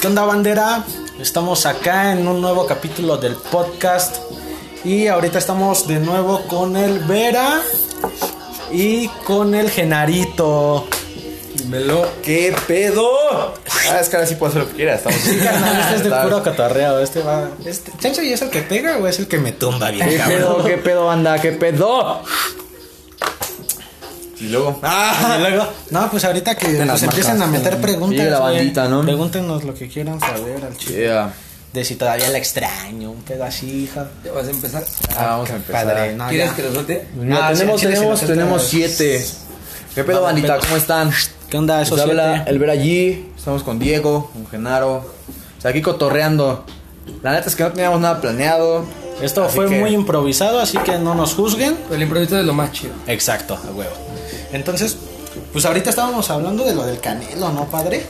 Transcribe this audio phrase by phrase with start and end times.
[0.00, 0.84] ¿Qué onda, bandera?
[1.18, 4.16] Estamos acá en un nuevo capítulo del podcast.
[4.84, 7.62] Y ahorita estamos de nuevo con el Vera
[8.70, 10.86] y con el Genarito.
[11.54, 12.06] Dímelo.
[12.22, 13.08] ¿Qué pedo?
[13.90, 14.94] Ah, es que ahora sí puedo hacer lo que quiera.
[14.96, 16.98] Estamos Sí, carnal, este es de puro cotorreo.
[17.00, 17.48] Este va.
[17.64, 20.16] Este, ¿Chancho y es el que pega o es el que me tumba bien, ¿Qué
[20.18, 20.36] cabrón?
[20.38, 20.64] pedo?
[20.64, 21.40] ¿Qué pedo, anda?
[21.40, 22.22] ¿Qué pedo?
[24.42, 24.80] Y luego.
[25.36, 28.24] Y luego, no, pues ahorita que nos las empiecen a meter preguntas.
[28.24, 29.02] Sí, la bandita, ¿no?
[29.02, 30.92] Pregúntenos lo que quieran saber al chico.
[30.92, 31.32] Yeah.
[31.72, 34.06] De si todavía la extraño, un pedo así, hija.
[34.24, 34.84] ¿Ya vas a empezar?
[35.16, 35.86] Ah, vamos a empezar.
[35.86, 36.56] Padre, no, ¿Quieres ya.
[36.56, 37.06] que lo suelte?
[37.16, 39.26] Pues Ah, tenemos, sí, tenemos, tenemos siete.
[39.94, 40.58] ¿Qué pedo, bandita?
[40.58, 41.10] ¿Cómo están?
[41.48, 43.30] ¿Qué onda eso Les habla el Ver allí.
[43.36, 44.96] Estamos con Diego, con Genaro.
[44.96, 46.64] O sea, aquí cotorreando.
[47.22, 48.84] La neta es que no teníamos nada planeado.
[49.22, 51.76] Esto Así fue que- muy improvisado, así que no nos juzguen.
[51.90, 52.92] El improviso es lo más chido.
[53.06, 53.92] Exacto, a huevo.
[54.52, 54.96] Entonces,
[55.52, 58.06] pues ahorita estábamos hablando de lo del canelo, ¿no, padre?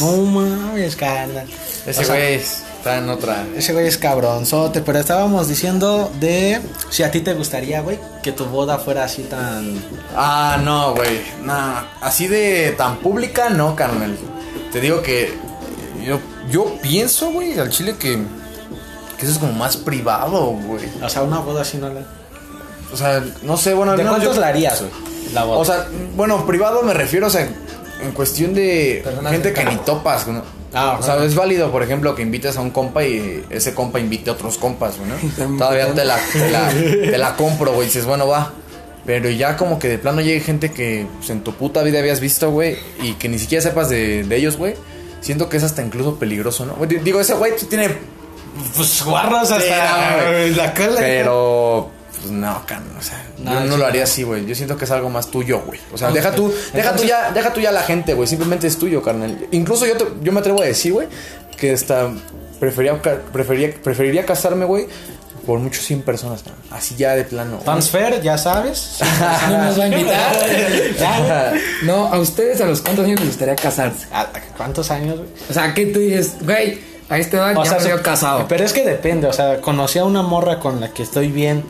[0.00, 1.46] No mames, carnal.
[1.86, 3.44] Ese O sea, güey está en otra.
[3.56, 8.32] Ese güey es cabronzote, pero estábamos diciendo de si a ti te gustaría, güey, que
[8.32, 9.82] tu boda fuera así tan...
[10.16, 11.20] Ah, no, güey.
[11.42, 11.54] No,
[12.00, 14.16] así de tan pública, no, carnal.
[14.72, 15.32] Te digo que
[16.04, 18.18] yo, yo pienso, güey, al chile que,
[19.18, 20.84] que eso es como más privado, güey.
[21.02, 22.00] O sea, una boda así no la...
[22.92, 24.92] O sea, no sé, bueno, al ¿De menos cuántos yo- la harías, güey?
[25.32, 25.44] La.
[25.44, 25.86] O sea,
[26.16, 27.48] bueno, privado me refiero, o sea,
[28.02, 30.42] en cuestión de Personas gente que ni topas, ¿no?
[30.72, 33.98] Ah, o sea, es válido, por ejemplo, que invites a un compa y ese compa
[33.98, 35.56] invite a otros compas, güey, ¿no?
[35.58, 38.52] Todavía te la, te la, te la compro, güey, dices, bueno, va.
[39.04, 42.20] Pero ya como que de plano llegue gente que pues, en tu puta vida habías
[42.20, 44.74] visto, güey, y que ni siquiera sepas de, de ellos, güey.
[45.20, 46.76] Siento que es hasta incluso peligroso, ¿no?
[46.86, 47.90] Digo, ese güey pues, tiene
[48.76, 50.54] pues guarros hasta güey.
[50.54, 50.96] la cola.
[50.98, 54.44] Pero, pues no, can, o sea, No, yo no lo haría así, güey.
[54.46, 55.80] Yo siento que es algo más tuyo, güey.
[55.92, 58.28] O sea, deja tú, deja tú ya, deja tú ya la gente, güey.
[58.28, 59.46] Simplemente es tuyo, carnal.
[59.52, 61.08] Incluso yo, te- yo me atrevo a decir, güey,
[61.56, 62.10] que hasta
[62.58, 63.00] prefería,
[63.32, 64.86] prefería, preferiría casarme, güey,
[65.46, 66.60] por muchos 100 personas, carnal.
[66.70, 67.58] Así ya de plano.
[67.64, 68.98] Transfer, ya sabes.
[69.50, 70.32] No nos va a invitar.
[70.98, 71.52] Ya.
[71.84, 74.06] No, a ustedes a los cuántos años les gustaría casarse.
[74.12, 75.28] ¿A- a ¿Cuántos años, güey?
[75.48, 76.34] O sea, ¿qué tú dices?
[76.42, 76.78] Güey,
[77.08, 78.46] a esta edad O ya sea, me casado.
[78.46, 81.64] Pero es que depende, o sea, conocí a una morra con la que estoy bien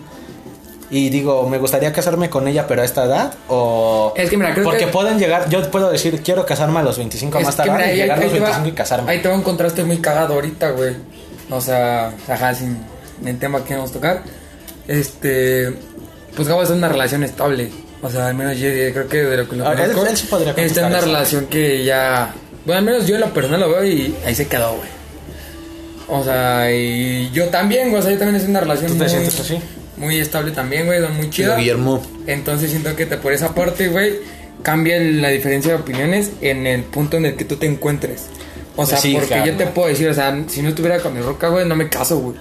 [0.90, 4.52] y digo, me gustaría casarme con ella, pero a esta edad o Es que mira,
[4.52, 7.56] creo porque que- pueden llegar, yo puedo decir, quiero casarme a los 25 Es más
[7.56, 9.10] tarde mira, y ahí, llegar a los te va, 25 y casarme.
[9.12, 10.94] ahí te va un contraste muy cagado ahorita, güey.
[11.50, 12.76] O sea, ajá, sin
[13.24, 14.22] el tema que vamos a tocar.
[14.88, 15.72] Este,
[16.34, 17.70] pues Gabo en una relación estable.
[18.02, 20.16] O sea, al menos yo creo que de lo que lo Ah, él- conozco, él
[20.16, 21.06] sí podría está en contestar una eso.
[21.06, 22.34] relación que ya,
[22.64, 24.88] bueno, al menos yo en lo personal lo veo y ahí se quedó, güey.
[26.08, 29.04] O sea, y yo también, güey, o sea, yo también en una relación ¿Tú te
[29.04, 29.58] muy, sientes así?
[30.00, 31.56] Muy estable también, güey, muy chida.
[31.56, 32.02] Guillermo.
[32.26, 34.18] Entonces siento que te, por esa parte, güey,
[34.62, 38.26] cambia la diferencia de opiniones en el punto en el que tú te encuentres.
[38.76, 39.46] O sea, Sí, porque claro.
[39.46, 41.88] yo te puedo decir, o sea, si no estuviera con mi roca, güey, no me
[41.88, 42.36] caso, güey.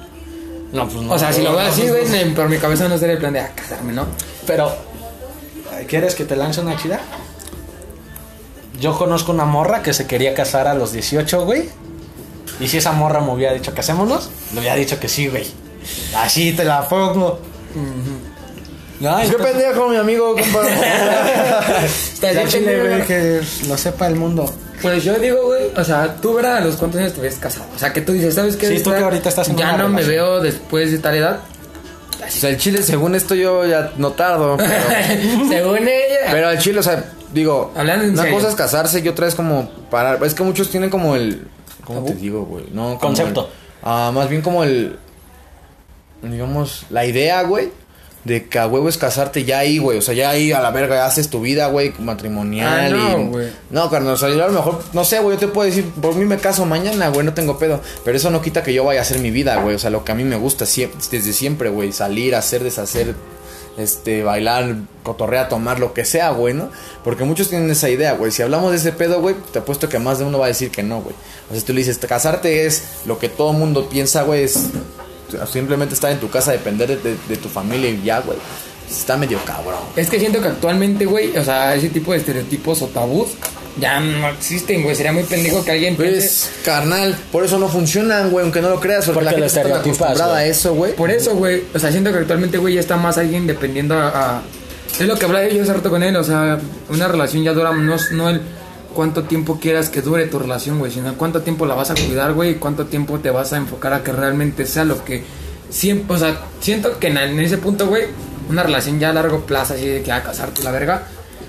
[0.72, 1.14] No, pues no.
[1.14, 3.42] O sea, si lo veo así, güey, por mi cabeza no sería el plan de
[3.42, 4.08] ah, casarme, ¿no?
[4.48, 4.72] Pero
[5.88, 7.02] ¿quieres que te lance una chida?
[8.80, 11.68] Yo conozco una morra que se quería casar a los 18, güey.
[12.62, 15.46] Y si esa morra me hubiera dicho casémonos, le hubiera dicho que sí, güey.
[16.16, 17.40] Así te la pongo.
[17.74, 20.62] Qué entonces- pendejo, mi amigo, compa.
[21.86, 24.52] Está Ya bien, chile, güey, que lo sepa el mundo.
[24.82, 27.66] Pues yo digo, güey, o sea, tú verás a los cuántos años te ves casado.
[27.76, 28.68] O sea, que tú dices, ¿sabes qué?
[28.78, 31.40] Sí, tú que ahorita estás en Ya no me veo después de tal edad.
[32.26, 34.58] o sea, el chile, según esto, yo ya no tardo.
[34.58, 36.32] Pero, Según ella.
[36.32, 37.04] pero el chile, o sea,
[37.34, 38.38] digo, Hablando en una serio.
[38.38, 40.20] cosa es casarse y otra es como parar.
[40.24, 41.48] Es que muchos tienen como el.
[41.86, 42.66] ¿Cómo te digo, güey?
[42.72, 43.42] No, como Concepto.
[43.42, 43.48] el-
[43.84, 44.98] ah, más bien como el.
[46.22, 47.72] Digamos, la idea, güey.
[48.26, 49.98] De que a huevo es casarte ya ahí, güey.
[49.98, 52.94] O sea, ya ahí a la verga haces tu vida, güey, matrimonial.
[52.94, 53.28] Ah, no, y...
[53.28, 53.48] güey.
[53.70, 55.86] No, carnal, o sea, yo a lo mejor, no sé, güey, yo te puedo decir,
[56.02, 57.80] por mí me caso mañana, güey, no tengo pedo.
[58.04, 59.76] Pero eso no quita que yo vaya a hacer mi vida, güey.
[59.76, 61.94] O sea, lo que a mí me gusta siem- desde siempre, güey.
[61.94, 63.16] Salir, hacer, deshacer,
[63.78, 66.70] este, bailar, cotorrear, tomar, lo que sea, güey, ¿no?
[67.06, 68.34] Porque muchos tienen esa idea, güey.
[68.34, 70.72] Si hablamos de ese pedo, güey, te apuesto que más de uno va a decir
[70.72, 71.16] que no, güey.
[71.50, 74.60] O sea, tú le dices, casarte es lo que todo mundo piensa, güey, es
[75.52, 78.38] simplemente estar en tu casa, depender de, de- de tu familia y ya, güey.
[78.90, 79.80] Está medio cabrón.
[79.96, 83.30] Es que siento que actualmente, güey, o sea, ese tipo de estereotipos o tabús
[83.80, 84.96] ya no existen, güey.
[84.96, 86.18] Sería muy pendejo que alguien piense.
[86.18, 89.38] Pues, carnal, por eso no funcionan, güey, aunque no lo creas, porque, Porque la lo
[89.50, 90.94] gente está acostumbrada a eso, güey.
[90.96, 91.64] Por eso, güey.
[91.74, 94.08] O sea, siento que actualmente, güey, ya está más alguien dependiendo a.
[94.38, 94.42] a-
[95.00, 96.16] Es lo que hablaba yo hace rato con él.
[96.16, 96.60] O sea,
[96.90, 97.72] una relación ya dura.
[97.72, 98.42] No, es- no el
[99.00, 102.34] cuánto tiempo quieras que dure tu relación, güey, sino cuánto tiempo la vas a cuidar,
[102.34, 105.24] güey, y cuánto tiempo te vas a enfocar a que realmente sea lo que.
[105.70, 108.04] Siempre, o sea, siento que en, en ese punto, güey,
[108.50, 111.04] una relación ya a largo plazo, así de que a casarte la verga,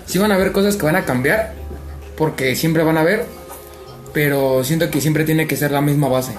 [0.06, 1.54] sí van a haber cosas que van a cambiar,
[2.16, 3.26] porque siempre van a haber,
[4.12, 6.34] pero siento que siempre tiene que ser la misma base.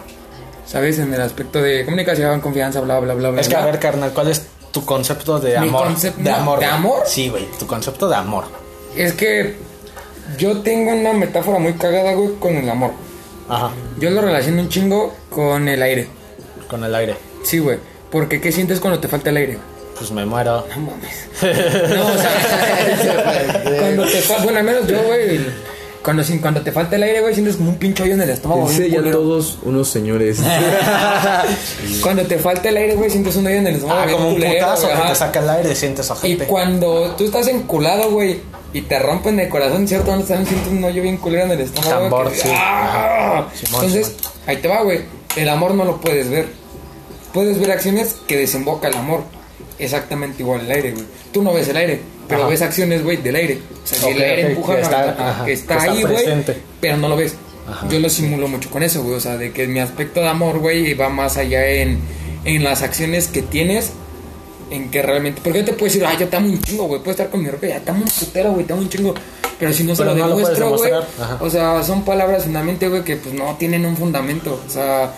[0.66, 0.98] ¿Sabes?
[1.00, 3.42] En el aspecto de comunicación, confianza, bla, bla, bla, bla.
[3.42, 3.72] Es que, a bla.
[3.72, 5.88] ver, carnal, ¿cuál es tu concepto de Mi amor?
[5.90, 6.60] concep- de no, amor.
[6.60, 7.00] ¿de amor?
[7.06, 8.46] Sí, güey, tu concepto de amor.
[8.96, 9.58] Es que
[10.38, 12.92] yo tengo una metáfora muy cagada, güey, con el amor.
[13.50, 16.08] Ajá, Yo lo relaciono un chingo con el aire.
[16.70, 17.16] con el aire.
[17.44, 17.78] Sí, güey.
[18.12, 19.58] Porque ¿qué sientes cuando te falta el aire?
[19.98, 20.66] Pues me muero.
[20.76, 21.28] No mames.
[21.96, 25.40] No, o sea, cuando te fa- bueno, al menos yo, güey,
[26.04, 28.30] cuando, sin- cuando te falta el aire, güey, sientes como un pincho hoyo en el
[28.32, 28.66] estómago.
[28.68, 29.18] Pensé ya culero.
[29.20, 30.40] todos unos señores.
[32.02, 34.02] Cuando te falta el aire, güey, sientes un hoyo en el estómago.
[34.02, 36.46] Ah, como un culero, putazo que te saca el aire y sientes Y ojete.
[36.46, 38.40] cuando tú estás enculado, güey,
[38.74, 40.12] y te rompen el corazón, ¿cierto?
[40.12, 42.02] Donde también sientes un hoyo bien culero en el estómago.
[42.04, 42.50] Tambor, que- sí.
[42.54, 43.48] ¡Ah!
[43.54, 44.16] Simón, Entonces,
[44.48, 45.02] ahí te va, güey.
[45.36, 46.48] El amor no lo puedes ver.
[47.34, 49.24] Puedes ver acciones que desemboca el amor.
[49.80, 51.06] Exactamente igual el aire, güey.
[51.32, 52.50] Tú no ves el aire, pero Ajá.
[52.50, 53.60] ves acciones, güey, del aire.
[53.84, 55.80] O sea, si Ok, el aire ok, empuja, que no, está- ajá, que está que
[55.80, 56.26] está ahí, güey,
[56.82, 57.36] pero no lo ves.
[57.68, 57.88] Ajá.
[57.90, 59.16] Yo lo simulo mucho con eso, güey.
[59.16, 62.00] O sea, de que mi aspecto de amor, güey, va más allá en,
[62.46, 63.92] en las acciones que tienes
[64.72, 65.42] en que realmente.
[65.44, 67.00] Porque yo te puedo decir, ay, yo te amo un chingo, güey.
[67.00, 69.14] Puedo estar con mi ropa, ya te amo un putero, güey, te amo un chingo.
[69.60, 70.92] Pero si no se lo no puedes demuestro, güey.
[71.40, 74.60] O sea, son palabras finalmente, güey, que pues no tienen un fundamento.
[74.68, 75.14] O sea,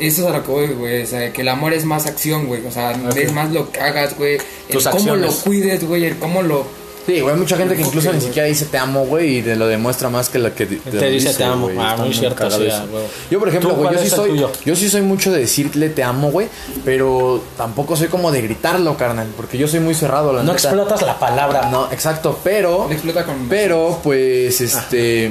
[0.00, 1.02] eso es a lo que voy, güey.
[1.02, 2.66] O sea, que el amor es más acción, güey.
[2.66, 3.16] O sea, Ok.
[3.16, 4.34] es más lo que hagas, güey.
[4.68, 6.04] El Tus cómo lo cuides, güey.
[6.04, 6.66] El cómo lo.
[7.06, 9.54] Sí, güey, hay mucha gente que incluso ni siquiera dice te amo, güey, y te
[9.54, 11.66] lo demuestra más que la que te, Te dice te amo.
[11.66, 11.78] güey.
[11.80, 13.04] Ah, muy cierto, sí, ah, güey.
[13.30, 14.50] Yo, por ejemplo, ¿Tú güey, yo sí soy tuyo?
[14.64, 16.48] yo sí soy mucho de decirle te amo, güey,
[16.84, 20.68] pero tampoco soy como de gritarlo, carnal, porque yo soy muy cerrado, la No neta.
[20.68, 21.70] explotas la palabra.
[21.70, 23.48] No, exacto, pero explota con.
[23.48, 25.30] pero pues este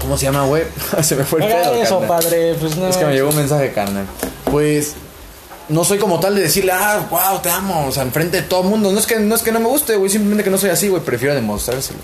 [0.00, 0.62] ¿Cómo se llama, güey?
[1.02, 2.08] se me fue el pedo, eso, carnal.
[2.22, 2.54] padre.
[2.60, 2.88] Pues no.
[2.88, 4.06] Es que me llegó un mensaje, carnal.
[4.50, 4.94] Pues
[5.68, 8.62] no soy como tal de decirle, ah, wow, te amo, o sea, enfrente de todo
[8.62, 8.90] el mundo.
[8.92, 10.88] No es que no, es que no me guste, güey, simplemente que no soy así,
[10.88, 11.98] güey, prefiero demostrárselo.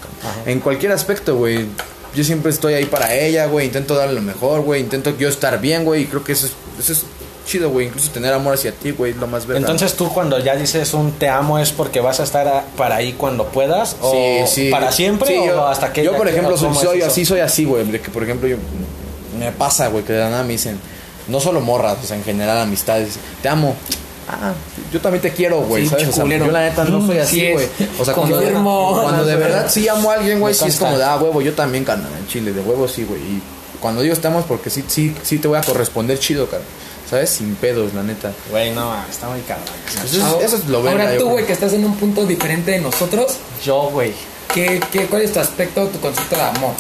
[0.47, 1.67] En cualquier aspecto, güey.
[2.15, 5.61] Yo siempre estoy ahí para ella, güey, intento darle lo mejor, güey, intento yo estar
[5.61, 7.03] bien, güey, y creo que eso es, eso es
[7.45, 9.63] chido, güey, incluso tener amor hacia ti, güey, es lo más verdad.
[9.63, 12.95] Entonces tú cuando ya dices un te amo es porque vas a estar a- para
[12.97, 14.71] ahí cuando puedas o Sí, sí.
[14.71, 17.65] para siempre Sí, o yo, hasta que yo por ejemplo ¿o soy, así soy así
[17.65, 18.57] güey de que por ejemplo yo
[19.39, 20.79] me pasa güey que de la nada me dicen
[21.29, 23.75] no solo morras o sea en general amistades te amo
[24.27, 24.55] Ah,
[24.91, 26.09] yo también te quiero, güey, Sí, ¿sabes?
[26.09, 26.47] O sea, culero.
[26.47, 27.69] yo la neta no soy Sí así, güey.
[27.99, 29.01] O sea, cuando, Confirmo.
[29.03, 31.53] cuando de verdad sí amo a alguien, güey, sí es como de, ah, huevo, yo
[31.53, 33.21] también, carnal, en Chile, de huevo sí, güey.
[33.21, 33.43] Y
[33.81, 36.67] cuando digo estamos, porque sí, sí, sí te voy a corresponder chido, carnal.
[37.11, 37.29] ¿Sabes?
[37.29, 38.33] Sin pedos, la neta.
[38.51, 39.67] Güey, no, está muy cabrón.
[40.03, 42.71] Eso es, eso es lo verga, Ahora tú, güey, que estás en un punto diferente
[42.71, 44.15] de nosotros, Yo, güey.
[44.55, 46.73] ¿qué, qué, ¿cuál es tu aspecto, tu concepto de amor?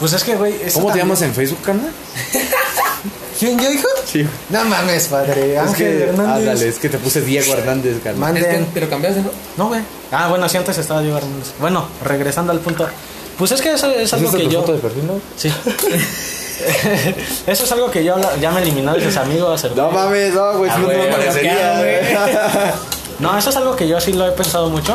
[0.00, 0.54] Pues es que, güey.
[0.74, 1.92] ¿Cómo te llamas en Facebook, carnal?
[3.38, 3.86] ¿Quién, yo, hijo?
[4.04, 4.26] Sí.
[4.50, 5.54] No mames, padre.
[5.54, 6.36] Es Ángel que, Hernández.
[6.48, 8.36] ándale, es que te puse Diego Hernández, carnal.
[8.36, 9.30] Es que lo cambiaste, ¿no?
[9.56, 9.80] No, güey.
[10.10, 11.52] Ah, bueno, sí, antes estaba Diego Hernández.
[11.60, 12.88] Bueno, regresando al punto.
[13.38, 14.60] Pues es que eso es ¿Es algo que tu yo.
[14.62, 15.20] foto de perfil, no?
[15.36, 15.48] Sí.
[17.46, 19.62] eso es algo que yo ya me eliminó de sus amigos.
[19.64, 22.74] el No mames, no, güey, Ah, si no te me güey, parecería.
[23.20, 24.94] No, eso es algo que yo sí lo he pensado mucho.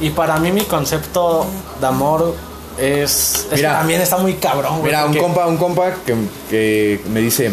[0.00, 1.46] Y para mí mi concepto
[1.80, 2.34] de amor
[2.78, 3.46] es...
[3.52, 3.78] Mira.
[3.78, 4.84] también está muy cabrón, güey.
[4.84, 6.14] Mira, un compa, un compa que,
[6.50, 7.52] que me dice,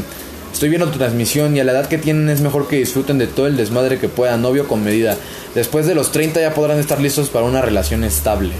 [0.51, 3.27] estoy viendo tu transmisión y a la edad que tienen es mejor que disfruten de
[3.27, 5.17] todo el desmadre que puedan, novio con medida.
[5.55, 8.53] Después de los 30 ya podrán estar listos para una relación estable.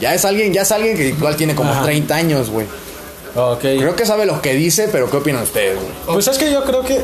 [0.00, 1.84] Ya es alguien, ya es alguien que igual tiene como Ajá.
[1.84, 2.66] 30 años, güey.
[3.34, 3.60] Ok.
[3.60, 5.92] Creo que sabe lo que dice, pero ¿qué opinan ustedes, güey?
[6.06, 7.00] Pues es que yo creo que...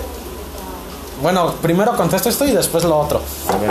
[1.23, 3.23] Bueno, primero contesto esto y después lo otro.
[3.49, 3.71] A ver.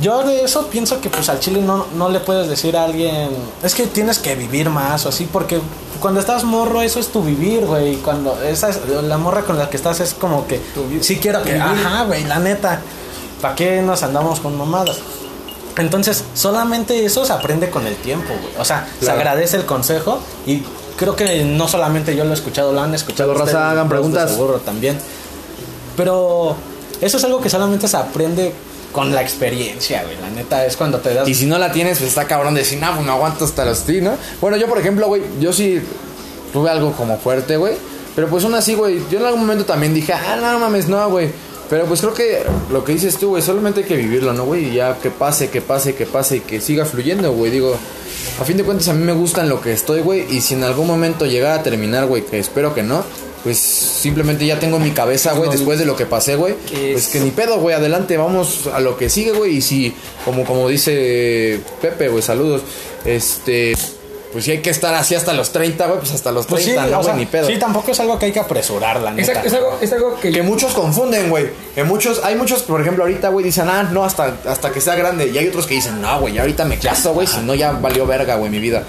[0.00, 3.30] Yo de eso pienso que pues al chile no, no le puedes decir a alguien,
[3.62, 5.60] es que tienes que vivir más o así, porque
[6.00, 7.96] cuando estás morro eso es tu vivir, güey.
[7.96, 10.60] Cuando esa es- la morra con la que estás es como que,
[11.00, 12.80] sí quiero que, ajá, güey, la neta,
[13.42, 14.98] ¿para qué nos andamos con mamadas?
[15.78, 18.52] Entonces, solamente eso se aprende con el tiempo, güey.
[18.58, 20.62] O sea, se agradece el consejo y
[20.96, 23.32] creo que no solamente yo lo he escuchado, lo han escuchado.
[23.32, 24.30] Chalo, raza, hagan preguntas.
[24.30, 24.98] Seguro también.
[25.96, 26.54] Pero
[27.00, 28.52] eso es algo que solamente se aprende
[28.92, 30.16] con la experiencia, güey.
[30.20, 31.28] La neta es cuando te das.
[31.28, 33.64] Y si no la tienes, pues está cabrón de decir, no, pues no aguanto hasta
[33.64, 34.16] los ti, ¿no?
[34.40, 35.80] Bueno, yo, por ejemplo, güey, yo sí
[36.52, 37.74] tuve algo como fuerte, güey.
[38.14, 41.08] Pero pues aún así, güey, yo en algún momento también dije, ah, no mames, no,
[41.08, 41.30] güey.
[41.70, 44.70] Pero pues creo que lo que dices tú, güey, solamente hay que vivirlo, ¿no, güey?
[44.70, 47.50] Y ya que pase, que pase, que pase y que siga fluyendo, güey.
[47.50, 47.76] Digo,
[48.40, 50.24] a fin de cuentas a mí me gusta en lo que estoy, güey.
[50.34, 53.04] Y si en algún momento llegara a terminar, güey, que espero que no,
[53.44, 56.54] pues simplemente ya tengo en mi cabeza, güey, después de lo que pasé, güey.
[56.92, 59.56] Pues que ni pedo, güey, adelante, vamos a lo que sigue, güey.
[59.58, 62.62] Y si, como, como dice Pepe, güey, saludos,
[63.04, 63.74] este...
[64.30, 66.64] Pues si hay que estar así hasta los 30, güey, pues hasta los 30, Pues
[66.66, 67.46] sí, no, o güey, sea, ni pedo.
[67.46, 69.40] sí, tampoco es algo que hay que apresurar, la Es, neta.
[69.42, 71.46] es algo, es algo que, Que muchos confunden, güey.
[71.74, 74.96] Que muchos, hay muchos, por ejemplo, ahorita, güey, dicen, ah, no, hasta, hasta que sea
[74.96, 75.28] grande.
[75.28, 77.72] Y hay otros que dicen, no, güey, ya ahorita me caso, güey, si no ya
[77.72, 78.82] valió verga, güey, mi vida.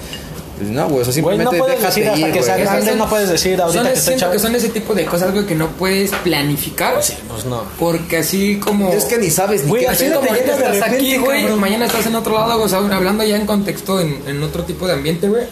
[0.60, 2.86] Pues no, güey, o sea, Güey, no simplemente puedes déjate decir ir, que sea grande,
[2.90, 4.32] Son- no puedes decir ahorita son, que siento chavo.
[4.34, 7.02] que son ese tipo de cosas, güey, que no puedes planificar.
[7.02, 7.62] Sí, pues no.
[7.78, 8.92] Porque así como...
[8.92, 11.40] Es que ni sabes ni Güey, qué así no como ahorita estás repente, aquí, güey,
[11.40, 11.60] cabrón.
[11.60, 14.86] mañana estás en otro lado, o sea, hablando ya en contexto, en, en otro tipo
[14.86, 15.46] de ambiente, güey.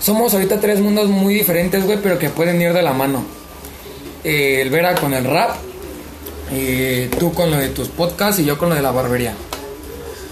[0.00, 3.24] Somos ahorita tres mundos muy diferentes, güey, pero que pueden ir de la mano.
[4.24, 5.56] Eh, el Vera con el rap,
[6.52, 9.34] eh, tú con lo de tus podcasts y yo con lo de la barbería.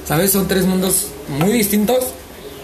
[0.07, 0.33] ¿Sabes?
[0.33, 2.05] Son tres mundos muy distintos,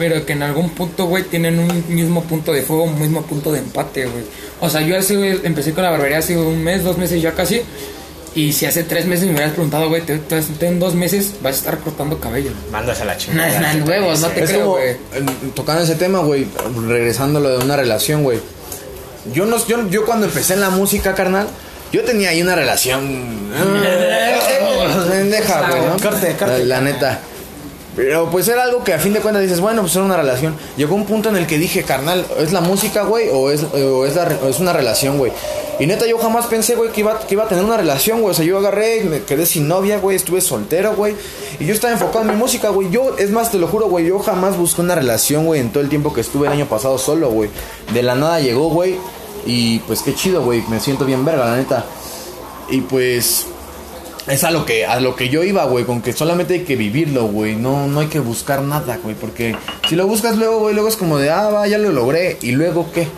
[0.01, 3.53] pero que en algún punto, güey, tienen un mismo punto de fuego, un mismo punto
[3.53, 4.25] de empate, güey.
[4.61, 7.61] O sea, yo hace, empecé con la barbería hace un mes, dos meses ya casi.
[8.35, 11.35] Y si hace tres meses me hubieras preguntado, güey, te, te- te- en dos meses
[11.43, 12.53] vas a estar cortando cabello.
[12.73, 13.73] Mándase a la chingada.
[13.75, 14.89] no, huevos, no te Es creo, güey.
[14.91, 14.97] eh,
[15.55, 16.47] tocando ese tema, güey,
[16.89, 18.39] regresando a lo de una relación, güey.
[19.35, 21.47] Yo, no, yo, yo cuando empecé en la música, carnal,
[21.93, 23.51] yo tenía ahí una relación...
[25.11, 25.97] Pendeja, güey, ¿no?
[25.99, 26.59] Corte, corte.
[26.65, 27.21] La, la neta.
[27.97, 30.55] Pero pues era algo que a fin de cuentas dices, bueno, pues era una relación.
[30.77, 33.29] Llegó un punto en el que dije, carnal, ¿es la música, güey?
[33.33, 35.33] ¿O es, o es, es una relación, güey?
[35.81, 38.33] Y neta, yo jamás pensé, güey, que iba, que iba a tener una relación, güey.
[38.33, 41.17] O sea, yo agarré, me quedé sin novia, güey, estuve soltero, güey.
[41.59, 42.91] Y yo estaba enfocado en mi música, güey.
[42.91, 45.83] Yo, es más, te lo juro, güey, yo jamás busqué una relación, güey, en todo
[45.83, 47.51] el tiempo que estuve el año pasado solo, güey.
[47.93, 48.97] De la nada llegó, güey.
[49.47, 50.63] Y pues qué chido, güey.
[50.69, 51.85] Me siento bien verga, la neta.
[52.69, 53.47] Y pues
[54.27, 56.77] es a lo que a lo que yo iba, güey, con que solamente hay que
[56.77, 59.57] vivirlo, güey, no no hay que buscar nada, güey, porque
[59.89, 62.53] si lo buscas luego, güey, luego es como de, ah, va, ya lo logré y
[62.53, 63.09] luego qué?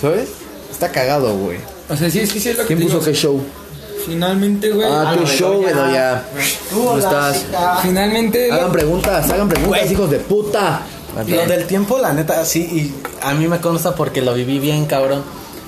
[0.00, 0.28] ¿Sabes?
[0.70, 1.58] Está cagado, güey.
[1.88, 3.10] O sea, sí, sí, sí, es lo que ¿Quién te puso digo.
[3.10, 3.42] qué show?
[4.06, 4.86] Finalmente, güey.
[4.90, 6.24] Ah, qué show, güey, ya.
[6.72, 7.40] ¿Cómo estás?
[7.46, 7.78] chica.
[7.82, 9.92] Finalmente, Hagan preguntas, hagan preguntas, Güey.
[9.92, 10.82] hijos de puta.
[11.26, 14.84] Lo del tiempo, la neta, sí, y a mí me consta porque lo viví bien,
[14.86, 15.22] cabrón.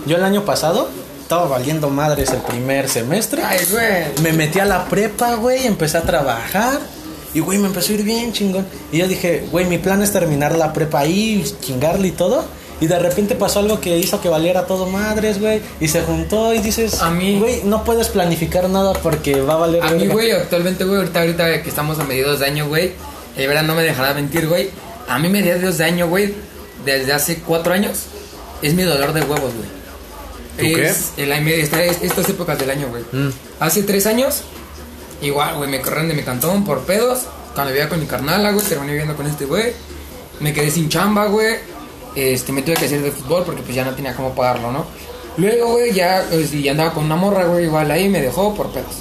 [0.07, 0.89] Yo el año pasado
[1.27, 3.43] estaba valiendo madres el primer semestre.
[3.45, 4.05] Ay, güey.
[4.23, 6.79] Me metí a la prepa, güey, empecé a trabajar.
[7.35, 8.65] Y, güey, me empezó a ir bien chingón.
[8.93, 12.45] Y yo dije, güey, mi plan es terminar la prepa ahí, chingarle y todo.
[12.81, 15.61] Y de repente pasó algo que hizo que valiera todo madres, güey.
[15.81, 19.57] Y se juntó y dices, A mí- güey, no puedes planificar nada porque va a
[19.57, 19.83] valer.
[19.83, 20.15] A mí, verga".
[20.15, 22.93] güey, actualmente, güey, ahorita, ahorita que estamos a mediados de año, güey,
[23.37, 24.71] el verano no me dejará mentir, güey.
[25.09, 26.35] A mí, mediados de año, güey,
[26.85, 28.05] desde hace cuatro años,
[28.63, 29.76] es mi dolor de huevos, güey.
[30.57, 30.89] ¿Tú qué?
[30.89, 33.05] Es el, esta- es- estas épocas del año, güey.
[33.13, 33.31] Mm.
[33.61, 34.43] Hace tres años,
[35.23, 37.21] igual, güey, me corrieron de mi cantón por pedos.
[37.55, 39.73] Cuando vivía con mi carnala, güey, terminé viviendo con este güey.
[40.41, 41.57] Me quedé sin chamba, güey.
[42.15, 44.87] Este, me tuve que hacer de fútbol porque pues ya no tenía cómo pagarlo, ¿no?
[45.39, 48.71] Luego, güey, ya, pues, y andaba con una morra, güey, igual ahí me dejó por
[48.73, 48.95] pedos.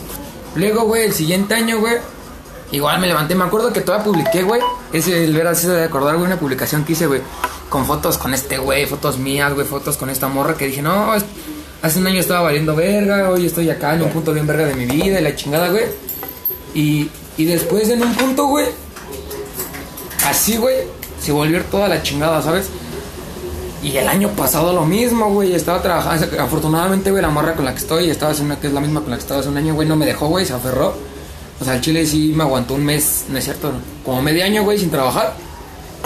[0.55, 1.95] Luego, güey, el siguiente año, güey,
[2.71, 3.35] igual me levanté.
[3.35, 4.61] Me acuerdo que todavía publiqué, güey.
[4.93, 7.21] Ese, el ver así de acordar, güey, una publicación que hice, güey,
[7.69, 11.13] con fotos con este güey, fotos mías, güey, fotos con esta morra que dije, no,
[11.15, 11.25] es-
[11.81, 14.75] hace un año estaba valiendo verga, hoy estoy acá en un punto bien verga de
[14.75, 15.83] mi vida y la chingada, güey.
[16.73, 18.67] Y, y después en un punto, güey,
[20.25, 20.75] así, güey,
[21.21, 22.67] se volvió toda la chingada, ¿sabes?
[23.83, 25.53] Y el año pasado lo mismo, güey.
[25.53, 26.25] Estaba trabajando.
[26.41, 29.11] Afortunadamente, güey, la morra con la que estoy, estaba haciendo que es la misma con
[29.11, 30.95] la que estaba hace un año, güey, no me dejó, güey, se aferró.
[31.59, 33.71] O sea, el chile sí me aguantó un mes, no es cierto,
[34.03, 35.33] como medio año, güey, sin trabajar.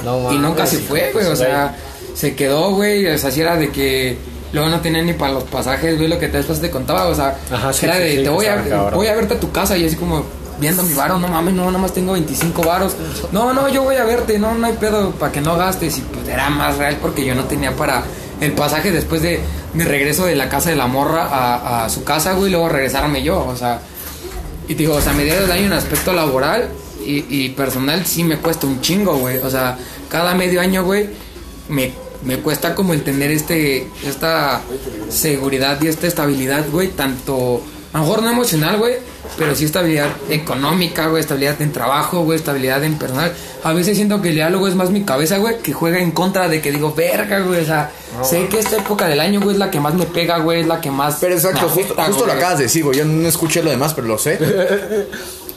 [0.04, 1.26] No y nunca se fue, güey.
[1.26, 1.76] O sea,
[2.14, 3.08] se quedó, güey.
[3.08, 4.18] O sea, si era de que
[4.54, 7.08] luego no tenía ni para los pasajes, güey, lo que después te contaba.
[7.08, 8.94] O sea, Ajá, sí, era sí, de, sí, te voy a, cabrón.
[8.96, 10.24] voy a verte a tu casa y así como
[10.60, 12.96] viendo mi varo, no mames, no, nada más tengo 25 varos.
[13.32, 15.98] No, no, yo voy a verte, no, no hay pedo para que no gastes.
[15.98, 18.04] Y pues era más real porque yo no tenía para
[18.40, 19.40] el pasaje después de
[19.74, 22.70] mi regreso de la casa de la morra a, a su casa, güey, y luego
[22.70, 23.82] regresarme yo, o sea.
[24.70, 26.70] Y te digo, o sea, mediados de año en aspecto laboral
[27.04, 29.40] y, personal sí me cuesta un chingo, güey.
[29.40, 31.10] O sea, cada medio año, güey,
[31.70, 31.92] me,
[32.24, 34.62] me cuesta como el tener este, esta
[35.10, 38.98] seguridad y esta estabilidad, güey, tanto, a lo mejor no emocional, güey,
[39.36, 43.34] pero sí estabilidad económica, güey, estabilidad en trabajo, güey, estabilidad en personal.
[43.64, 46.48] A veces siento que el diálogo es más mi cabeza, güey, que juega en contra
[46.48, 47.92] de que digo, verga, güey, o sea,
[48.24, 50.68] sé que esta época del año, güey, es la que más me pega, güey, es
[50.68, 51.18] la que más...
[51.20, 53.00] Pero exacto, me justo, afecta, justo lo acabas de decir, güey.
[53.00, 54.38] Yo no escuché lo demás, pero lo sé.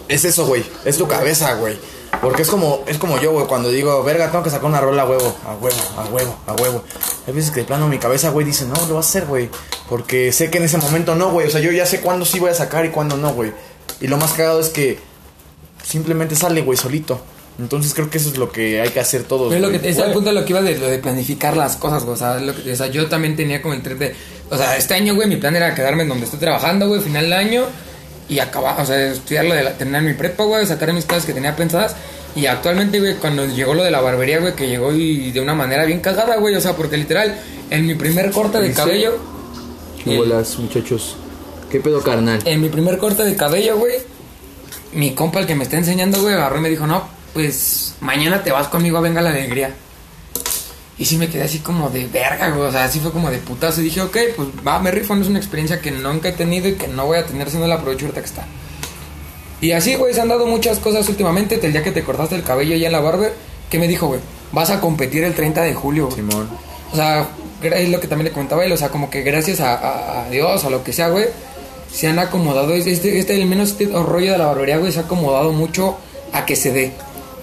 [0.09, 0.65] es eso, güey.
[0.87, 1.77] Es tu cabeza, güey.
[2.21, 5.03] Porque es como, es como yo, güey, cuando digo, verga, tengo que sacar una rola
[5.03, 6.85] a huevo, a huevo, a huevo, a huevo.
[7.27, 9.49] Hay veces que de plano mi cabeza, güey, dice, no, lo vas a hacer, güey.
[9.89, 11.49] Porque sé que en ese momento no, güey.
[11.49, 13.53] O sea, yo ya sé cuándo sí voy a sacar y cuándo no, güey.
[14.01, 14.99] Y lo más cagado es que
[15.85, 17.21] simplemente sale, güey, solito.
[17.59, 19.53] Entonces creo que eso es lo que hay que hacer todos.
[19.53, 21.77] Es, lo que, es el punto de lo que iba de, lo de planificar las
[21.77, 22.15] cosas, güey.
[22.15, 24.15] O sea, lo que- o sea, yo también tenía como el trip de.
[24.51, 27.25] O sea, este año, güey, mi plan era quedarme en donde estoy trabajando, güey, final
[27.25, 27.65] del año.
[28.33, 31.27] Y acabar, o sea, estudiar lo de la, terminar mi prepa, güey, sacar mis cosas
[31.27, 31.95] que tenía pensadas.
[32.35, 35.55] Y actualmente, güey, cuando llegó lo de la barbería, güey, que llegó y de una
[35.55, 36.55] manera bien cagada, güey.
[36.55, 37.39] O sea, porque literal,
[37.71, 39.19] en mi primer corte de ¿En cabello.
[40.07, 41.17] el- Bolas, muchachos.
[41.71, 42.41] ¿Qué pedo, carnal?
[42.45, 43.95] en mi primer corte de cabello, güey,
[44.95, 48.43] mi compa, el que me está enseñando, güey, agarró y me dijo, no, pues mañana
[48.43, 49.75] te vas conmigo a Venga la Alegría.
[50.99, 52.69] Y sí me quedé así como de verga, güey.
[52.69, 53.81] O sea, así fue como de putazo.
[53.81, 55.15] Y dije, ok, pues va, me rifo.
[55.17, 57.67] Es una experiencia que nunca he tenido y que no voy a tener si no
[57.67, 58.47] la aprovecho ahorita que está.
[59.61, 61.59] Y así, güey, se han dado muchas cosas últimamente.
[61.63, 63.33] El día que te cortaste el cabello ya en la barber,
[63.71, 64.21] ¿qué me dijo, güey?
[64.53, 66.17] Vas a competir el 30 de julio, güey.
[66.17, 66.49] Simón.
[66.93, 67.27] O sea,
[67.63, 70.31] es lo que también le comentaba él, o sea, como que gracias a, a- a
[70.31, 71.27] Dios, a lo que sea, güey,
[71.91, 75.03] se han acomodado, este, este, el menos este rollo de la barbería, güey, se ha
[75.03, 75.97] acomodado mucho
[76.33, 76.93] a que se dé.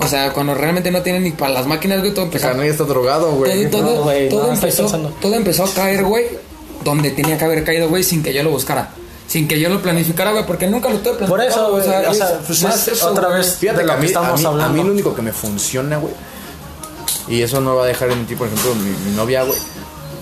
[0.01, 2.85] O sea, cuando realmente no tienen ni para las máquinas, güey, todo empezó, carnal está
[2.85, 3.69] drogado, güey.
[3.69, 6.25] todo, todo, No, güey, todo no, estoy empezó, todo empezó a caer, güey,
[6.85, 8.91] donde tenía que haber caído, güey, sin que yo lo buscara.
[9.27, 11.29] Sin que yo lo planificara, güey, porque nunca lo tuve planificado.
[11.29, 13.39] Por eso, güey, o sea, es pues más es eso, otra güey.
[13.39, 14.73] vez Fíjate de lo que a que mí, estamos a mí- a hablando.
[14.73, 16.13] mí lo único que me funciona, güey.
[17.27, 19.59] Y eso no va a dejar en ti, por ejemplo, mi, mi novia, güey.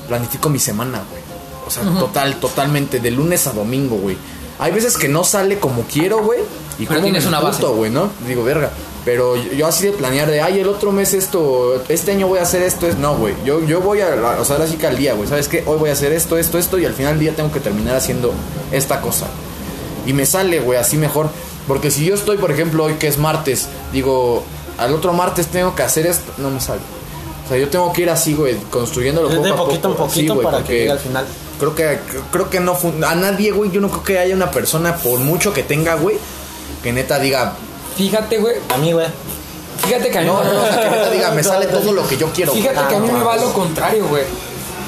[0.07, 1.22] Planifico mi semana, güey.
[1.65, 4.17] O sea, total, totalmente, de lunes a domingo, güey.
[4.60, 6.39] Hay veces que no sale como quiero, güey.
[6.79, 7.57] Y Pero como tienes me una base.
[7.62, 8.10] emputo, güey, ¿no?
[8.27, 8.72] Digo, verga.
[9.08, 12.42] Pero yo, así de planear de, ay, el otro mes esto, este año voy a
[12.42, 13.36] hacer esto, es no, güey.
[13.46, 15.30] Yo, yo voy a, o sea, ahora sí que al día, güey.
[15.30, 15.64] ¿Sabes qué?
[15.66, 17.96] Hoy voy a hacer esto, esto, esto, y al final del día tengo que terminar
[17.96, 18.34] haciendo
[18.70, 19.28] esta cosa.
[20.06, 21.30] Y me sale, güey, así mejor.
[21.70, 24.44] Porque si yo estoy, por ejemplo, hoy que es martes, digo,
[24.78, 26.82] al otro martes tengo que hacer esto, no me sale.
[27.46, 30.08] O sea, yo tengo que ir así, güey, construyéndolo De poco a poquito en poco,
[30.10, 31.26] poquito así, güey, para que llegue al final.
[31.58, 31.98] Creo que,
[32.34, 35.54] creo que no a nadie, güey, yo no creo que haya una persona, por mucho
[35.54, 36.18] que tenga, güey,
[36.84, 37.56] que neta diga,
[37.98, 39.08] Fíjate, güey, A mí, güey.
[39.84, 41.92] fíjate que a mí no, me- no, no, o sea, que diga, me sale todo
[41.92, 42.51] lo que yo quiero.
[42.51, 42.62] güey.
[42.63, 44.24] Fíjate que a mí me va lo contrario, güey.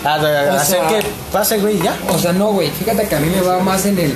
[0.05, 1.97] Ah, de- de- O hacer sea- que pase, güey, ya.
[2.09, 2.69] O sea, no, güey.
[2.71, 4.15] Fíjate que a mí me va más en el.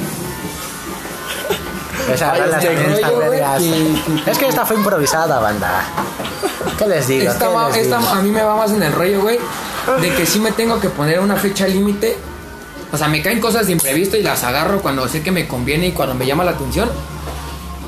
[2.13, 3.61] Esa rola este también está vergas.
[4.27, 5.83] Es que esta fue improvisada, banda.
[6.77, 7.31] ¿Qué les digo?
[7.31, 8.09] Esta ¿Qué va- les esta- digo?
[8.09, 9.39] a mí me va más en el rollo, güey.
[10.01, 12.17] De que sí me tengo que poner una fecha límite.
[12.91, 15.87] O sea, me caen cosas de imprevisto y las agarro cuando sé que me conviene
[15.87, 16.89] y cuando me llama la atención.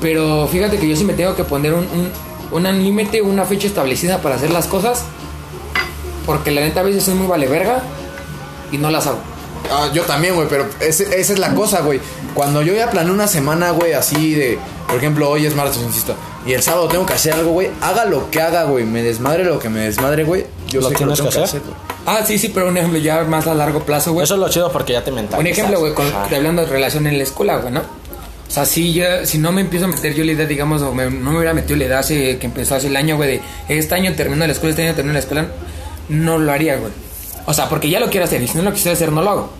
[0.00, 1.86] Pero fíjate que yo sí me tengo que poner un,
[2.52, 5.04] un, un límite, una fecha establecida para hacer las cosas.
[6.24, 7.80] Porque la neta a veces soy muy vale verga
[8.72, 9.18] y no las hago.
[9.70, 12.00] Ah, yo también, güey, pero ese- esa es la cosa, güey.
[12.34, 16.14] Cuando yo ya planeé una semana, güey, así de, por ejemplo, hoy es martes, insisto,
[16.44, 19.44] y el sábado tengo que hacer algo, güey, haga lo que haga, güey, me desmadre
[19.44, 21.60] lo que me desmadre, güey, yo Lo sé que lo tengo que hacer.
[21.62, 21.74] güey.
[22.06, 24.22] Ah, sí, sí, pero un ejemplo ya más a largo plazo, güey.
[24.24, 25.40] Eso es lo chido porque ya te mentalizas.
[25.40, 27.82] Un ejemplo, güey, con- hablando de relación en la escuela, güey, ¿no?
[28.48, 30.94] O sea, si, yo, si no me empiezo a meter yo la idea, digamos, o
[30.94, 33.42] me- no me hubiera metido la idea hace, que empezó hace el año, güey, de
[33.68, 35.46] este año termino la escuela, este año termino la escuela,
[36.08, 36.92] no lo haría, güey.
[37.46, 39.30] O sea, porque ya lo quiero hacer y si no lo quisiera hacer, no lo
[39.30, 39.50] hago.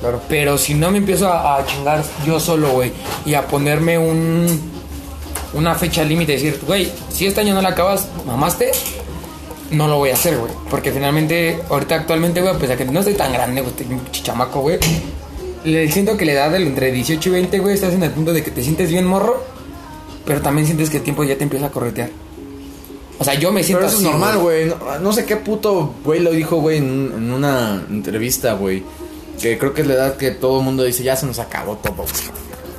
[0.00, 0.20] Claro.
[0.28, 2.92] Pero si no me empiezo a, a chingar yo solo, güey,
[3.24, 4.76] y a ponerme un
[5.54, 8.70] una fecha límite, decir, güey, si este año no la acabas, mamaste,
[9.70, 10.52] no lo voy a hacer, güey.
[10.70, 14.10] Porque finalmente, ahorita actualmente, güey, pues a que no estoy tan grande, güey, estoy un
[14.10, 14.78] chichamaco, güey.
[15.66, 18.32] Le siento que la edad del entre 18 y 20, güey, estás en el punto
[18.32, 19.42] de que te sientes bien morro,
[20.24, 22.08] pero también sientes que el tiempo ya te empieza a corretear.
[23.18, 24.66] O sea, yo me siento Pero eso es así, normal, güey.
[24.66, 28.82] No, no sé qué puto güey lo dijo, güey, en, en una entrevista, güey.
[29.40, 31.76] Que creo que es la edad que todo el mundo dice, ya se nos acabó
[31.76, 32.06] todo, güey.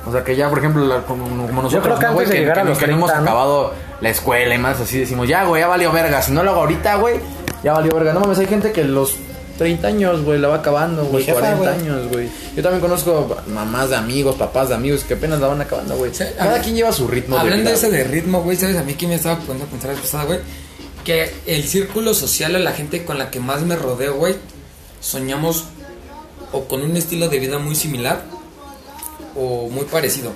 [0.06, 2.24] O sea, que ya, por ejemplo, la- como, como nosotros, creo que ¿no, güey?
[2.24, 3.30] antes de llegar a que, los que no hemos 30, ¿no?
[3.30, 6.22] acabado la escuela y más así, decimos, ya, güey, ya valió verga.
[6.22, 7.16] Si no lo hago ahorita, güey,
[7.62, 8.14] ya valió verga.
[8.14, 9.16] No mames, hay gente que los
[9.58, 11.74] 30 años, güey, la va acabando, güey, jefa, 40 güey.
[11.80, 12.28] años, güey.
[12.56, 16.12] Yo también conozco mamás de amigos, papás de amigos que apenas la van acabando, güey.
[16.12, 17.98] Cada quien lleva su ritmo de Hablando vida, de ese güey.
[17.98, 18.76] de ritmo, güey, ¿sabes?
[18.76, 20.38] A mí que me estaba poniendo a pensar pasada, güey.
[21.04, 24.36] Que el círculo social o la gente con la que más me rodeo, güey,
[25.00, 25.64] soñamos
[26.52, 28.22] o con un estilo de vida muy similar
[29.36, 30.32] o muy parecido.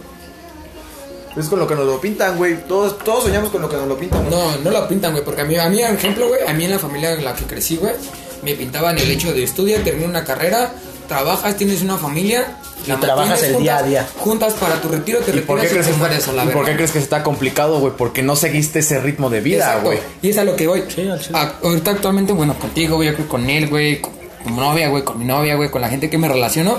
[1.37, 2.57] Es con lo que nos lo pintan, güey.
[2.67, 4.31] Todos, todos soñamos con lo que nos lo pintan, güey.
[4.35, 6.65] No, no lo pintan, güey, porque a mí, a mí, por ejemplo, güey, a mí
[6.65, 7.95] en la familia en la que crecí, güey,
[8.42, 10.72] me pintaban el hecho de estudiar, terminar una carrera,
[11.09, 14.09] trabajas, tienes una familia, Y trabajas el día a juntas- día.
[14.18, 16.74] Juntas para tu retiro, te ¿Y por qué, crees que está, la y por qué
[16.74, 17.92] crees que está complicado, güey?
[17.96, 19.98] Porque no seguiste ese ritmo de vida, güey.
[20.20, 20.83] Y es a lo que voy.
[20.94, 21.09] Sí.
[21.33, 24.88] A- ahorita actualmente, bueno, contigo, güey, yo creo con él, güey, con, con mi novia,
[24.88, 26.78] güey, con mi novia, güey, con la gente que me relaciono.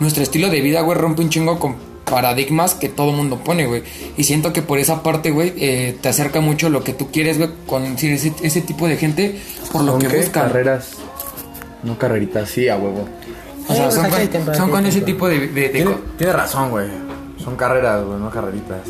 [0.00, 1.76] Nuestro estilo de vida, güey, rompe un chingo con
[2.10, 3.82] paradigmas que todo mundo pone, güey.
[4.16, 7.38] Y siento que por esa parte, güey, eh, te acerca mucho lo que tú quieres,
[7.38, 9.40] güey, con ese, ese tipo de gente
[9.72, 10.48] por lo que buscan.
[10.48, 10.90] Carreras.
[11.82, 13.08] No carreritas, sí, a huevo.
[13.68, 15.38] O sea, son, pues, con, son con ese tipo de...
[15.48, 16.88] de- de Tiene, co- tiene razón, güey.
[17.42, 18.80] Son carreras, güey, no carreritas.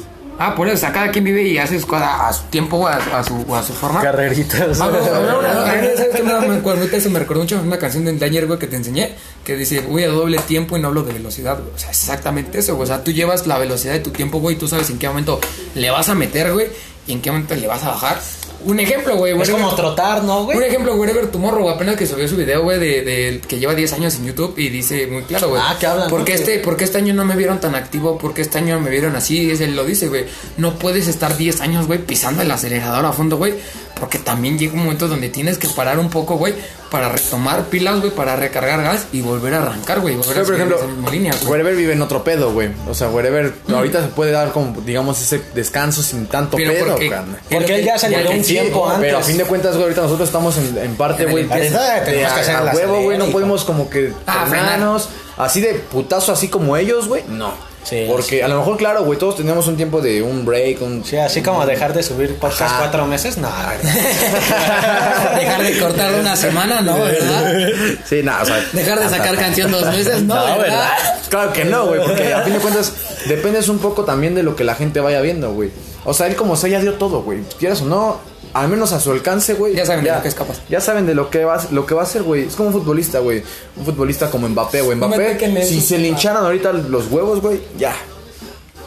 [0.40, 2.88] Ah, por eso, o sea, cada quien vive y hace sus cosas a su tiempo,
[2.88, 4.02] a, a su, a su forma.
[4.02, 4.80] Carreritas.
[4.80, 8.58] Ah, no, no, no, no, ¿sabes qué me recordó mucho una canción de Danger, güey,
[8.58, 11.74] que te enseñé, que dice, voy a doble tiempo y no hablo de velocidad, güey.
[11.74, 12.84] O sea, exactamente eso, güey.
[12.84, 15.08] O sea, tú llevas la velocidad de tu tiempo, güey, y tú sabes en qué
[15.08, 15.40] momento
[15.74, 16.68] le vas a meter, güey,
[17.06, 18.20] y en qué momento le vas a bajar.
[18.64, 20.68] Un ejemplo, güey, Es como trotar, ¿no, Un güey?
[20.68, 23.92] ejemplo, Wherever Tomorrow, güey, apenas que subió su video, güey, de, de- que lleva 10
[23.94, 25.62] años en YouTube y dice muy claro, güey.
[25.64, 28.18] Ah, que hablan, ¿Por qué este, por qué este año no me vieron tan activo?
[28.18, 29.50] ¿Por qué este año me vieron así?
[29.50, 30.26] Es él lo dice, güey.
[30.58, 33.54] No puedes estar 10 años, güey, pisando el acelerador a fondo, güey,
[34.00, 36.54] Porque también llega un momento donde tienes que parar un poco, güey,
[36.90, 40.16] para retomar pilas, güey, para recargar gas y volver a arrancar, güey.
[40.16, 41.50] Volver a por ejemplo, esa misma línea, güey.
[41.52, 42.70] Wherever vive en otro pedo, güey.
[42.88, 46.86] O sea, Wherever ahorita se puede dar como, digamos, ese descanso sin tanto Pero pedo,
[46.94, 47.14] porque-.
[47.50, 49.02] Porque él ya se le dio un tiempo antes.
[49.02, 51.80] Pero a fin de cuentas, güey, ahorita nosotros estamos en, en parte, En güey, Tenemos
[51.80, 56.32] de que hacer a huevo, güey, no podemos como que Ah, frenarnos así de putazo,
[56.32, 57.69] así como ellos, güey, no.
[57.82, 61.02] Sí, Porque a lo mejor, claro, güey, todos tenemos un tiempo de un break, un...
[61.04, 62.78] Sí, así como dejar de subir podcast Ajá.
[62.80, 65.34] cuatro meses, no, ¿verdad?
[65.36, 66.98] Dejar de cortar una semana, ¿no?
[66.98, 67.70] ¿Verdad?
[68.04, 68.62] Sí, nada, o sea...
[68.72, 70.34] Dejar de sacar canción dos meses, ¿no?
[70.46, 70.90] No, ¿verdad?
[71.28, 72.92] Claro que no, güey, porque a fin de cuentas
[73.26, 75.70] dependes un poco también de lo que la gente vaya viendo, güey.
[76.04, 77.40] O sea, él como sea ya dio todo, güey.
[77.58, 78.20] Quieras o no,
[78.52, 79.74] al menos a su alcance, güey.
[79.74, 80.58] Ya saben de lo que es capaz.
[80.68, 82.44] Ya saben de lo que va, lo que va a hacer, güey.
[82.46, 83.42] Es como un futbolista, güey.
[83.76, 84.96] Un futbolista como Mbappé, güey.
[84.96, 87.94] Mbappé, si se le hincharan ahorita los huevos, güey, ya.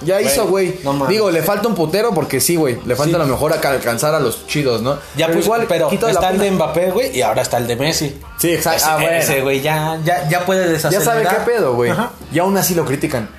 [0.01, 0.79] Ya hizo, güey.
[0.83, 1.05] no.
[1.07, 2.77] Digo, le falta un putero porque sí, güey.
[2.85, 4.95] Le falta a lo mejor acá alcanzar a los chidos, ¿no?
[5.15, 7.77] Ya pero pues, igual, pero está el de Mbappé, güey, y ahora está el de
[7.77, 8.17] Messi.
[8.37, 8.79] Sí, exacto.
[8.81, 9.11] Ese, Ah, bueno.
[9.17, 11.05] ese, güey, ya, ya, ya puede Ya desacelerar.
[11.05, 11.91] sabe qué pedo, güey.
[11.91, 12.11] Ajá.
[12.33, 13.29] Y aún así lo critican.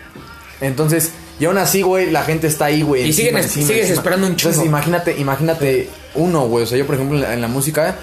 [0.63, 3.03] Entonces, y aún así, güey, la gente está ahí, güey.
[3.03, 3.99] Y encima, siguen- encima, sigues encima.
[3.99, 4.67] esperando un Entonces, chingo.
[4.67, 6.65] imagínate, imagínate uno, güey.
[6.65, 7.97] O sea, yo, por ejemplo, en la, música,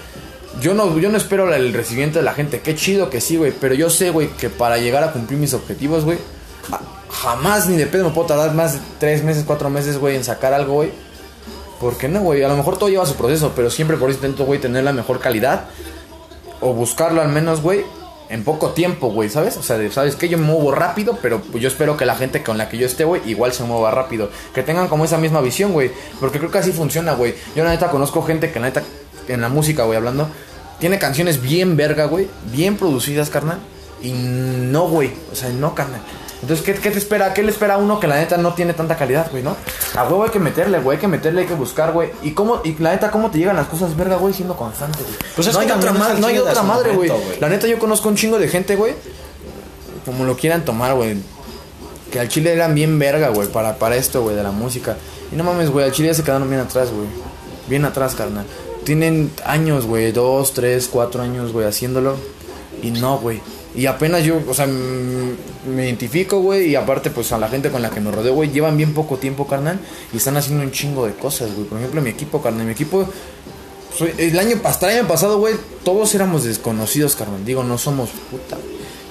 [0.60, 2.60] yo no, yo no espero el recibimiento de la gente.
[2.60, 3.52] Qué chido que sí, güey.
[3.52, 6.18] Pero yo sé, güey, que para llegar a cumplir mis objetivos, güey,
[6.70, 6.80] a-
[7.12, 10.24] jamás ni de pedo me puedo tardar más de tres meses, cuatro meses, güey, en
[10.24, 10.90] sacar algo, güey.
[11.80, 12.42] ¿Por qué no, güey?
[12.44, 14.92] A lo mejor todo lleva su proceso, pero siempre por eso intento, güey, tener la
[14.92, 15.64] mejor calidad
[16.60, 17.84] o buscarlo al menos, güey,
[18.32, 19.58] en poco tiempo, güey, ¿sabes?
[19.58, 20.26] O sea, ¿sabes qué?
[20.26, 23.04] Yo me muevo rápido, pero yo espero que la gente con la que yo esté,
[23.04, 24.30] güey, igual se mueva rápido.
[24.54, 25.90] Que tengan como esa misma visión, güey.
[26.18, 27.34] Porque creo que así funciona, güey.
[27.54, 28.82] Yo, la neta, conozco gente que, la neta,
[29.28, 30.28] en la música, güey, hablando,
[30.80, 33.58] tiene canciones bien verga, güey, bien producidas, carnal.
[34.02, 36.00] Y no, güey, o sea, no, carnal.
[36.42, 37.32] Entonces, ¿qué, ¿qué te espera?
[37.32, 39.56] ¿Qué le espera a uno que la neta no tiene tanta calidad, güey, no?
[39.96, 42.10] A huevo hay que meterle, güey, hay que meterle, hay que buscar, güey.
[42.22, 45.14] Y cómo, y la neta, ¿cómo te llegan las cosas verga, güey, siendo constante, güey?
[45.36, 47.08] Pues es no que hay otra, ma- no hay otra madre, güey.
[47.40, 48.94] La neta, yo conozco un chingo de gente, güey,
[50.04, 51.16] como lo quieran tomar, güey.
[52.10, 54.96] Que al chile eran bien verga, güey, para, para esto, güey, de la música.
[55.32, 57.06] Y no mames, güey, al chile ya se quedaron bien atrás, güey.
[57.68, 58.44] Bien atrás, carnal.
[58.84, 62.16] Tienen años, güey, dos, tres, cuatro años, güey, haciéndolo.
[62.82, 63.40] Y no, güey.
[63.74, 66.68] Y apenas yo, o sea, me identifico, güey.
[66.70, 69.16] Y aparte, pues a la gente con la que me rodeo, güey, llevan bien poco
[69.16, 69.78] tiempo, carnal.
[70.12, 71.66] Y están haciendo un chingo de cosas, güey.
[71.66, 72.66] Por ejemplo, mi equipo, carnal.
[72.66, 73.08] Mi equipo,
[73.96, 75.54] soy- el año, hasta el año pasado, güey,
[75.84, 77.44] todos éramos desconocidos, carnal.
[77.44, 78.58] Digo, no somos puta.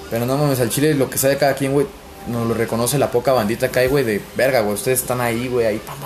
[0.09, 1.87] Pero no mames, al chile lo que sabe cada quien, güey,
[2.27, 4.75] nos lo reconoce la poca bandita que hay, güey, de verga, güey.
[4.75, 5.97] Ustedes están ahí, güey, ahí, pam.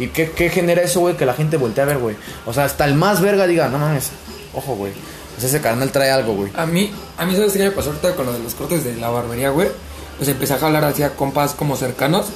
[0.00, 1.16] ¿Y qué, qué genera eso, güey?
[1.16, 2.16] Que la gente voltee a ver, güey.
[2.46, 4.10] O sea, hasta el más verga diga, no mames,
[4.54, 4.92] ojo, güey.
[5.36, 6.50] O sea, ese carnal trae algo, güey.
[6.56, 8.96] A mí, a mí, ¿sabes qué me pasó ahorita con lo de los cortes de
[8.96, 9.68] la barbería, güey?
[10.16, 12.26] Pues empecé a jalar hacia compas como cercanos.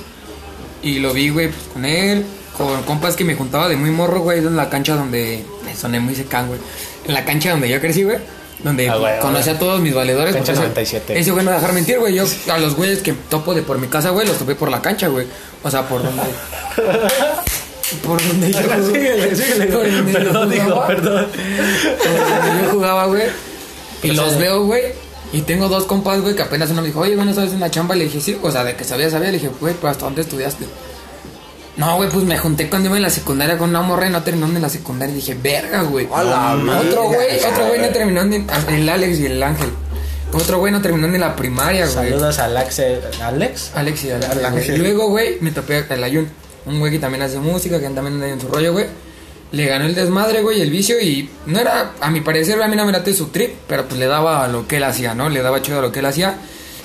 [0.83, 2.25] Y lo vi, güey, pues con él,
[2.57, 5.45] con compas que me juntaba de muy morro, güey, en la cancha donde.
[5.65, 6.61] Me soné muy secán, güey.
[7.07, 8.19] En la cancha donde yo crecí, güey.
[8.63, 9.57] Donde Ah, güey, conocí güey.
[9.57, 10.35] a todos mis valedores.
[10.35, 11.19] Cancha porque ese- 97.
[11.19, 12.15] Ese güey no dejar mentir, güey.
[12.15, 14.83] Yo a los güeyes que topo de por mi casa, güey, los topé por la
[14.83, 15.27] cancha, güey.
[15.63, 16.23] O sea, por donde.
[17.97, 18.61] por donde yo.
[18.87, 19.67] Síguele, síguele.
[19.67, 20.87] por donde Perdón, jugaba.
[20.87, 21.27] perdón.
[21.27, 23.23] Por donde yo jugaba, güey.
[24.03, 24.83] Y los veo, güey.
[25.33, 27.71] Y tengo dos compas, güey, que apenas uno me dijo, oye, güey, ¿no sabes una
[27.71, 27.95] chamba?
[27.95, 29.29] Le dije, sí, o sea, de que sabía, sabía.
[29.29, 30.65] Le dije, güey, pues ¿hasta dónde estudiaste?
[31.77, 34.23] No, güey, pues me junté cuando iba en la secundaria con una morra y no
[34.23, 35.13] terminó en la secundaria.
[35.15, 36.09] Y dije, verga, güey.
[36.13, 39.71] A la Otro güey, otro güey no terminó ni el Alex y el Ángel.
[40.33, 41.95] Otro güey no terminó ni la primaria, güey.
[42.11, 42.81] Saludos a Alex.
[43.23, 43.71] Alex.
[43.75, 44.65] Alex y al Al.
[44.65, 46.29] Y luego, güey, me topé al Ayun.
[46.67, 48.87] Un güey que también hace música, que también anda en su rollo, güey.
[49.53, 52.77] Le ganó el desmadre, güey, el vicio y no era, a mi parecer, a mí
[52.77, 55.29] no me late su trip, pero pues le daba a lo que él hacía, ¿no?
[55.29, 56.37] Le daba chido a lo que él hacía.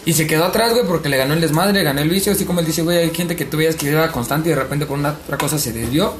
[0.05, 2.59] Y se quedó atrás, güey, porque le ganó el desmadre, ganó el vicio, así como
[2.61, 4.97] él dice, güey, hay gente que tú veías que era constante y de repente por
[4.97, 6.13] una otra cosa se desvió.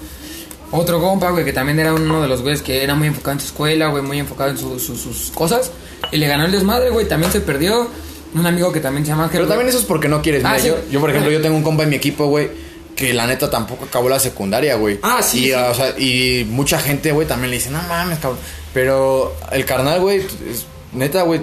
[0.71, 3.39] Otro compa, güey, que también era uno de los güeyes que era muy enfocado en
[3.39, 5.71] su escuela, güey, muy enfocado en su- su- sus cosas.
[6.11, 7.87] Y le ganó el desmadre, güey, también se perdió.
[8.33, 9.37] Un amigo que también se llama Ángel.
[9.37, 9.49] Pero güey.
[9.57, 10.43] también eso es porque no quieres.
[10.43, 10.67] Ah, Mira, sí.
[10.67, 12.49] yo, yo, por ejemplo, yo tengo un compa en mi equipo, güey,
[12.95, 14.99] que la neta tampoco acabó la secundaria, güey.
[15.03, 15.53] Ah, sí, Y, sí.
[15.53, 18.39] o sea, y mucha gente, güey, también le dice, no mames, cabrón.
[18.73, 21.41] Pero el carnal, güey, es- neta, güey,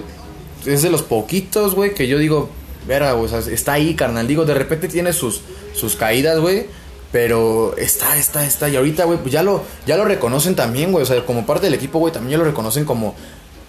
[0.65, 2.49] es de los poquitos, güey, que yo digo,
[2.87, 4.27] verga, güey, o sea, está ahí, carnal.
[4.27, 5.41] Digo, de repente tiene sus,
[5.73, 6.65] sus caídas, güey.
[7.11, 8.69] Pero está, está, está.
[8.69, 11.03] Y ahorita, güey, pues ya lo, ya lo reconocen también, güey.
[11.03, 13.13] O sea, como parte del equipo, güey, también ya lo reconocen como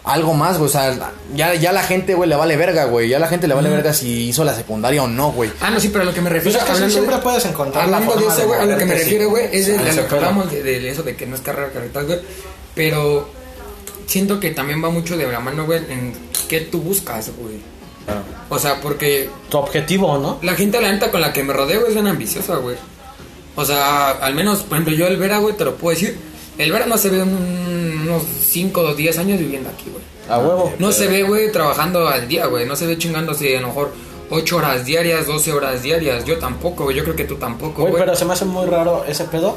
[0.05, 0.69] algo más, güey.
[0.69, 3.09] O sea, ya, ya la gente, güey, le vale verga, güey.
[3.09, 5.51] Ya la gente le vale verga si hizo la secundaria o no, güey.
[5.61, 7.45] Ah, no, sí, pero a lo que me refiero Pues es que siempre de- puedes
[7.47, 9.31] encontrar la Hablando de forma eso, güey, a lo que me refiero, sí.
[9.31, 11.35] güey, es de, Ah, de se lo que hablamos de, de eso de que no
[11.37, 12.19] es carrera carretas, güey.
[12.75, 13.29] Pero
[14.07, 16.12] siento que también va mucho de la mano, güey, en
[16.49, 17.57] qué tú buscas, güey.
[18.51, 20.38] O sea, porque Tu objetivo, ¿no?
[20.43, 22.77] la gente, la neta, con la que me rodeo, güey, es bien ambiciosa, güey.
[23.57, 26.19] O sea, al menos, por ejemplo, yo el Vera, güey, te lo puedo decir.
[26.59, 30.05] El Vera no se ve un- unos 5 o 10 años viviendo aquí, güey.
[30.29, 30.73] A huevo.
[30.79, 32.67] No se ve, güey, trabajando al día, güey.
[32.67, 33.93] No se ve chingándose a lo mejor
[34.31, 36.25] 8 horas diarias, 12 horas diarias.
[36.25, 36.97] Yo tampoco, güey.
[36.97, 38.05] Yo creo que tú tampoco, Güey, güey.
[38.05, 39.57] pero se me hace muy raro ese pedo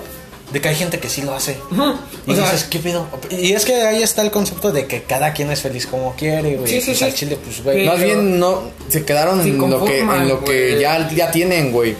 [0.52, 1.58] de que hay gente que sí lo hace.
[1.72, 1.94] Ujú.
[2.26, 3.06] Y O sea, dices, ¿qué pedo?
[3.30, 6.56] Y es que ahí está el concepto de que cada quien es feliz como quiere,
[6.58, 6.72] güey.
[6.72, 7.04] Sí, sí, Pues sí.
[7.06, 7.86] al chile, pues, güey.
[7.86, 11.96] Más bien no se quedaron en lo que, en lo que ya, ya tienen, güey.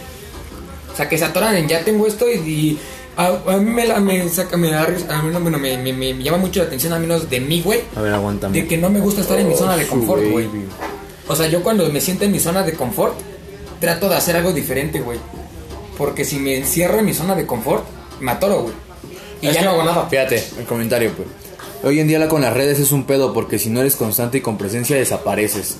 [0.92, 2.78] O sea, que se atoran en ya tengo esto y, y
[3.18, 5.76] a, a mí me, la, me saca, me da risa- a mí no, bueno, me,
[5.76, 7.80] me, me llama mucho la atención a menos de mí, güey.
[7.96, 8.60] A ver, aguántame.
[8.62, 10.48] De que no me gusta estar en mi zona de confort, güey.
[11.26, 13.14] O sea, yo cuando me siento en mi zona de confort,
[13.80, 15.18] trato de hacer algo diferente, güey.
[15.98, 17.84] Porque si me encierro en mi zona de confort,
[18.20, 18.74] me atoro, güey.
[19.42, 20.06] Y Es ya que- no hago nada.
[20.08, 21.28] Fíjate, el comentario, pues.
[21.82, 24.38] Hoy en día la- con las redes es un pedo porque si no eres constante
[24.38, 25.76] y con presencia desapareces.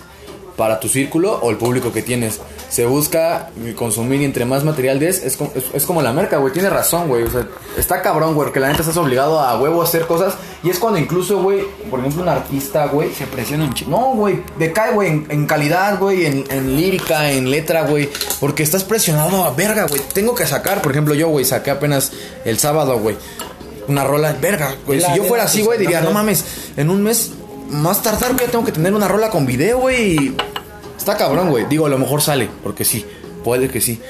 [0.58, 2.40] Para tu círculo o el público que tienes.
[2.68, 6.36] Se busca consumir y entre más material des, es, como- es, es como la merca,
[6.36, 6.52] güey.
[6.52, 7.22] Tienes razón, güey.
[7.22, 7.46] O sea,
[7.78, 8.46] está cabrón, güey.
[8.46, 10.34] Porque la neta estás obligado a huevo a hacer cosas.
[10.64, 13.14] Y es cuando incluso, güey, por ejemplo, un artista, güey.
[13.14, 13.90] Se presiona un chico.
[13.92, 18.10] No, güey, decae, güey, en, en calidad, güey, en, en lírica, en letra, güey.
[18.40, 20.02] Porque estás presionado a verga, güey.
[20.12, 22.10] Tengo que sacar, por ejemplo, yo, güey, saqué apenas
[22.44, 23.16] el sábado, güey.
[23.86, 25.00] Una rola, verga, güey.
[25.00, 26.44] Si yo fuera así, güey, diría, no mames,
[26.76, 27.30] en un mes
[27.68, 30.35] más tardar, güey, tengo que tener una rola con video, güey.
[30.96, 31.66] Está cabrón, güey.
[31.66, 33.04] Digo, a lo mejor sale, porque sí,
[33.44, 34.00] puede que sí.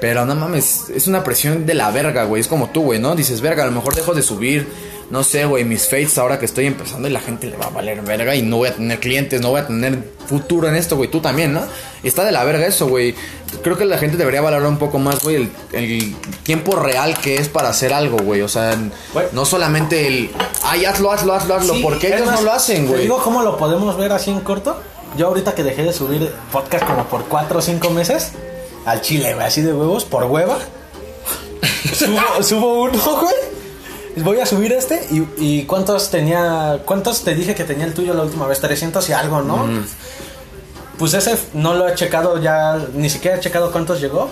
[0.00, 2.40] Pero no mames, es una presión de la verga, güey.
[2.40, 3.16] Es como tú, güey, ¿no?
[3.16, 4.66] Dices, verga, a lo mejor dejo de subir,
[5.10, 7.70] no sé, güey, mis fates ahora que estoy empezando y la gente le va a
[7.70, 10.96] valer verga y no voy a tener clientes, no voy a tener futuro en esto,
[10.96, 11.08] güey.
[11.08, 11.62] Tú también, ¿no?
[12.02, 13.14] Está de la verga eso, güey.
[13.62, 17.36] Creo que la gente debería valorar un poco más, güey, el, el tiempo real que
[17.36, 18.42] es para hacer algo, güey.
[18.42, 18.76] O sea,
[19.32, 20.30] no solamente el,
[20.64, 23.02] ay, hazlo, hazlo, hazlo, hazlo, Sí, porque ellos más, no lo hacen, güey.
[23.02, 24.76] digo cómo lo podemos ver así en corto.
[25.16, 28.32] Yo ahorita que dejé de subir podcast como por 4 o 5 meses,
[28.84, 30.58] al chile, güey, así de huevos, por hueva.
[31.94, 33.55] subo, subo uno, güey.
[34.16, 36.80] Voy a subir este y, y ¿cuántos tenía?
[36.84, 38.60] ¿Cuántos te dije que tenía el tuyo la última vez?
[38.60, 39.66] 300 y algo, ¿no?
[40.98, 44.30] Pues ese no lo he checado ya, ni siquiera he checado cuántos llegó.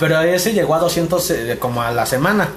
[0.00, 2.48] Pero ese llegó a 200 eh, como a la semana.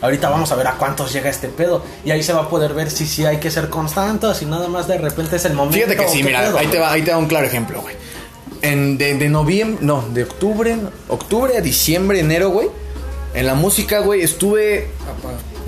[0.00, 1.84] Ahorita vamos a ver a cuántos llega este pedo.
[2.04, 4.66] Y ahí se va a poder ver si sí hay que ser constantes y nada
[4.66, 5.76] más de repente es el momento.
[5.76, 6.58] Fíjate que o sí, mira, pedo.
[6.58, 7.94] ahí te va, ahí te va un claro ejemplo, güey.
[8.62, 10.76] En de, de noviembre, no, de octubre,
[11.06, 12.68] octubre a diciembre, enero, güey.
[13.34, 14.90] En la música, güey, estuve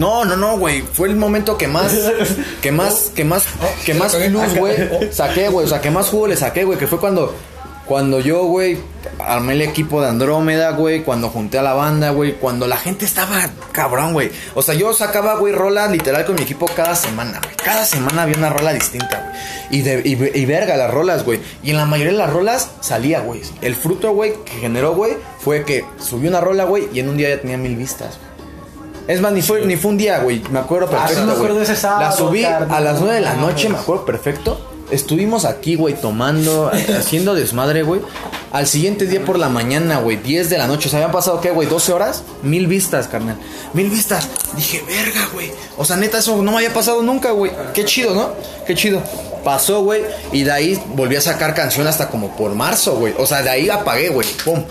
[0.01, 0.81] no, no, no, güey.
[0.81, 1.93] Fue el momento que más,
[2.63, 3.45] que más, que más,
[3.85, 5.67] que más plus, güey, saqué, güey.
[5.67, 6.79] O sea, que más jugo le saqué, güey.
[6.79, 7.35] Que fue cuando,
[7.85, 8.79] cuando yo, güey,
[9.19, 11.03] armé el equipo de Andrómeda, güey.
[11.03, 12.33] Cuando junté a la banda, güey.
[12.33, 14.31] Cuando la gente estaba cabrón, güey.
[14.55, 17.55] O sea, yo sacaba, güey, rolas literal con mi equipo cada semana, güey.
[17.63, 19.81] Cada semana había una rola distinta, güey.
[19.81, 21.41] Y, de, y, y verga las rolas, güey.
[21.63, 23.43] Y en la mayoría de las rolas salía, güey.
[23.61, 27.19] El fruto, güey, que generó, güey, fue que subí una rola, güey, y en un
[27.19, 28.30] día ya tenía mil vistas, güey.
[29.09, 30.43] Es más, ni fue, ni fue un día, güey.
[30.51, 33.35] Me acuerdo Ah, perfecto, me acuerdo ese sábado, La subí a las 9 de la
[33.35, 34.67] No, noche, me acuerdo perfecto.
[34.91, 38.01] Estuvimos aquí, güey, tomando, haciendo desmadre, güey.
[38.53, 40.89] Al siguiente día por la mañana, güey, 10 de la noche.
[40.89, 41.69] ¿Se habían pasado qué, güey?
[41.69, 42.25] 12 horas.
[42.43, 43.37] Mil vistas, carnal.
[43.73, 44.29] Mil vistas.
[44.57, 45.53] Dije, verga, güey.
[45.77, 47.53] O sea, neta, eso no me había pasado nunca, güey.
[47.73, 48.31] Qué chido, ¿no?
[48.67, 49.01] Qué chido.
[49.45, 50.03] Pasó, güey.
[50.33, 53.15] Y de ahí volví a sacar canción hasta como por marzo, güey.
[53.19, 54.27] O sea, de ahí apagué, güey.
[54.45, 54.65] Pum.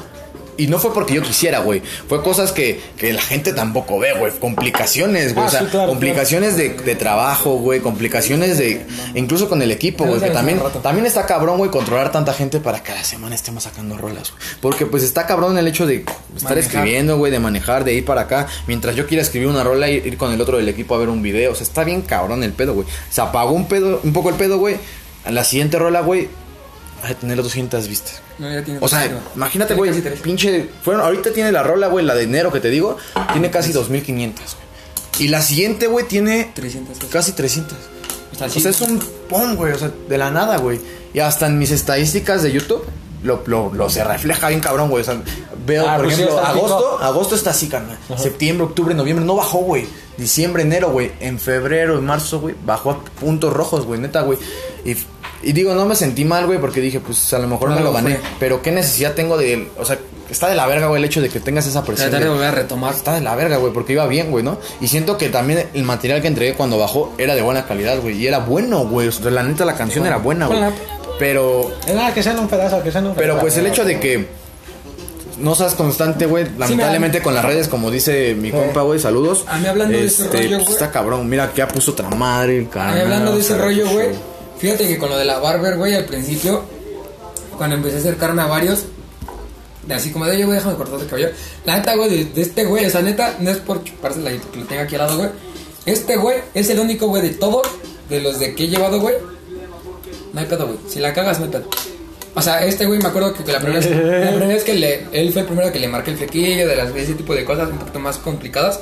[0.60, 1.82] Y no fue porque yo quisiera, güey.
[2.08, 4.32] Fue cosas que, que la gente tampoco ve, güey.
[4.40, 5.46] Complicaciones, güey.
[5.46, 7.80] Ah, o sea, sí, claro, complicaciones de, de trabajo, güey.
[7.80, 8.86] Complicaciones de.
[9.16, 10.20] Incluso con el equipo, güey.
[10.20, 13.64] Que también, también está cabrón, güey, controlar tanta gente para que a la semana estemos
[13.64, 14.44] sacando rolas, güey.
[14.62, 16.58] Porque pues está cabrón el hecho de estar Manejar.
[16.58, 18.48] escribiendo, güey, de manejar, de ir para acá.
[18.68, 21.08] Mientras yo quiera escribir una rola, ir, ir con el otro del equipo a ver
[21.10, 21.54] un video.
[21.54, 22.86] O sea, está bien cabrón el pedo, güey.
[23.10, 24.76] Se apagó un pedo, un poco el pedo, güey.
[25.30, 26.28] La siguiente rola, güey,
[27.04, 28.22] a tener 200 vistas.
[28.38, 30.70] No, ya tiene O sea, imagínate, güey, pinche.
[30.84, 32.98] Fueron, ahorita tiene la rola, güey, la de enero que te digo,
[33.34, 35.26] tiene casi 2500, güey.
[35.26, 37.12] Y la siguiente, güey, tiene 300 pesos.
[37.12, 37.78] casi 300.
[38.32, 40.80] Está O sea, es un pum, güey, o sea, de la nada, güey.
[41.14, 42.86] Y hasta en mis estadísticas de YouTube
[43.24, 45.02] lo, lo, lo se refleja bien cabrón, güey.
[45.02, 45.22] O sea,
[45.66, 47.98] veo, Ah, por pues ejemplo, está agosto, agosto está así, carnal.
[48.18, 49.88] Septiembre, octubre, noviembre, no bajó, güey.
[50.18, 51.12] Diciembre, enero, güey.
[51.20, 54.38] En febrero, en marzo, güey, bajó a puntos rojos, güey, neta, güey.
[54.86, 54.96] Y,
[55.42, 57.82] y digo, no me sentí mal, güey, porque dije, pues a lo mejor No, me
[57.82, 58.16] lo gané.
[58.18, 58.30] fue.
[58.40, 59.70] Pero qué necesidad tengo de.
[59.78, 59.98] O sea,
[60.30, 62.10] está de la verga, güey, el hecho de que tengas esa presión.
[62.10, 62.94] Tratar de volver a retomar.
[62.94, 64.58] Está de la verga, güey, porque iba bien, güey, ¿no?
[64.82, 68.18] Y siento que también el material que entregué cuando bajó era de buena calidad, güey.
[68.22, 69.08] Y era bueno, güey.
[69.08, 70.60] O sea, la neta, la canción era buena, güey.
[71.20, 73.42] Pero, nada, que sean un pedazo, que sean un pero pedazo.
[73.42, 74.28] pues el hecho de que
[75.38, 79.44] no seas constante, güey, lamentablemente con las redes, como dice mi compa, güey, saludos.
[79.48, 80.72] A mí hablando de ese rollo, güey.
[80.72, 83.02] Está cabrón, mira, que ya puso otra madre, el Ay, canal.
[83.02, 84.08] hablando de ese rollo, güey.
[84.60, 86.64] Fíjate que con lo de la barber, güey, al principio,
[87.58, 88.86] cuando empecé a acercarme a varios,
[89.90, 91.30] así como de, oye, güey, déjame cortar el cabello.
[91.66, 94.66] La neta, güey, de, este güey, esa neta, no es por chupársela y porque lo
[94.66, 95.30] tenga aquí al lado, güey.
[95.86, 97.66] Este güey es el único güey de todos,
[98.10, 99.16] de los de que he llevado, güey.
[100.34, 100.78] No hay pedo, güey.
[100.88, 101.70] Si la cagas, no hay pedo.
[102.36, 104.74] O sea, este güey me acuerdo que, que la, primera vez, la primera vez que
[104.74, 107.44] le, él fue el primero que le marqué el flequillo, de las, ese tipo de
[107.46, 108.82] cosas un poquito más complicadas.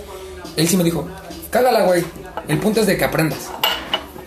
[0.58, 1.08] Él sí me dijo,
[1.50, 2.04] cágala, güey.
[2.48, 3.50] El punto es de que aprendas.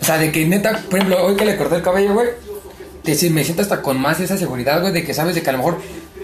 [0.01, 2.29] O sea, de que neta, por ejemplo, hoy que le corté el cabello, güey,
[3.03, 5.53] te, me siento hasta con más esa seguridad, güey, de que sabes de que a
[5.53, 5.77] lo mejor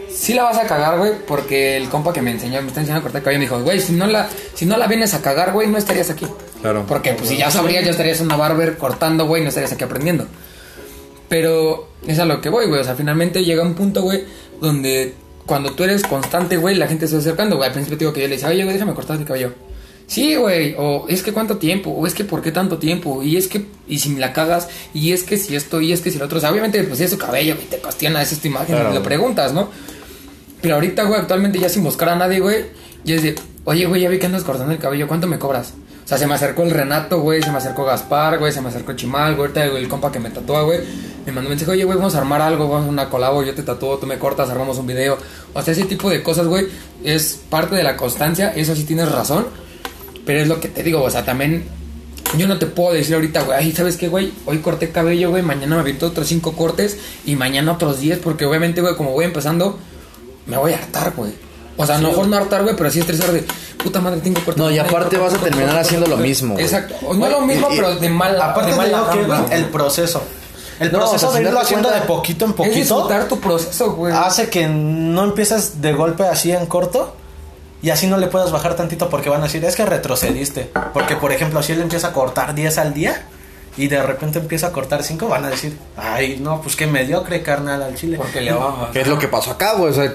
[0.10, 3.02] sí la vas a cagar, güey, porque el compa que me enseñó, me está enseñando
[3.02, 5.22] a cortar el cabello, me dijo, güey, si no la, si no la vienes a
[5.22, 6.26] cagar, güey, no estarías aquí.
[6.62, 6.86] Claro.
[6.88, 9.84] Porque pues si ya sabrías, ya estarías en una barber cortando, güey, no estarías aquí
[9.84, 10.28] aprendiendo.
[11.30, 12.82] Pero es a lo que voy, güey.
[12.82, 14.24] O sea, finalmente llega un punto, güey,
[14.60, 15.14] donde
[15.46, 17.68] cuando tú eres constante, güey, la gente se va acercando, güey.
[17.68, 19.54] Al principio te digo que yo le decía, oye, güey, déjame cortar mi cabello.
[20.08, 23.36] Sí, güey, o es que cuánto tiempo, o es que por qué tanto tiempo, y
[23.36, 26.12] es que, y si me la cagas, y es que si esto, y es que
[26.12, 28.48] si lo otro, o sea, obviamente, pues es su cabello, güey, te cuestiona, es tu
[28.48, 28.92] imagen, Claro.
[28.92, 29.70] y lo preguntas, ¿no?
[30.62, 32.66] Pero ahorita, güey, actualmente ya sin buscar a nadie, güey,
[33.04, 35.74] y es de, oye, güey, ya vi que andas cortando el cabello, ¿cuánto me cobras?
[36.06, 38.70] O sea, se me acercó el Renato, güey, se me acercó Gaspar, güey, se me
[38.70, 40.80] acercó Chimal, güey, ahorita el compa que me tatúa, güey,
[41.26, 43.54] me mandó un mensaje, oye, güey, vamos a armar algo, vamos a una colabo, yo
[43.54, 45.18] te tatúo, tú me cortas, armamos un video.
[45.54, 46.68] O sea, ese tipo de cosas, güey,
[47.04, 49.48] es parte de la constancia, eso sí tienes razón,
[50.28, 51.64] pero es lo que te digo, o sea, también
[52.38, 54.32] yo no te puedo decir ahorita, güey, ay, ¿sabes qué, güey?
[54.46, 58.46] Hoy corté cabello, güey, mañana me aviento otros cinco cortes y mañana otros 10, porque
[58.46, 59.80] obviamente, güey, como voy empezando,
[60.46, 61.32] me voy a hartar, güey.
[61.78, 63.44] O sea, a lo mejor no hartar, güey, pero sí estresar de
[63.84, 64.58] puta madre, tengo cortes.
[64.58, 66.60] No, y aparte corto, vas a terminar corto, haciendo corto, lo mismo.
[66.60, 66.96] Exacto.
[67.14, 68.52] No lo mismo, Y- pero de mala.
[68.52, 70.24] Aparte de mala que, güey, el proceso.
[70.80, 73.28] El No, proceso o sea, de irlo haciendo cuenta- de poquito en Es poquito disfrutar
[73.28, 74.14] tu proceso, güey.
[74.14, 77.16] hace que no empieces de golpe así en corto
[77.82, 80.72] y así no le puedas bajar tantito porque van a decir, es que retrocediste.
[80.94, 83.24] Porque, por ejemplo, si él empieza a cortar 10 al día
[83.78, 87.44] y de repente empieza a cortar 5, van a decir, ay, no, pues qué mediocre,
[87.44, 88.18] carnal, al chile.
[88.18, 88.90] Porque le baja.
[88.92, 89.92] ¿Qué es lo que pasó acá, güey?
[89.92, 90.14] O sea,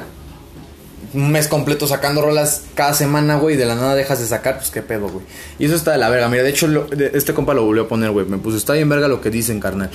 [1.14, 4.56] un mes completo sacando rolas cada semana, güey, y de la nada dejas de sacar,
[4.56, 5.24] pues qué pedo, güey.
[5.58, 6.28] Y eso está de la verga.
[6.28, 8.24] Mira, de hecho, lo- de- este compa lo volvió a poner, güey.
[8.26, 9.90] Me puso, está bien verga lo que dicen, carnal.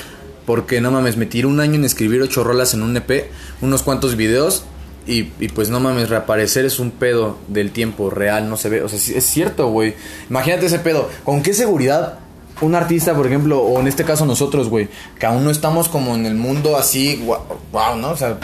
[0.45, 3.29] Porque no mames, me tiré un año en escribir ocho rolas en un EP,
[3.61, 4.63] unos cuantos videos.
[5.07, 8.81] Y, y pues no mames, reaparecer es un pedo del tiempo real, no se ve.
[8.81, 9.95] O sea, es cierto, güey.
[10.29, 11.09] Imagínate ese pedo.
[11.23, 12.19] ¿Con qué seguridad
[12.61, 14.89] un artista, por ejemplo, o en este caso nosotros, güey,
[15.19, 17.23] que aún no estamos como en el mundo así,
[17.71, 18.09] wow, ¿no?
[18.09, 18.37] O sea,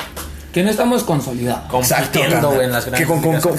[0.53, 1.63] Que no estamos consolidados.
[2.29, 2.53] carnal.
[2.53, 3.05] güey, en las Que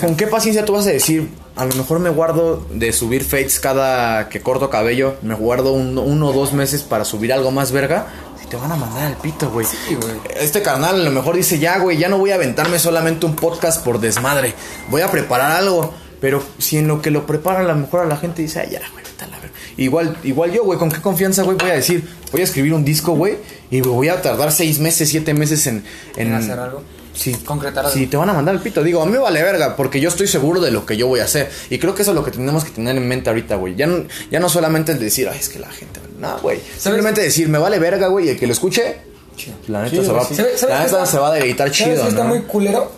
[0.07, 3.59] con qué paciencia tú vas a decir, a lo mejor me guardo de subir fates
[3.59, 7.73] cada que corto cabello, me guardo un- uno o dos meses para subir algo más
[7.73, 8.07] verga.
[8.55, 9.67] Te van a mandar al pito, güey.
[9.67, 10.15] Sí, güey.
[10.37, 13.35] Este carnal a lo mejor dice, ya, güey, ya no voy a aventarme solamente un
[13.35, 14.55] podcast por desmadre.
[14.91, 15.93] Voy a preparar algo.
[16.21, 18.69] Pero si en lo que lo prepara a lo mejor a la gente dice, ay,
[18.71, 19.57] ya, güey, vete a la verga".
[19.77, 21.57] Igual, igual yo, güey, ¿con qué confianza, güey?
[21.57, 23.39] Voy a decir, voy a escribir un disco, güey,
[23.73, 25.67] y voy a tardar seis meses, siete meses.
[25.67, 26.85] En, En hacer algo.
[27.15, 27.97] Sí, Concretar algo.
[27.97, 30.09] Si te van a mandar el pito, digo, a mí me vale verga, porque yo
[30.09, 31.49] estoy seguro de lo que yo voy a hacer.
[31.71, 33.77] Y creo que eso es lo que tenemos que tener en mente ahorita, güey.
[33.77, 36.01] Ya no, ya no solamente el decir, ay, es que la gente.
[36.19, 36.59] No, güey.
[36.79, 38.97] Simplemente decir, me vale verga, güey, y el que lo escuche,
[39.37, 39.57] Chido.
[39.69, 40.35] la neta, se, va, sí.
[40.35, 42.29] ¿Sabes- sabes la neta está- se va a deleitar ¿Sabes chido, qué está ¿no?
[42.31, 42.91] muy culero?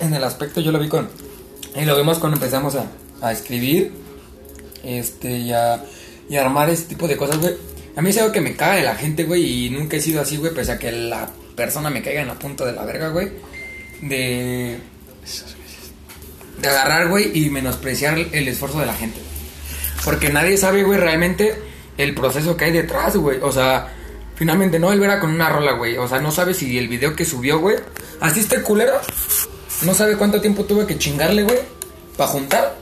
[0.00, 1.08] En el aspecto, yo lo vi con.
[1.76, 2.86] Y lo vimos cuando empezamos a,
[3.20, 3.92] a escribir.
[4.84, 5.84] Este, y a,
[6.28, 7.54] y a armar ese tipo de cosas, güey.
[7.96, 9.66] A mí es algo que me caga de la gente, güey.
[9.66, 10.54] Y nunca he sido así, güey.
[10.54, 13.30] Pese a que la persona me caiga en la punta de la verga, güey.
[14.02, 14.78] De.
[16.60, 19.20] De agarrar, güey, y menospreciar el esfuerzo de la gente.
[20.04, 21.54] Porque nadie sabe, güey, realmente
[21.96, 23.38] el proceso que hay detrás, güey.
[23.42, 23.88] O sea,
[24.34, 25.96] finalmente no él verá con una rola, güey.
[25.98, 27.76] O sea, no sabe si el video que subió, güey,
[28.20, 28.94] así este culero.
[29.82, 31.58] No sabe cuánto tiempo tuve que chingarle, güey,
[32.16, 32.76] para juntar,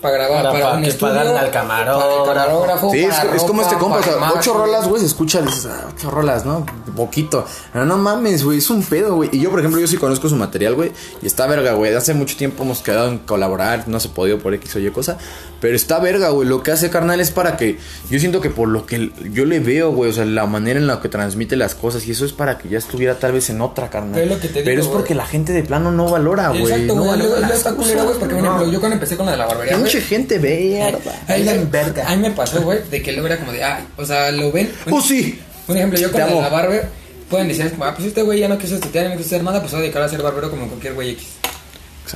[0.00, 2.24] para grabar, Para- para, para un que estudio, al camarógrafo.
[2.24, 5.06] para el camarógrafo, Sí, es, como este compa, o sea, para ocho rolas, güey, se
[5.06, 6.64] escucha, dices, ah, ocho rolas, ¿no?
[6.96, 7.44] Poquito.
[7.74, 9.28] No mames, güey, es un pedo, güey.
[9.32, 11.94] Y yo, por ejemplo, yo sí conozco su material, güey, y está verga, güey.
[11.94, 14.90] Hace mucho tiempo hemos quedado en colaborar, no se ha podido por X o Y
[14.90, 15.18] cosa,
[15.60, 16.48] pero está verga, güey.
[16.48, 17.78] Lo que hace carnal es para que,
[18.10, 20.86] yo siento que por lo que yo le veo, güey, o sea, la manera en
[20.86, 23.60] la que transmite las cosas, y eso es para que ya estuviera tal vez en
[23.60, 24.12] otra, carnal.
[24.14, 24.98] Pero es lo que te digo, Pero es güey.
[24.98, 26.62] porque la gente de plano no valora, güey.
[26.62, 27.10] Exacto, no güey.
[27.10, 28.50] valora Luego las está culero, cosas, güey, porque, por no.
[28.50, 30.94] ejemplo, yo cuando empecé con lo de la barbería, güey, Mucha gente ve,
[31.28, 32.08] Ahí me, verga.
[32.08, 34.50] a mí me pasó, güey, de que luego era como de, ay, o sea, lo
[34.52, 34.72] ven.
[34.90, 35.40] ¡Oh, sí!
[35.68, 36.88] Un ejemplo, yo con la barber,
[37.28, 39.60] pueden decir, como, ah, pues este güey ya no quiso estudiar, no quiso hacer nada,
[39.60, 41.26] pues se va a dedicar a ser barbero como cualquier güey X.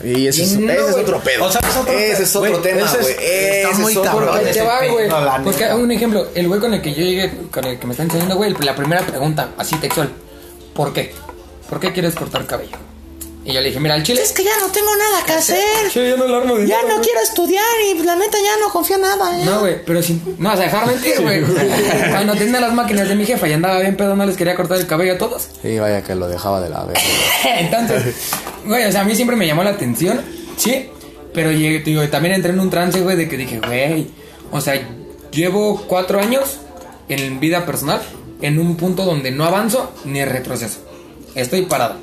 [0.02, 1.44] Y ese, es, no, ese es otro pedo.
[1.44, 2.22] O sea, es otro ese pedo.
[2.24, 3.14] es otro Güey, tema, ese es- güey.
[3.14, 4.40] está Ese muy es otro cabrón.
[4.42, 5.06] Te ese va, güey.
[5.06, 7.86] pedo, la Porque un ejemplo, el güey con el que yo llegué, con el que
[7.86, 10.10] me está enseñando, güey, la primera pregunta, así textual,
[10.74, 11.12] ¿por qué?
[11.70, 12.76] ¿Por qué quieres cortar cabello?
[13.44, 14.22] Y yo le dije, mira, el chile...
[14.22, 15.90] Es que ya no tengo nada que hacer.
[15.92, 18.58] Sí, yo no lo armo de Ya nada, no quiero estudiar y la neta ya
[18.58, 19.38] no confío en nada.
[19.38, 19.44] ya.
[19.44, 20.22] No, güey, pero sin...
[20.38, 21.42] No, vas a dejar mentir, güey.
[22.10, 24.78] Cuando tenía las máquinas de mi jefa y andaba bien pedo, no les quería cortar
[24.78, 25.48] el cabello a todos.
[25.60, 26.98] Sí, vaya que lo dejaba de la vez.
[27.44, 28.14] Entonces,
[28.64, 30.22] güey, o sea, a mí siempre me llamó la atención,
[30.56, 30.88] sí,
[31.34, 34.06] pero llegué, digo, también entré en un trance, güey, de que dije, güey,
[34.50, 34.80] o sea,
[35.34, 36.60] Llevo cuatro años
[37.08, 38.00] en vida personal
[38.40, 40.78] en un punto donde no avanzo ni retroceso.
[41.34, 41.96] Estoy parado.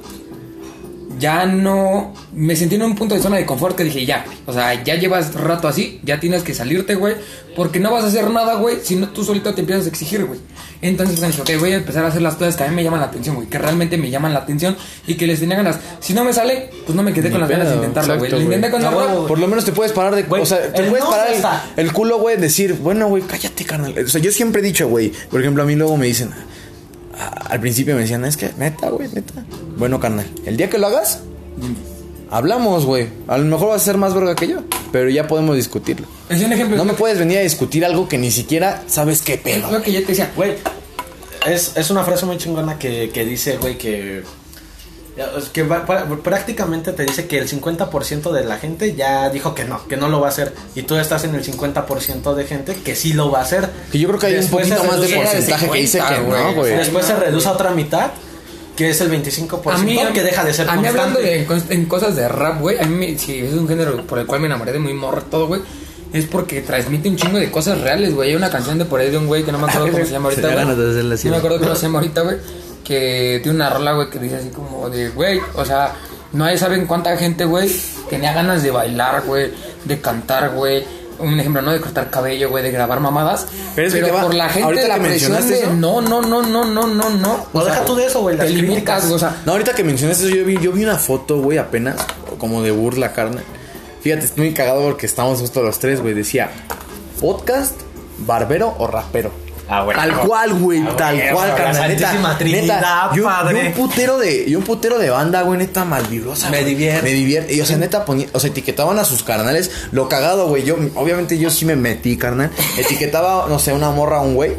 [1.21, 2.13] Ya no.
[2.33, 4.25] Me sentí en un punto de zona de confort que dije, ya.
[4.47, 7.15] O sea, ya llevas rato así, ya tienes que salirte, güey.
[7.55, 10.25] Porque no vas a hacer nada, güey, si no tú solito te empiezas a exigir,
[10.25, 10.39] güey.
[10.81, 13.01] Entonces, pues, ok, voy a empezar a hacer las cosas que a mí me llaman
[13.01, 13.47] la atención, güey.
[13.47, 15.77] Que realmente me llaman la atención y que les tenía ganas.
[15.99, 18.17] Si no me sale, pues no me quedé Ni con las ganas de pedo, intentarlo,
[18.17, 18.31] güey.
[18.31, 18.81] Lo intenté güey.
[18.83, 20.23] con Ah, Por lo menos te puedes parar de.
[20.23, 21.27] Güey, o sea, te puedes no parar
[21.77, 23.93] el, el culo, güey, decir, bueno, güey, cállate, carnal.
[24.03, 25.11] O sea, yo siempre he dicho, güey.
[25.29, 26.31] Por ejemplo, a mí luego me dicen.
[27.19, 29.43] a- Al principio me decían, es que, neta, güey, neta.
[29.81, 31.21] Bueno, carnal, el día que lo hagas,
[32.29, 33.07] hablamos, güey.
[33.27, 34.59] A lo mejor vas a ser más verga que yo,
[34.91, 36.05] pero ya podemos discutirlo.
[36.29, 36.77] Es un ejemplo.
[36.77, 39.71] No me puedes venir a discutir algo que ni siquiera sabes qué Es pedo.
[39.71, 40.53] lo que yo te decía, Güey,
[41.47, 44.21] es, es una frase muy chingona que, que dice, güey, que...
[45.51, 45.83] Que va-
[46.23, 50.07] prácticamente te dice que el 50% de la gente ya dijo que no, que no
[50.09, 50.53] lo va a hacer.
[50.75, 53.67] Y tú estás en el 50% de gente que sí lo va a hacer.
[53.91, 56.43] Que yo creo que hay Después un poquito más de porcentaje que dice que 50,
[56.43, 56.77] no, güey.
[56.77, 58.11] Después se reduce a otra mitad,
[58.75, 60.99] que es el 25% a mí, que deja de ser a mí constante.
[60.99, 63.97] hablando de en, cos- en cosas de rap, güey, a mí si es un género
[64.07, 65.61] por el cual me enamoré de muy morro todo, güey,
[66.13, 68.29] es porque transmite un chingo de cosas reales, güey.
[68.31, 70.11] Hay una canción de por ahí de un güey que no me acuerdo cómo se
[70.11, 70.65] llama ahorita, güey.
[71.29, 72.37] No me acuerdo cómo se llama ahorita, güey,
[72.83, 75.93] que tiene una rola, güey, que dice así como de, güey, o sea,
[76.33, 77.69] no hay saben cuánta gente, güey,
[78.09, 79.51] tenía ganas de bailar, güey,
[79.85, 80.83] de cantar, güey.
[81.21, 81.71] Un ejemplo, ¿no?
[81.71, 83.45] De cortar cabello, güey, de grabar mamadas.
[83.49, 86.41] Pero Pero, es que va- por la gente, la presión de eso- no, no, no,
[86.41, 87.45] no, no, no, no.
[87.53, 90.35] No, deja tú de eso, güey, Te limitas, o sea, No, ahorita que mencionaste eso,
[90.35, 91.95] yo vi, yo vi una foto, güey, apenas,
[92.37, 93.43] como de burla, carnal.
[94.01, 96.13] Fíjate, estoy muy cagado porque estamos justo los tres, güey.
[96.15, 96.49] Decía,
[97.19, 97.73] podcast,
[98.19, 99.31] barbero o rapero.
[99.73, 99.87] Ah.
[99.95, 101.87] Tal cual, güey, Ah, tal cual, carnal.
[101.87, 103.61] Neta, Trinidad, neta, yo, padre.
[103.61, 106.49] yo un putero de, yo un putero de banda, güey, neta malvibrosa.
[106.49, 107.03] Me divierte.
[107.03, 107.53] Me divierte.
[107.53, 109.71] Y, o sea, neta, ponía, o sea, etiquetaban a sus carnales.
[109.93, 110.63] Lo cagado, güey.
[110.63, 112.51] Yo, obviamente, yo sí me metí, carnal.
[112.77, 114.51] Etiquetaba, no sé, una morra a un güey.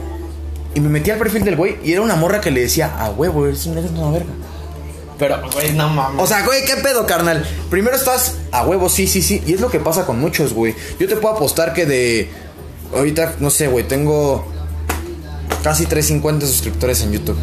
[0.75, 1.77] Y me metí al perfil del güey.
[1.85, 4.33] Y era una morra que le decía, ah, huevo, eres una verga.
[5.19, 6.23] Pero, güey, no mames.
[6.23, 7.47] O sea, güey, ¿qué pedo, carnal?
[7.71, 9.43] Primero estás a huevo, sí, sí, sí.
[9.47, 10.75] Y es lo que pasa con muchos, güey.
[10.99, 12.31] Yo te puedo apostar que de.
[12.95, 14.52] Ahorita, no sé, güey, tengo
[15.63, 17.37] casi 350 suscriptores en YouTube.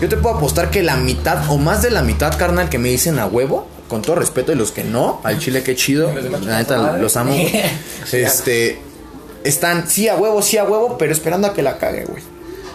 [0.00, 2.88] Yo te puedo apostar que la mitad o más de la mitad, carnal, que me
[2.88, 6.12] dicen a huevo, con todo respeto, y los que no, al chile, qué chido.
[6.44, 7.34] La neta, los amo.
[8.12, 8.80] Este.
[9.44, 12.22] Están, sí, a huevo, sí, a huevo, pero esperando a que la cague, güey.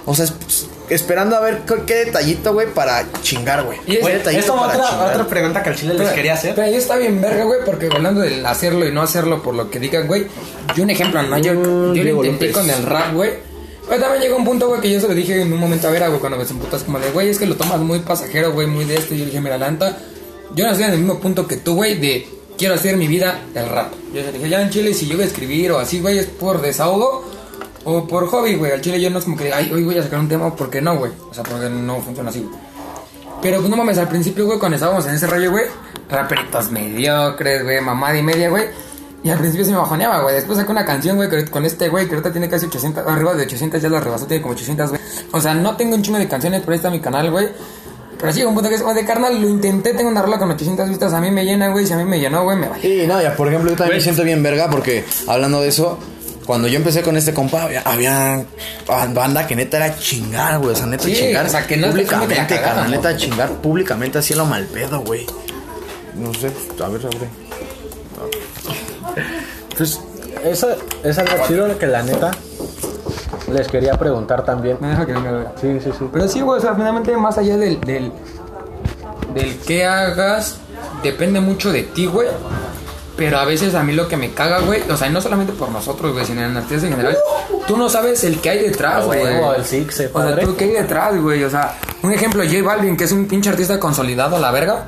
[0.05, 3.77] O sea, es- esperando a ver qué, qué detallito, güey, para chingar, güey.
[3.87, 5.09] Y es- ¿Qué detallito Esto para otra, chingar?
[5.11, 6.55] otra pregunta que al chile les quería hacer.
[6.55, 9.69] Pero ahí está bien verga, güey, porque hablando del hacerlo y no hacerlo por lo
[9.71, 10.27] que digan, güey.
[10.75, 11.37] Yo un ejemplo, ¿no?
[11.37, 12.51] Yo, Mm, yo lo intenté López.
[12.51, 13.31] con el rap, güey.
[13.87, 15.91] Pero también llegó un punto, güey, que yo se lo dije en un momento a
[15.91, 18.67] ver, güey, cuando me emputas como de, güey, es que lo tomas muy pasajero, güey,
[18.67, 19.15] muy de esto.
[19.15, 19.97] Y yo dije, mira, la neta,
[20.53, 22.27] yo no estoy en el mismo punto que tú, güey, de
[22.57, 23.93] quiero hacer mi vida el rap.
[24.13, 26.25] Yo le dije, ya en Chile, si yo voy a escribir o así, güey, es
[26.25, 27.23] por desahogo
[27.85, 28.71] o por hobby, güey.
[28.73, 30.69] Al Chile yo no es como que, ay, hoy voy a sacar un tema, ¿por
[30.69, 31.11] qué no, güey?
[31.29, 32.55] O sea, porque no funciona así, güey.
[33.41, 35.65] Pero pues no mames, al principio, güey, cuando estábamos en ese rollo, güey,
[36.09, 38.65] raperitos mediocres, güey, mamada y media, güey.
[39.23, 40.35] Y al principio se me bajoneaba, güey.
[40.35, 43.33] Después saqué una canción, güey, que- con este güey que ahorita tiene casi 800, arriba
[43.33, 45.01] de 800, ya la rebasó, tiene como 800, güey.
[45.31, 47.49] O sea, no tengo un chingo de canciones, pero ahí está mi canal, güey.
[48.19, 50.87] Pero sí, un punto que es de carnal, lo intenté, tengo una rola con 800
[50.89, 52.81] vistas, a mí me llena, güey, si a mí me llenó, güey, me vale.
[52.81, 55.99] Sí, no, ya por ejemplo, yo también me siento bien verga porque hablando de eso,
[56.45, 58.43] cuando yo empecé con este compa, había, había
[59.13, 60.71] banda que neta era chingar, güey.
[60.71, 61.45] O sea, neta Sí, chingar.
[61.45, 62.97] o sea, que no de que la públicamente, cagaran, carnal, ¿no?
[62.97, 65.25] neta chingar públicamente así lo mal pedo, güey.
[66.15, 66.47] No sé,
[66.83, 67.46] a ver, abre.
[69.77, 69.99] Pues,
[70.43, 70.67] eso
[71.03, 72.31] es algo chido que la neta
[73.51, 74.77] les quería preguntar también.
[74.79, 75.45] Me deja que venga, güey.
[75.61, 76.05] Sí, sí, sí.
[76.11, 78.11] Pero sí, güey, o sea, finalmente más allá del, del,
[79.33, 80.57] del que hagas,
[81.03, 82.27] depende mucho de ti, güey.
[83.15, 85.69] Pero a veces a mí lo que me caga, güey, o sea, no solamente por
[85.69, 87.17] nosotros, güey, sino en artistas en general,
[87.65, 89.23] tú no sabes el que hay detrás, Ah, güey.
[89.23, 90.45] huevo, el Six, eh, O sea, padre.
[90.45, 93.49] tú qué hay detrás, güey, o sea, un ejemplo, J Balvin, que es un pinche
[93.49, 94.85] artista consolidado a la verga.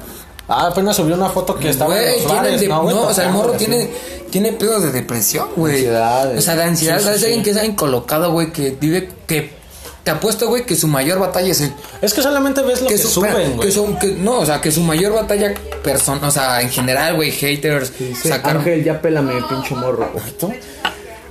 [0.47, 2.95] Ah, apenas subió una foto que estaba en Güey, los tiene bares, de- ¿no, güey?
[2.95, 3.89] no, o sea, el morro tiene,
[4.30, 5.75] tiene pedos de depresión, güey.
[5.75, 7.19] Ansiedad, O sea, de ansiedad, Sí, sí, ¿sabes?
[7.21, 7.25] sí.
[7.27, 9.57] Alguien que es alguien colocado, güey, que vive, que
[10.03, 11.73] te apuesto, güey, que su mayor batalla es el.
[12.01, 13.67] Es que solamente ves lo que, que su, suben, güey.
[13.67, 15.53] que son- que- no, o sea, que su mayor batalla
[15.84, 17.91] persona, o sea, en general, güey, haters,
[18.23, 20.09] sacar Ángel, ya pélame, pinche morro.
[20.25, 20.51] ¿Esto?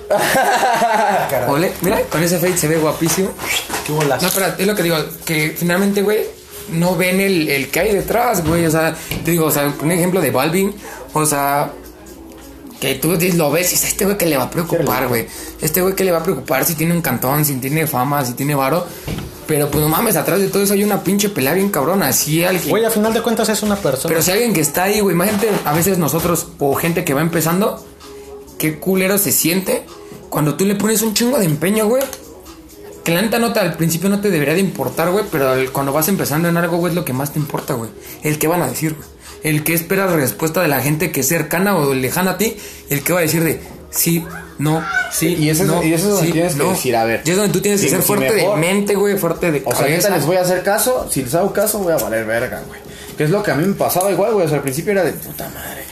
[1.49, 3.30] Ole, mira, con ese fade se ve guapísimo.
[3.86, 4.22] ¿Qué bolas?
[4.22, 6.20] No, pero es lo que digo, que finalmente, güey,
[6.70, 8.64] no ven el, el que hay detrás, güey.
[8.66, 8.94] O sea,
[9.24, 10.74] te digo, o sea, un ejemplo de Balvin,
[11.12, 11.70] o sea,
[12.81, 15.26] que tú lo ves y dices, este güey que le va a preocupar, güey.
[15.61, 18.35] Este güey que le va a preocupar si tiene un cantón, si tiene fama, si
[18.35, 18.87] tiene varo.
[19.47, 22.12] Pero pues no mames, atrás de todo eso hay una pinche pelea bien cabrona.
[22.12, 22.68] Si alguien.
[22.68, 24.09] Güey, a final de cuentas es una persona.
[24.11, 27.22] Pero si alguien que está ahí, güey, imagínate a veces nosotros o gente que va
[27.22, 27.85] empezando,
[28.59, 29.85] qué culero se siente
[30.29, 32.03] cuando tú le pones un chingo de empeño, güey,
[33.03, 35.93] que la neta nota al principio no te debería de importar, güey, pero el- cuando
[35.95, 37.89] vas empezando en algo, güey, es lo que más te importa, güey.
[38.22, 39.09] El que van a decir, güey.
[39.43, 42.57] El que espera la respuesta de la gente que es cercana o lejana a ti,
[42.91, 43.61] el que va a decir de
[43.91, 44.24] sí,
[44.59, 46.70] no, sí, Y eso es- no, y eso es donde sí, tienes que no.
[46.70, 48.95] decir, a ver, Y es donde tú tienes que ser si fuerte mejor- de mente,
[48.97, 50.09] güey, fuerte de O sea, cabeza.
[50.09, 51.09] neta les voy a hacer caso.
[51.11, 52.80] Si les hago caso, voy a valer verga, güey.
[53.16, 54.47] Que es lo que a mí me pasaba igual, güey.
[54.47, 55.82] O sea, al principio era de puta madre.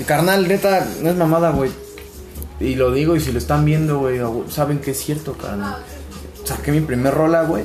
[0.00, 1.70] Y carnal, neta, no es mamada, güey.
[2.60, 5.76] Y lo digo, y si lo están viendo, güey, o- saben que es cierto, carnal.
[6.44, 7.64] Saqué mi primer rola, güey.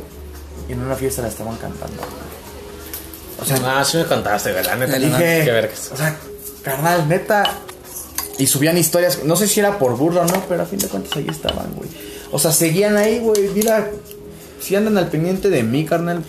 [0.68, 2.02] Y en una fiesta la estaban cantando.
[3.42, 4.64] O sea, ah, sí me contaste, güey.
[4.64, 5.90] La neta, Dije, qué vergas.
[5.94, 6.16] o sea,
[6.64, 7.44] carnal, neta.
[8.40, 10.88] Y subían historias, no sé si era por burla o no, pero a fin de
[10.88, 11.90] cuentas ahí estaban, güey.
[12.32, 13.48] O sea, seguían ahí, güey.
[13.56, 13.90] Mira,
[14.62, 16.24] si andan al pendiente de mí, carnal,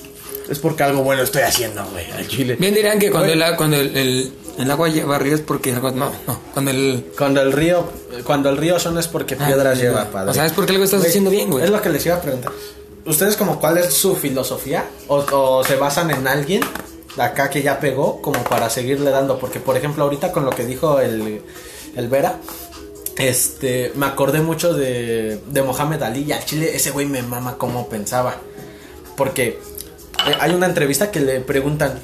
[0.49, 2.57] es porque algo bueno estoy haciendo, güey, al chile.
[2.59, 5.91] Bien dirán que cuando, el, cuando el, el- el agua lleva río es porque algo...
[5.93, 6.41] No, no.
[6.53, 7.13] Cuando el...
[7.17, 7.89] Cuando el río,
[8.25, 10.31] cuando el río son es porque piedras Ah, lleva, padre.
[10.33, 11.63] O sea, es porque algo estás Güey, haciendo bien, güey.
[11.65, 12.51] Es lo que les iba a preguntar.
[13.07, 14.85] ¿Ustedes como cuál es su filosofía?
[15.07, 16.63] ¿O, o se basan en alguien
[17.17, 19.39] acá que ya pegó como para seguirle dando?
[19.39, 21.43] Porque, por ejemplo, ahorita con lo que dijo el,
[21.97, 22.37] el Vera,
[23.17, 27.57] este, me acordé mucho de, de Mohamed Ali y al Chile ese güey me mama
[27.59, 28.37] cómo pensaba.
[29.17, 29.59] Porque
[30.27, 31.99] eh, hay una entrevista que le preguntan,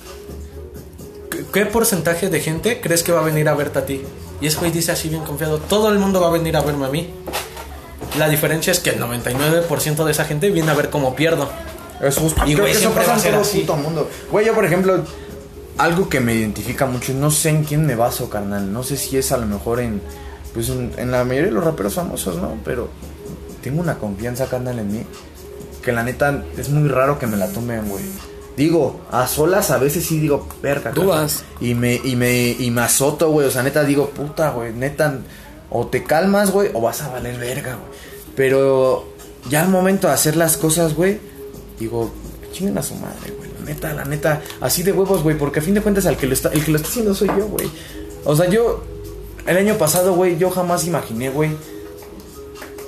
[1.30, 4.02] ¿qué- ¿qué porcentaje de gente crees que va a venir a verte a ti?
[4.40, 6.86] Y ese güey dice así bien confiado, todo el mundo va a venir a verme
[6.86, 7.10] a mí.
[8.18, 11.48] La diferencia es que el 99% de esa gente viene a ver cómo pierdo.
[12.00, 12.40] Es justo.
[12.46, 13.60] Y, Creo güey, que eso siempre pasa va a en todo así.
[13.60, 14.10] puto mundo.
[14.30, 15.04] Güey, yo, por ejemplo,
[15.78, 18.72] algo que me identifica mucho, no sé en quién me baso, carnal.
[18.72, 20.00] No sé si es a lo mejor en.
[20.52, 22.56] Pues en, en la mayoría de los raperos famosos, ¿no?
[22.64, 22.88] Pero
[23.62, 25.02] tengo una confianza, carnal, en mí.
[25.82, 28.04] Que la neta es muy raro que me la tomen, güey.
[28.56, 30.90] Digo, a solas a veces sí digo, verga.
[30.92, 31.04] carnal.
[31.06, 31.44] Dudas.
[31.60, 33.46] Y me, y me, y me azoto, güey.
[33.48, 34.72] O sea, neta digo, puta, güey.
[34.72, 35.18] Neta,
[35.70, 37.98] o te calmas, güey, o vas a valer verga, güey.
[38.36, 39.08] Pero
[39.50, 41.18] ya al momento de hacer las cosas, güey,
[41.78, 42.10] digo,
[42.52, 43.50] chinguen a su madre, güey.
[43.58, 45.36] La neta, la neta, así de huevos, güey.
[45.36, 47.28] Porque a fin de cuentas, el que lo está, el que lo está haciendo soy
[47.28, 47.68] yo, güey.
[48.24, 48.82] O sea, yo,
[49.46, 51.50] el año pasado, güey, yo jamás imaginé, güey,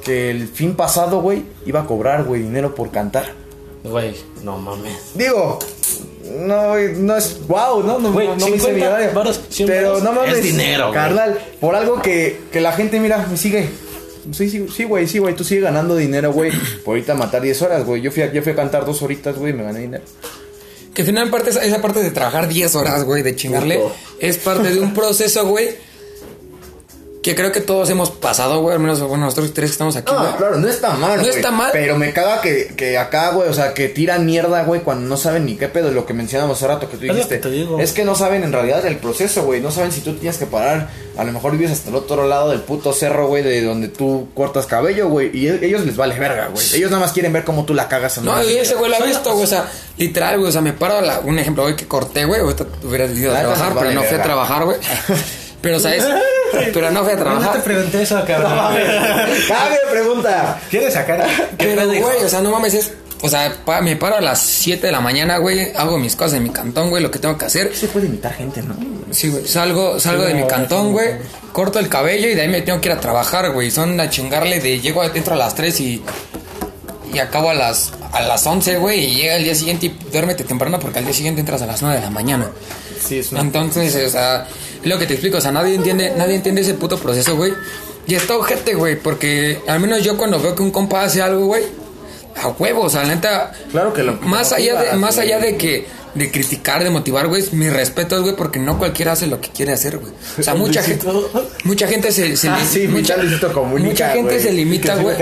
[0.04, 3.32] que el fin pasado, güey, iba a cobrar, güey, dinero por cantar.
[3.84, 5.12] Güey, no mames.
[5.14, 5.58] Digo,
[6.38, 9.12] no, güey, no es wow, no, no, Güey, no, no me 50 hice millonario.
[9.14, 13.26] varos, 100 Pero no mames, es dinero, carnal, por algo que, que la gente, mira,
[13.30, 13.68] me sigue.
[14.32, 16.52] Sí, sí, sí, güey, sí, güey, tú sigues ganando dinero, güey,
[16.84, 18.02] por ahorita matar 10 horas, güey.
[18.02, 20.04] Yo fui, a, yo fui a cantar dos horitas, güey, y me gané dinero.
[20.94, 23.80] Que al final parte esa, esa parte de trabajar 10 horas, güey, de chingarle,
[24.18, 25.76] es parte de un proceso, güey,
[27.26, 30.12] que creo que todos hemos pasado, güey, al menos bueno, nosotros tres que estamos aquí,
[30.12, 30.30] güey.
[30.30, 31.70] No, claro, no está mal, No güey, está mal.
[31.72, 35.16] Pero me caga que, que acá, güey, o sea, que tiran mierda, güey, cuando no
[35.16, 37.34] saben ni qué pedo, lo que mencionamos hace rato que tú Es lo dijiste.
[37.38, 37.80] que te digo.
[37.80, 39.60] Es que no saben en realidad el proceso, güey.
[39.60, 40.88] No saben si tú tienes que parar.
[41.18, 44.28] A lo mejor vives hasta el otro lado del puto cerro, güey, de donde tú
[44.32, 45.36] cortas cabello, güey.
[45.36, 46.64] Y e- ellos les vale verga, güey.
[46.74, 48.98] Ellos nada más quieren ver cómo tú la cagas en No, y ese güey lo
[48.98, 51.64] ha visto, güey, o sea, literal, güey, o sea, me paro a la, un ejemplo,
[51.64, 54.64] güey, que corté, güey, ahorita hubiera ido a La trabajar, pero no fui a trabajar,
[54.64, 54.76] güey.
[55.62, 56.04] Pero, ¿sabes?
[56.72, 57.62] Pero no fui a No te trabajar.
[57.64, 58.52] pregunté eso, cabrón.
[59.48, 60.58] ¡Cabe pregunta!
[60.70, 61.24] ¿Quieres sacar?
[61.58, 62.92] ¿Qué Pero, güey, o sea, no mames, es...
[63.22, 66.34] O sea, pa- me paro a las 7 de la mañana, güey, hago mis cosas
[66.34, 67.74] en mi cantón, güey, lo que tengo que hacer.
[67.74, 68.76] Se puede imitar gente, ¿no?
[69.10, 71.12] Sí, güey, salgo, salgo de mi cantón, güey,
[71.52, 73.70] corto el cabello y de ahí me tengo que ir a trabajar, güey.
[73.70, 76.02] Son a chingarle de llego adentro a las 3 y,
[77.14, 80.44] y acabo a las, a las 11, güey, y llega el día siguiente y duérmete
[80.44, 82.50] temprano porque al día siguiente entras a las 9 de la mañana.
[83.02, 83.40] Sí, es una...
[83.40, 84.46] Entonces, o sea,
[84.84, 87.52] lo que te explico, o sea, nadie entiende, nadie entiende ese puto proceso, güey.
[88.06, 91.46] Y está ojete, güey, porque al menos yo cuando veo que un compa hace algo,
[91.46, 91.64] güey,
[92.36, 95.56] a huevo, o sea, la neta, Claro que lo más allá de, más allá de
[95.56, 99.50] que de criticar, de motivar, güey, mi respeto, güey, porque no cualquiera hace lo que
[99.50, 100.12] quiere hacer, güey.
[100.38, 101.06] O sea, mucha gente,
[101.64, 103.16] mucha gente se, se Ah, sí, mucha,
[103.52, 104.42] Comunica, mucha gente güey.
[104.42, 105.16] se limita, güey.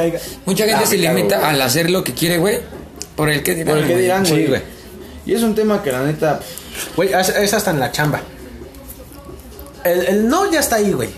[0.45, 2.61] Mucha gente Ah, se limita al hacer lo que quiere, güey,
[3.17, 3.75] por el que dirán.
[3.75, 4.03] Por el que güey.
[4.03, 4.25] dirán.
[5.27, 6.41] Y es un tema que la neta...
[6.97, 8.21] Güey, es hasta en la chamba.
[9.85, 11.11] El, el no ya está ahí, güey.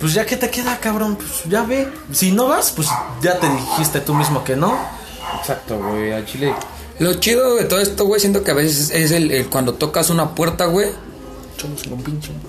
[0.00, 1.88] Pues ya que te queda, cabrón, pues ya ve.
[2.12, 2.88] Si no vas, pues
[3.22, 4.78] ya te dijiste tú mismo que no.
[5.40, 6.54] Exacto, güey, a Chile...
[7.00, 10.10] Lo chido de todo esto, güey, siento que a veces es el, el cuando tocas
[10.10, 10.88] una puerta, güey,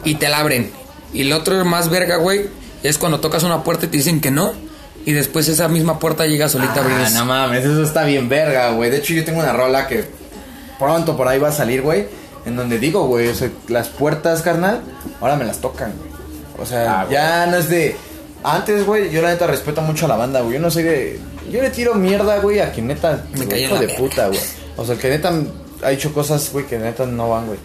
[0.04, 0.72] y te la abren.
[1.14, 2.48] Y el otro más verga, güey,
[2.84, 4.54] es cuando tocas una puerta y te dicen que no,
[5.06, 7.14] y después esa misma puerta llega solita a Ah, abrirse.
[7.16, 8.90] no mames, eso está bien verga, güey.
[8.90, 10.06] De hecho, yo tengo una rola que
[10.80, 12.08] pronto por ahí va a salir, güey.
[12.50, 14.82] En donde digo, güey, o sea, las puertas, carnal,
[15.22, 16.10] ahora me las tocan, güey.
[16.60, 17.96] O sea, ya no es de...
[18.44, 20.56] Antes, güey, yo la neta respeto mucho a la banda, güey.
[20.56, 21.20] Yo no soy de...
[21.52, 23.24] Yo le tiro mierda, güey, a quien neta...
[23.34, 24.40] Me en hijo la de puta, güey.
[24.78, 25.32] O sea, el que neta
[25.84, 27.60] ha hecho cosas, güey, que neta no van, güey.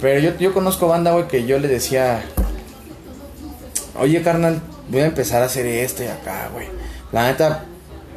[0.00, 2.24] Pero yo, yo conozco banda, güey, que yo le decía...
[4.00, 6.68] Oye, carnal, voy a empezar a hacer esto y acá, güey.
[7.12, 7.64] La neta,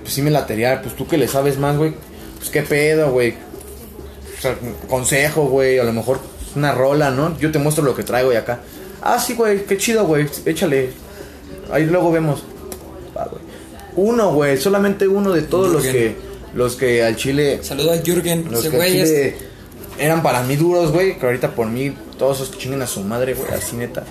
[0.01, 0.82] pues sí me latería.
[0.82, 1.93] Pues tú que le sabes más, güey.
[2.38, 3.36] Pues qué pedo, güey.
[4.38, 5.79] O sea, un consejo, güey.
[5.79, 6.19] A lo mejor
[6.55, 7.38] una rola, ¿no?
[7.39, 8.61] Yo te muestro lo que traigo y acá.
[9.01, 9.65] Ah, sí, güey.
[9.65, 10.27] Qué chido, güey.
[10.45, 10.91] Échale.
[11.71, 12.43] Ahí luego vemos.
[13.13, 13.43] Güey.
[13.95, 14.57] Uno, güey.
[14.57, 16.15] Solamente uno de todos los que.
[16.53, 17.59] Los que al chile.
[17.63, 18.49] Saludos a Jürgen.
[18.49, 19.38] Los que al chile
[19.99, 21.17] eran para mí duros, güey.
[21.19, 23.51] Que ahorita por mí, todos esos que chinguen a su madre, güey.
[23.51, 24.03] Así neta.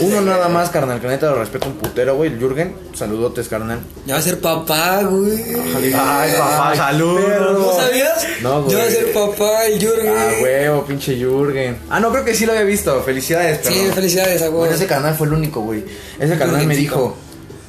[0.00, 2.32] Uno nada más, carnal, que neta lo respeto un putero, güey.
[2.32, 3.78] El Jürgen, saludotes, carnal.
[4.06, 5.38] Ya va a ser papá, güey.
[5.76, 5.92] Ay,
[6.36, 7.52] papá, saludos.
[7.52, 8.26] ¿No sabías?
[8.42, 8.74] No, güey.
[8.76, 10.12] Ya va a ser papá, el Jürgen.
[10.16, 11.76] Ah, huevo, pinche Jürgen.
[11.90, 13.00] Ah, no, creo que sí lo había visto.
[13.02, 13.94] Felicidades, Sí, perdón.
[13.94, 14.72] felicidades, a Bueno, güey.
[14.74, 15.84] ese carnal fue el único, güey.
[16.18, 17.16] Ese carnal me dijo,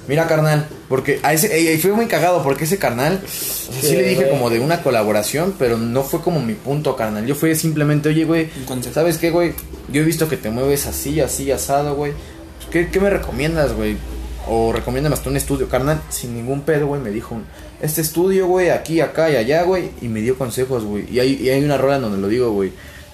[0.07, 4.29] mira carnal, porque a ese, y fue muy cagado porque ese carnal, sí, le dije
[4.29, 7.25] como de una colaboración, pero no fue como mi punto, carnal.
[7.27, 8.49] Yo fue simplemente, oye, güey.
[8.93, 9.53] ¿sabes qué, güey?
[9.91, 12.13] Yo he visto que te mueves así, así, asado, güey.
[12.71, 13.97] ¿Qué, qué me recomiendas, güey?
[14.47, 17.37] O recomiéndame hasta un estudio, carnal, sin ningún pedo, güey, me dijo,
[17.81, 21.11] este estudio, güey, aquí, acá y allá, güey, y me dio consejos, güey.
[21.11, 22.71] Y hay, y hay una rola donde lo digo, güey,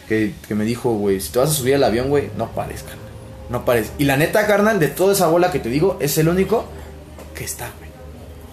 [0.07, 2.83] que, que me dijo, güey, si te vas a subir al avión, güey, no pares,
[2.83, 2.99] carnal.
[3.49, 3.91] No pares.
[3.97, 6.65] Y la neta, carnal, de toda esa bola que te digo, es el único
[7.35, 7.71] que está.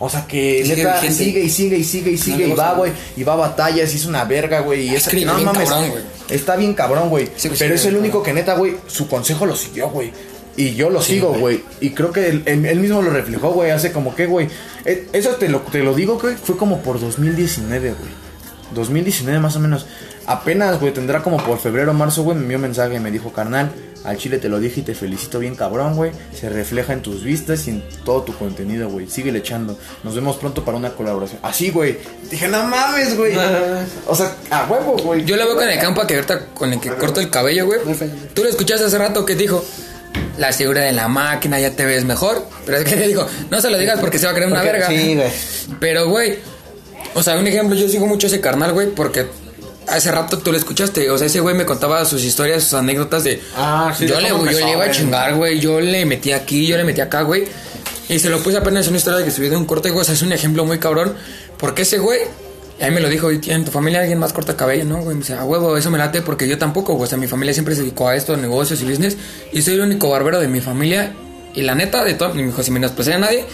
[0.00, 1.14] O sea que Sigue neta vigente.
[1.24, 2.92] sigue y sigue y sigue y sigue y va, güey.
[3.16, 4.82] Y va a batallas y es una verga, güey.
[4.86, 6.02] Y Ah, esa escribe no bien mames, cabrón, güey.
[6.30, 7.28] Está bien cabrón, güey.
[7.36, 10.12] Sí, pues, Pero es el único que neta, güey, su consejo lo siguió, güey.
[10.56, 11.62] Y yo lo sigo, güey.
[11.80, 13.70] Y creo que él, mismo lo reflejó, güey.
[13.70, 14.48] Hace como que, güey.
[14.84, 16.34] eh, Eso te lo, te lo digo, güey.
[16.36, 18.10] Fue como por 2019, güey.
[18.74, 19.86] 2019 más o menos.
[20.28, 23.32] Apenas, güey, tendrá como por febrero, marzo, güey, me envió un mensaje y me dijo,
[23.32, 23.72] carnal,
[24.04, 26.12] al chile te lo dije y te felicito bien cabrón, güey.
[26.38, 29.08] Se refleja en tus vistas y en todo tu contenido, güey.
[29.08, 29.78] Sigue echando.
[30.04, 31.40] Nos vemos pronto para una colaboración.
[31.42, 31.98] Así, güey.
[32.30, 33.34] Dije, no mames, güey.
[34.06, 35.24] O sea, a huevo, güey.
[35.24, 37.80] Yo la veo con el campo que ahorita con el que corto el cabello, güey.
[38.34, 39.64] Tú lo escuchaste hace rato que dijo.
[40.36, 42.46] La seguridad de la máquina, ya te ves mejor.
[42.64, 44.60] Pero es que le digo, no se lo digas porque se va a creer una
[44.60, 44.88] Porque- verga.
[44.88, 45.28] sí, güey.
[45.80, 46.38] Pero, güey,
[47.14, 49.26] o sea, un ejemplo, yo sigo mucho ese carnal, güey, porque
[49.88, 51.10] hace rato tú lo escuchaste.
[51.10, 53.42] O sea, ese güey me contaba sus historias, sus anécdotas de.
[53.56, 55.60] Ah, sí, yo le, yo le iba a chingar, güey.
[55.60, 57.44] Yo le metí aquí, yo le metí acá, güey.
[58.08, 60.02] Y se lo puse apenas en una historia que subí de un corte, güey.
[60.02, 61.14] O sea, es un ejemplo muy cabrón.
[61.58, 62.20] Porque ese güey.
[62.80, 64.98] Y ahí me lo dijo, ¿y en tu familia alguien más corta cabello, no?
[65.02, 67.04] Güey, me dice, a huevo, eso me late porque yo tampoco, güey.
[67.04, 69.16] O sea, mi familia siempre se dedicó a esto, negocios y business.
[69.52, 71.12] Y soy el único barbero de mi familia.
[71.54, 73.44] Y la neta, de todo, ni mi hijo, si me menospreciar a nadie,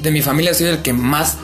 [0.00, 1.36] de mi familia soy el que más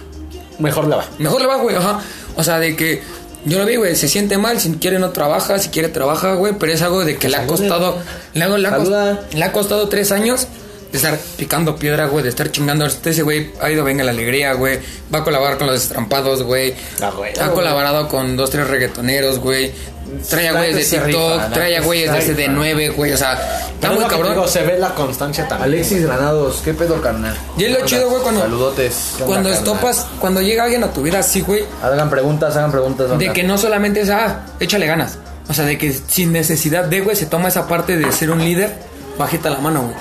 [0.58, 1.04] Mejor le va.
[1.18, 2.00] Mejor le va, güey, ajá.
[2.36, 3.02] O sea, de que
[3.45, 6.55] yo lo vi, güey, se siente mal, si quiere no trabaja, si quiere trabaja, güey,
[6.59, 7.99] pero es algo de que le ha costado,
[8.32, 10.49] le, ha le costado tres años
[10.95, 12.86] de estar picando piedra, güey, de estar chingando.
[12.86, 14.78] Este ese güey ha ido venga la alegría, güey,
[15.12, 16.72] va a colaborar con los destrampados, güey.
[17.03, 17.32] Ah, güey.
[17.40, 19.72] ha colaborado con dos, tres reggaetoneros, güey.
[20.28, 22.52] Trae a güeyes de rifa, TikTok, trae a güeyes de se rifa.
[22.52, 24.32] CD9, güey, o sea, está muy cabrón.
[24.32, 25.74] digo, se ve la constancia también.
[25.74, 27.36] Alexis Granados, ¿qué pedo, carnal?
[27.56, 29.14] Y es lo chido, güey, cuando, Saludotes.
[29.16, 29.64] ¿Qué onda, cuando carnal?
[29.64, 33.18] estopas, cuando llega alguien a tu vida así, güey, Hagan preguntas, hagan preguntas.
[33.18, 35.18] De que no solamente es, ah, échale ganas.
[35.48, 38.42] O sea, de que sin necesidad de, güey, se toma esa parte de ser un
[38.42, 38.74] líder,
[39.18, 39.94] bajita la mano, güey.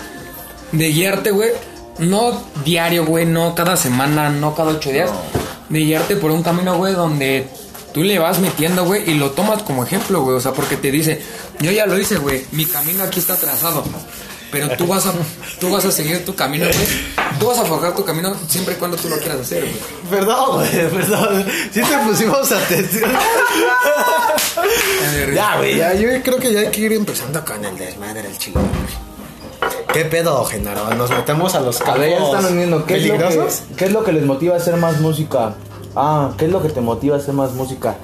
[0.72, 1.51] De guiarte, güey,
[1.99, 5.09] no diario, güey, no cada semana, no cada ocho días.
[5.70, 7.47] De guiarte por un camino, güey, donde
[7.94, 10.36] tú le vas metiendo, güey, y lo tomas como ejemplo, güey.
[10.36, 11.22] O sea, porque te dice,
[11.60, 13.84] yo ya lo hice, güey, mi camino aquí está trazado.
[14.52, 15.14] Pero tú vas a,
[15.60, 17.39] tú vas a seguir tu camino, güey.
[17.39, 19.76] Tú vas a forjar tu camino siempre y cuando tú lo quieras hacer, güey.
[20.12, 21.46] Perdón, güey, perdón.
[21.72, 23.12] Sí te pusimos atención.
[25.34, 28.38] ya, güey, ya, yo creo que ya hay que ir empezando con el desmadre del
[28.38, 29.14] chile, güey.
[29.94, 30.94] ¿Qué pedo, Genaro?
[30.96, 32.86] Nos metemos a los están uniendo.
[32.86, 33.62] ¿Qué es, lo que, peligrosos.
[33.78, 35.54] ¿Qué es lo que les motiva a hacer más música?
[35.96, 37.96] Ah, ¿qué es lo que te motiva a hacer más música?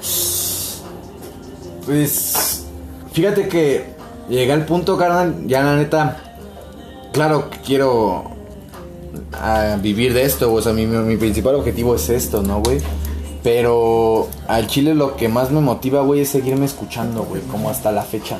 [1.84, 2.64] Pues,
[3.12, 3.94] fíjate que
[4.28, 6.36] llegué al punto, carnal, ya la neta,
[7.12, 8.24] claro que quiero
[9.32, 12.78] ah, vivir de esto, o sea, mi, mi principal objetivo es esto, ¿no, güey?
[13.42, 17.90] Pero al chile lo que más me motiva, güey, es seguirme escuchando, güey, como hasta
[17.90, 18.38] la fecha.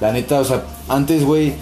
[0.00, 1.54] La neta, o sea, antes, güey,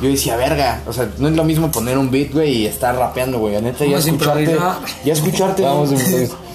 [0.00, 2.96] yo decía, verga, o sea, no es lo mismo poner un beat, güey, y estar
[2.96, 3.54] rapeando, güey.
[3.54, 4.58] La neta, ya escucharte,
[5.04, 5.94] ya escucharte, Vamos a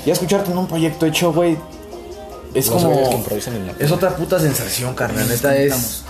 [0.07, 1.57] ya escucharte en un proyecto hecho, güey,
[2.53, 2.93] es Los como,
[3.77, 5.27] es otra puta sensación, carnal.
[5.27, 6.05] Neta es,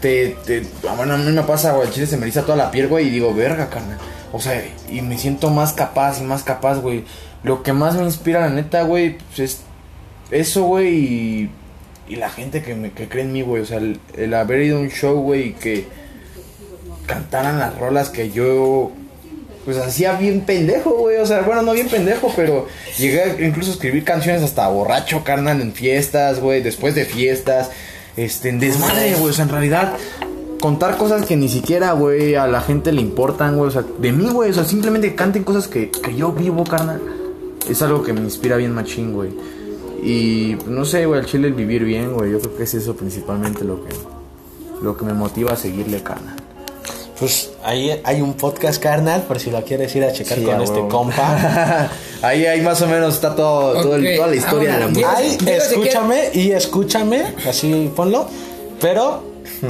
[0.00, 2.56] te, te, ah, bueno, a mí me pasa, güey, el chile se me eriza toda
[2.56, 3.98] la piel, güey, y digo, verga, carnal.
[4.32, 7.04] O sea, y me siento más capaz y más capaz, güey.
[7.42, 9.60] Lo que más me inspira, la neta, güey, pues es
[10.30, 11.50] eso, güey, y,
[12.08, 13.62] y la gente que, me, que cree en mí, güey.
[13.62, 15.88] O sea, el, el haber ido a un show, güey, y que
[17.06, 18.92] cantaran las rolas que yo,
[19.66, 21.16] pues hacía bien pendejo, güey.
[21.16, 25.24] O sea, bueno, no bien pendejo, pero llegué a incluso a escribir canciones hasta borracho,
[25.24, 27.70] carnal, en fiestas, güey, después de fiestas,
[28.16, 29.30] este, en desmadre, güey.
[29.30, 29.94] O sea, en realidad,
[30.60, 33.68] contar cosas que ni siquiera, güey, a la gente le importan, güey.
[33.68, 34.50] O sea, de mí, güey.
[34.50, 37.02] O sea, simplemente canten cosas que, que yo vivo, carnal.
[37.68, 39.30] Es algo que me inspira bien machín, güey.
[40.00, 42.30] Y no sé, güey, al chile el vivir bien, güey.
[42.30, 43.92] Yo creo que es eso principalmente lo que,
[44.80, 46.45] lo que me motiva a seguirle, carnal.
[47.18, 50.60] Pues ahí hay un podcast carnal, por si lo quieres ir a checar Sí, con
[50.60, 51.88] a este compa.
[52.22, 54.88] ahí, ahí más o menos está todo, todo el- Ok, toda la historia de la
[54.88, 55.16] música.
[55.44, 58.26] que- escúchame y escúchame, así ponlo.
[58.82, 59.22] Pero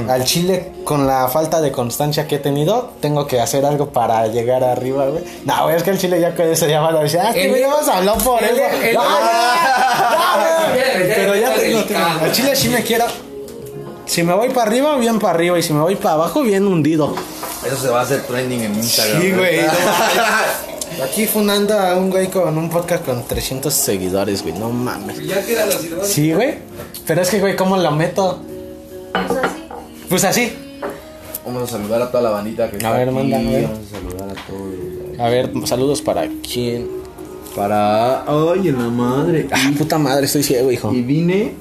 [0.09, 4.27] al chile, con la falta de constancia que he tenido, tengo que hacer algo para
[4.27, 5.23] llegar arriba, güey.
[5.45, 7.57] No, güey, es que el chile ya con eso ya van a decir, ah, que
[7.57, 8.53] ya vas a hablar por eso.
[8.83, 11.15] el- No, no, no, no, güey.
[11.15, 11.79] Pero ya tengo.
[12.21, 13.05] Al chile sí me quiero.
[14.05, 15.59] Si me voy para arriba, bien para arriba.
[15.59, 17.13] Y si me voy para abajo, bien hundido.
[17.67, 19.21] Eso se va a hacer trending en Instagram.
[19.21, 19.59] Sí, güey.
[21.03, 24.57] Aquí fundando a un güey con un podcast con 300 seguidores, güey.
[24.57, 25.19] No mames.
[25.25, 26.03] Ya queda la ciudad.
[26.03, 26.55] Sí, güey.
[27.05, 28.39] Pero es que, güey, ¿cómo lo meto?
[29.13, 29.59] Pues así.
[30.09, 30.53] Pues así.
[31.45, 33.15] Vamos a saludar a toda la bandita que está ver, aquí.
[33.17, 33.63] manda, a ver.
[33.63, 35.19] Vamos a saludar a todos.
[35.19, 36.87] A ver, saludos para quién.
[37.55, 38.21] Para.
[38.23, 39.47] Ay, en la madre.
[39.51, 40.93] Ah, puta madre, estoy ciego, hijo.
[40.93, 41.53] Y vine.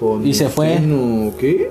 [0.00, 0.78] con Y se fue.
[1.38, 1.70] ¿Qué?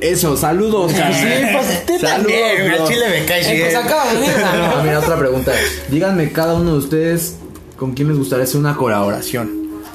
[0.00, 0.92] Eso, saludos.
[1.12, 3.76] Sí, pues tú también, al chile me caes Eh, pues bien.
[3.76, 4.30] acaba de venir.
[4.44, 5.52] Ah, mira, otra pregunta.
[5.88, 7.36] Díganme cada uno de ustedes
[7.76, 9.50] con quién les gustaría hacer una colaboración.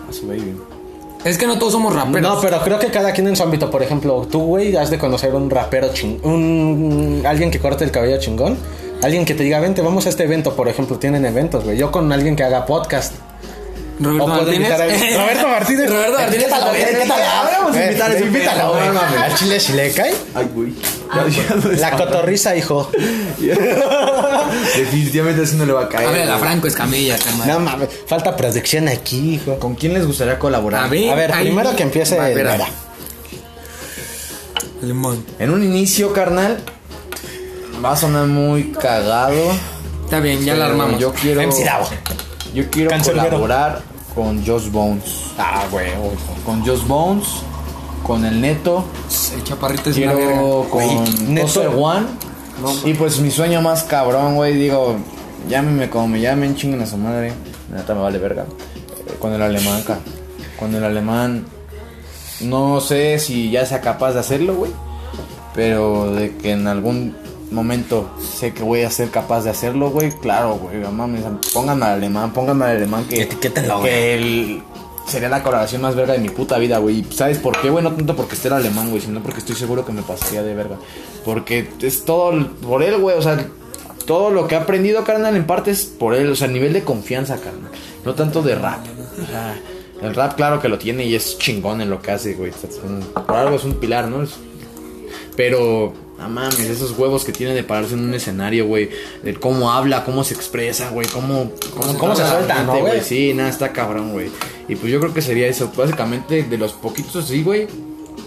[0.09, 0.55] A su baby.
[1.23, 2.21] Es que no todos somos raperos.
[2.21, 3.71] No, pero creo que cada quien en su ámbito.
[3.71, 6.19] Por ejemplo, tú, güey, has de conocer un rapero ching...
[6.23, 7.23] Un...
[7.25, 8.55] Alguien que corte el cabello chingón.
[9.01, 10.55] Alguien que te diga, vente, vamos a este evento.
[10.55, 11.77] Por ejemplo, tienen eventos, güey.
[11.77, 13.13] Yo con alguien que haga podcast.
[13.97, 14.69] Roberto Martínez.
[15.17, 15.89] Roberto Martínez.
[15.89, 16.51] Roberto Martínez.
[16.51, 18.87] A ver, vamos a Eh, invitar a ese invítalo, güey.
[19.23, 20.13] Al chile si le cae.
[20.33, 20.73] Ay, güey.
[21.77, 22.91] La cotorriza, hijo.
[24.75, 26.07] Definitivamente eso no le va a caer.
[26.07, 26.37] A ver, la.
[26.37, 27.47] Franco Escamilla, carnal.
[27.47, 29.57] No mames, falta producción aquí, hijo.
[29.59, 30.83] ¿Con quién les gustaría colaborar?
[30.85, 32.19] A ver, A ver, ahí- primero que empiece.
[32.19, 32.67] Vera.
[34.81, 35.25] Limón.
[35.39, 36.59] En un inicio, carnal,
[37.83, 39.51] va a sonar muy cagado.
[40.03, 40.99] Está bien, ya la armamos.
[40.99, 41.87] Yo quiero, MC Davo.
[42.55, 43.81] Yo quiero colaborar
[44.15, 45.31] con Josh Bones.
[45.37, 45.91] Ah, güey.
[46.45, 47.27] Con Josh Bones,
[48.03, 48.85] con el Neto,
[49.35, 50.27] El chaparrito es una verga.
[50.31, 51.47] quiero Güey, con Neto.
[51.47, 52.05] Toser One.
[52.85, 54.95] y pues mi sueño más cabrón, güey, digo,
[55.49, 57.33] llámenme como me llamen, chinguen a su madre.
[57.71, 58.45] Neta me vale verga.
[59.07, 59.99] Eh, Con el alemán, ca.
[60.57, 61.45] Con el alemán.
[62.41, 64.71] No sé si ya sea capaz de hacerlo, güey.
[65.53, 67.15] Pero de que en algún
[67.51, 70.11] momento sé que voy a ser capaz de hacerlo, güey.
[70.11, 70.77] Claro, güey.
[70.91, 71.23] Mames,
[71.53, 73.21] pónganme al alemán, pónganme al alemán que.
[73.23, 73.81] Etiquétenlo.
[73.83, 74.63] Que el-
[75.07, 77.05] sería la colaboración más verga de mi puta vida, güey.
[77.11, 77.83] ¿Sabes por qué, güey?
[77.83, 80.55] No tanto porque esté el alemán, güey, sino porque estoy seguro que me pasaría de
[80.55, 80.77] verga.
[81.23, 82.31] Porque es todo
[82.61, 83.15] por él, güey.
[83.17, 83.37] O sea,
[84.05, 86.31] todo lo que he aprendido, carnal, en parte es por él.
[86.31, 87.71] O sea, nivel de confianza, carnal.
[88.03, 88.79] No tanto de rap.
[89.23, 89.55] O sea,
[90.01, 92.51] el rap, claro que lo tiene y es chingón en lo que hace, güey.
[93.27, 94.23] Por algo es un pilar, ¿no?
[94.23, 94.35] Es-
[95.35, 98.89] pero, no mames, esos huevos que tiene de pararse en un escenario, güey.
[99.23, 101.07] De cómo habla, cómo se expresa, güey.
[101.07, 103.01] Cómo, cómo, cómo se suelta, ¿no, güey?
[103.01, 104.29] Sí, nada, está cabrón, güey.
[104.67, 105.71] Y pues yo creo que sería eso.
[105.75, 107.67] Básicamente, de los poquitos, sí, güey.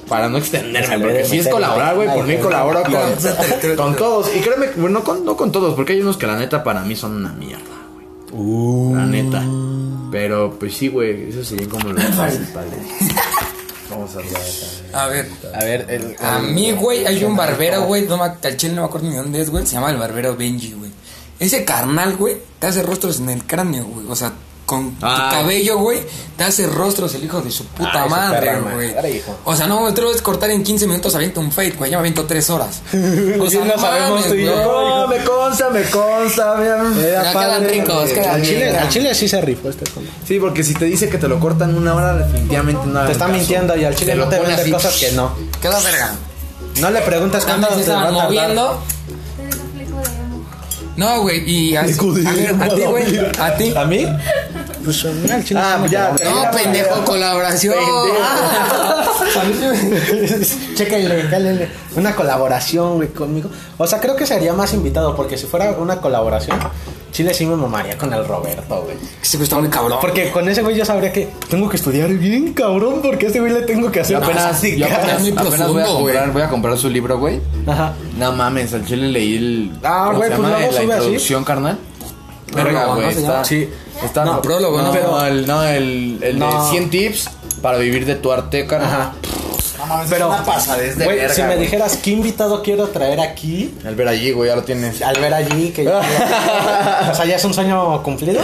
[0.08, 4.34] Para no extenderme, Sale porque si es colaborar, güey, por mí colaboro con, con todos.
[4.34, 6.82] Y créeme, bueno, no con, no con todos, porque hay unos que la neta para
[6.82, 7.62] mí son una mierda,
[7.92, 8.94] güey.
[8.94, 9.44] La neta.
[10.10, 12.78] Pero pues sí, güey, eso serían como los principales.
[13.98, 14.42] Vamos a hablar.
[14.92, 15.28] A ver.
[15.54, 18.02] A ver, el, A mí, güey, hay un barbero, güey.
[18.06, 19.66] No, me- chile no me acuerdo ni dónde es, güey.
[19.66, 20.90] Se llama el barbero Benji, güey.
[21.38, 24.06] Ese carnal, güey, te hace rostros en el cráneo, güey.
[24.08, 24.32] O sea,
[24.68, 25.30] con Ah.
[25.30, 26.00] tu cabello, güey,
[26.36, 29.22] te hace rostros el hijo de su puta Ay, su madre, güey.
[29.44, 31.90] O sea, no, tú lo ves cortar en 15 minutos, avienta un fade, güey.
[31.90, 32.82] Ya me aviento 3 horas.
[32.92, 34.52] O Bien lo sabemos tú y yo.
[34.52, 34.64] güey.
[34.88, 36.84] No, me consta, me consta, mira.
[37.24, 38.82] Ya quedan ricos, quedan al, Chile, ricos.
[38.82, 40.10] al Chile sí se rifó este compa.
[40.26, 43.24] Sí, porque si te dice que te lo cortan una hora, definitivamente no Te está
[43.26, 43.36] caso.
[43.38, 45.32] mintiendo y al Chile Te no lo te vende cosas que no.
[45.62, 46.14] Queda verga.
[46.80, 48.28] No le preguntas cuánto te va a estaban tardar.
[50.98, 51.96] No, güey, y así.
[52.26, 53.72] A ver, a ti, güey, a ti.
[53.76, 54.04] ¿A mí?
[54.88, 56.14] Pues al Chile Ah, me ya.
[56.24, 57.74] No, pendejo, colaboración.
[60.74, 61.68] Chéquenle, cálenle.
[61.94, 63.50] Una colaboración, güey, conmigo.
[63.76, 66.58] O sea, creo que sería más invitado porque si fuera una colaboración,
[67.12, 68.96] Chile sí me mamaría con el Roberto, güey.
[69.22, 69.98] Ese güey está muy cabrón.
[70.00, 73.40] Porque con ese güey yo sabría que tengo que estudiar bien, cabrón, porque a ese
[73.40, 74.92] güey le tengo que hacer apenas, yo prácticas.
[74.92, 77.40] apenas, muy apenas voy, a comprar, voy a comprar su libro, güey.
[77.66, 77.92] Ajá.
[78.16, 79.70] No mames, al chile leí el.
[79.82, 80.82] Ah, ¿cómo güey, pues La sube así.
[80.84, 81.78] introducción, carnal.
[82.52, 83.06] Verga, güey.
[83.06, 83.68] ¿no se Está, sí.
[84.04, 84.92] Está, No, prólogo, ¿no?
[84.92, 86.64] Pero el, no, el, el No.
[86.64, 87.30] de 100 tips
[87.62, 88.66] para vivir de tu arte.
[88.70, 89.12] Ajá.
[89.78, 91.60] No mames, Pero, es una pasadez de güey, verga, si me güey.
[91.60, 95.00] dijeras qué invitado quiero traer aquí, El ver allí, güey, ya lo tienes.
[95.02, 98.40] al ver allí, que o sea, ya es un sueño cumplido.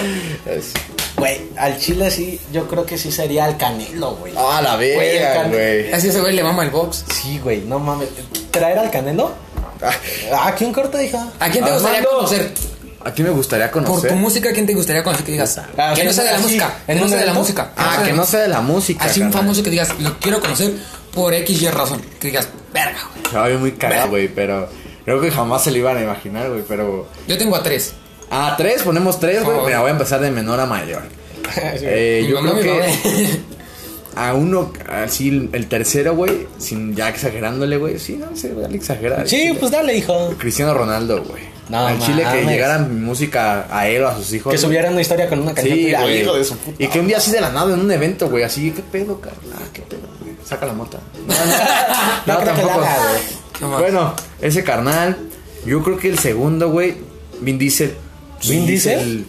[0.47, 0.73] Es-
[1.17, 4.33] Güey, al chile sí, yo creo que sí sería el Canelo, güey.
[4.37, 5.93] Ah, la verga, güey.
[5.93, 7.05] Así ese güey le mama el box.
[7.13, 8.09] Sí, güey, no mames.
[8.51, 9.31] ¿Traer al Canelo?
[10.33, 11.29] Ah, ¿quién corta, hija?
[11.39, 12.17] ¿A quién te gustaría Armando.
[12.17, 12.53] conocer?
[13.05, 14.11] ¿A quién me gustaría Por conocer?
[14.11, 15.59] tu música, ¿quién te gustaría conocer que digas?
[15.77, 16.79] Ah, que sí, no sea de la así, música.
[16.87, 17.71] ¿en Que no sea de la música.
[17.77, 19.05] Ah, que no sea de la música.
[19.05, 20.73] Así un famoso que digas, lo quiero conocer
[21.13, 22.01] por X y razón.
[22.19, 23.31] Que digas, verga, güey.
[23.31, 24.69] Se va a muy cagado, güey, pero
[25.05, 27.09] creo que jamás se lo iban a imaginar, güey, pero...
[27.29, 27.93] Yo tengo a tres.
[28.31, 29.55] Ah, tres, ponemos tres, güey.
[29.57, 29.67] favor.
[29.67, 31.03] Mira, voy a empezar de menor a mayor.
[31.57, 33.41] Eh, yo creo que
[34.17, 37.99] a uno, así, el- tercero, güey, sin ya exagerándole, güey.
[37.99, 39.29] Sí, no sé, al exagerar.
[39.29, 40.35] Sí, pues dale, hijo.
[40.39, 41.43] Cristiano Ronaldo, güey.
[41.69, 44.53] No Al Chile que llegara mi música a él o a sus hijos.
[44.53, 45.77] Que subieran una historia con una canción.
[45.77, 46.03] Sí, tuya.
[46.03, 46.21] güey.
[46.23, 46.83] Hijo de su puta.
[46.83, 49.21] Y que un día así de la nada en un evento, güey, así, ¿qué pedo,
[49.21, 49.41] carnal?
[49.55, 50.35] Ah, ¿Qué pedo, güey?
[50.45, 50.99] Saca la mota.
[51.27, 53.23] No, no, No creo que la haga, güey.
[53.59, 53.81] ¿Qué más?
[53.81, 55.17] Bueno, ese carnal,
[55.65, 56.97] yo creo que el segundo, güey,
[57.41, 57.95] Vin Diesel.
[58.49, 59.27] ¿Vin Diesel?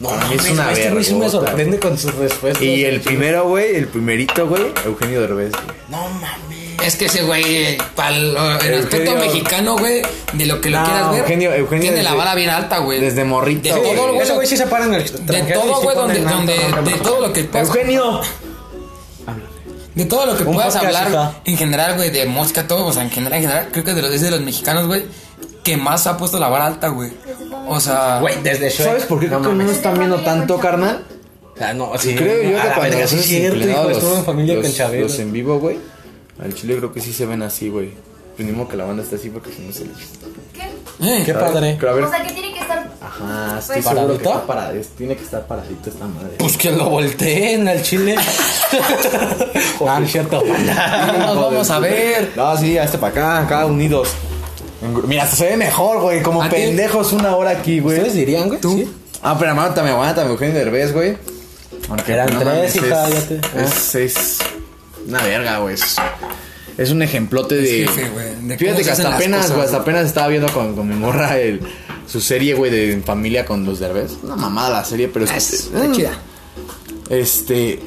[0.00, 2.62] No, No, es mames, una güey, este me sorprende con sus respuestas.
[2.62, 5.76] Y el primero, güey, el primerito, güey, Eugenio Derbez, güey.
[5.88, 6.59] No mames.
[6.90, 11.10] Es que ese güey, para el aspecto mexicano, güey, de lo que lo No, quieras
[11.12, 13.00] ver, Eugenio- Eugenio tiene la desde- vara bien alta, güey.
[13.00, 13.94] desde morrito, De güey.
[13.94, 14.20] todo, güey.
[14.22, 17.20] Ese güey sí se para en el De todo, güey, donde, donde, alto, de todo
[17.20, 18.20] lo que puedas, Eugenio.
[19.94, 23.02] de todo lo que Un puedas hablar en general, güey, de mosca, todo, o sea,
[23.02, 25.04] en general, en general, creo que de los, es de los mexicanos, güey,
[25.62, 27.10] que más ha puesto la vara alta, güey.
[27.68, 28.86] O sea, Güey, desde Shrek.
[28.88, 31.04] ¿Sabes por qué que no están viendo tanto, carnal?
[31.60, 32.14] Ah, no, sí.
[32.16, 34.72] Creo yo que la cuando verga, sí cierto, hijo, los, estuvo en familia los- con
[34.74, 35.02] Chabelo.
[35.02, 35.78] los en vivo, güey.
[36.42, 37.92] Al chile creo que sí se ven así, güey.
[38.36, 39.90] Tenemos que la banda está así porque si no se le
[40.54, 40.62] ¿Qué?
[41.20, 41.76] eh, Qué padre.
[41.78, 42.04] Pero a ver.
[42.04, 42.90] O sea, que tiene que estar.
[43.02, 44.30] Ajá, estoy Pues- seguro que ¿Paradito?
[44.30, 44.88] está paradito.
[44.96, 46.30] Tiene que estar paradito esta madre.
[46.38, 48.16] Pues que lo volteen al chile.
[49.86, 50.42] ah, no es cierto.
[50.42, 52.32] nos vamos a ver.
[52.36, 54.08] No, sí, a este para acá, acá unidos.
[54.82, 56.22] En gru- Mira, se ve mejor, güey.
[56.22, 56.56] Como ¿A ti?
[56.56, 57.98] pendejos una hora aquí, güey.
[57.98, 58.60] ¿Ustedes dirían, güey?
[58.60, 58.76] ¿Tú?
[58.78, 58.90] Sí.
[59.22, 61.16] Ah, pero aguántame, aguántame, Eugenio Derbez, güey.
[61.90, 64.38] Aunque Eran tres, hija, es, ya te- es, es
[65.06, 65.74] una verga, güey.
[65.74, 65.96] Es,
[66.78, 67.86] es un ejemplote de.
[68.12, 70.94] güey, de Fíjate que hasta apenas, cosas, güey, hasta apenas estaba viendo con, con mi
[70.94, 71.60] morra el,
[72.06, 74.12] su serie, güey, de en familia con los Derbez.
[74.22, 76.12] Una mamada la serie, pero es, Es, mm, chida.
[77.10, 77.80] Este.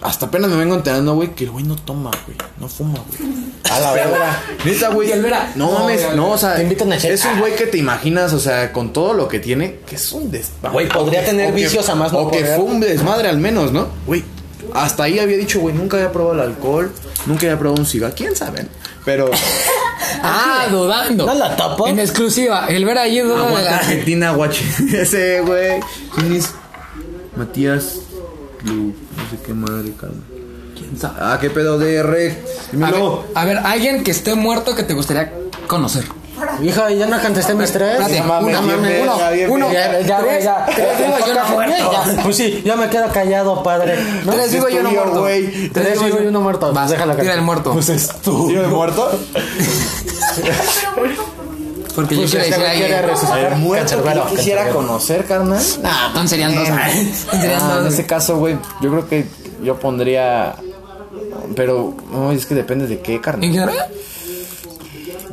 [0.00, 2.36] Hasta apenas me vengo enterando, güey, que el güey no toma, güey.
[2.58, 3.30] No fuma, güey.
[3.70, 4.42] A la verga.
[4.64, 5.10] Neta, güey.
[5.54, 6.56] No mames, no, o sea.
[6.56, 9.38] Te invitan a Es un güey que te imaginas, o sea, con todo lo que
[9.38, 10.72] tiene, que es un desmadre.
[10.72, 13.70] Güey, podría tener que- vicios a más no O que fue un desmadre al menos,
[13.72, 13.88] ¿no?
[14.06, 14.24] Güey,
[14.74, 16.90] hasta ahí había dicho, güey, nunca había probado el alcohol,
[17.26, 18.14] nunca había probado un cigarro.
[18.16, 18.66] ¿Quién sabe?
[19.04, 19.30] Pero.
[20.22, 21.24] Ah, dudando.
[21.24, 21.88] ¿No la tapa?
[21.88, 23.76] En exclusiva, el ver ahí duda de Aguanta la...
[23.76, 24.64] Argentina, guache.
[24.92, 25.80] Ese, güey.
[26.14, 26.50] ¿Quién es?
[27.36, 27.96] Matías.
[28.64, 30.16] Lu- No sé qué madre, calma.
[30.76, 31.14] ¿Quién sabe?
[31.20, 32.32] Ah, qué pedo de rec.
[32.32, 33.24] A ver, Dímelo.
[33.34, 35.32] a ver, alguien que esté muerto que te gustaría
[35.66, 36.04] conocer.
[36.62, 37.92] Hija, ya no contesté mis tres.
[38.00, 38.58] Espérate, No mames,
[39.02, 39.72] una, uno.
[39.72, 40.66] Ya, ya, tres, ya.
[40.66, 41.92] tres vivo y uno muerto.
[41.92, 43.98] Ya, Pues sí, ya me quedo callado, padre.
[44.24, 44.32] ¿No?
[44.32, 45.20] Tres vivo y uno Estudio, muerto.
[45.20, 45.68] güey.
[45.70, 46.72] Tres vivo y uno muerto.
[46.72, 47.72] Vas, Déjala tira el muerto.
[47.72, 48.48] Pues es tú.
[48.48, 49.10] ¿Tiene muerto?
[51.94, 53.36] Porque Pues yo quiero este decir.
[53.52, 55.62] El muerto que yo quisiera conocer, carnal.
[55.82, 56.68] Nah, entonces serían dos.
[56.70, 59.26] Ah, en ese caso, güey, yo creo que
[59.62, 60.54] yo pondría.
[61.56, 63.50] Pero, no, es que depende de qué, ¿En carnal.
[63.50, 63.88] general?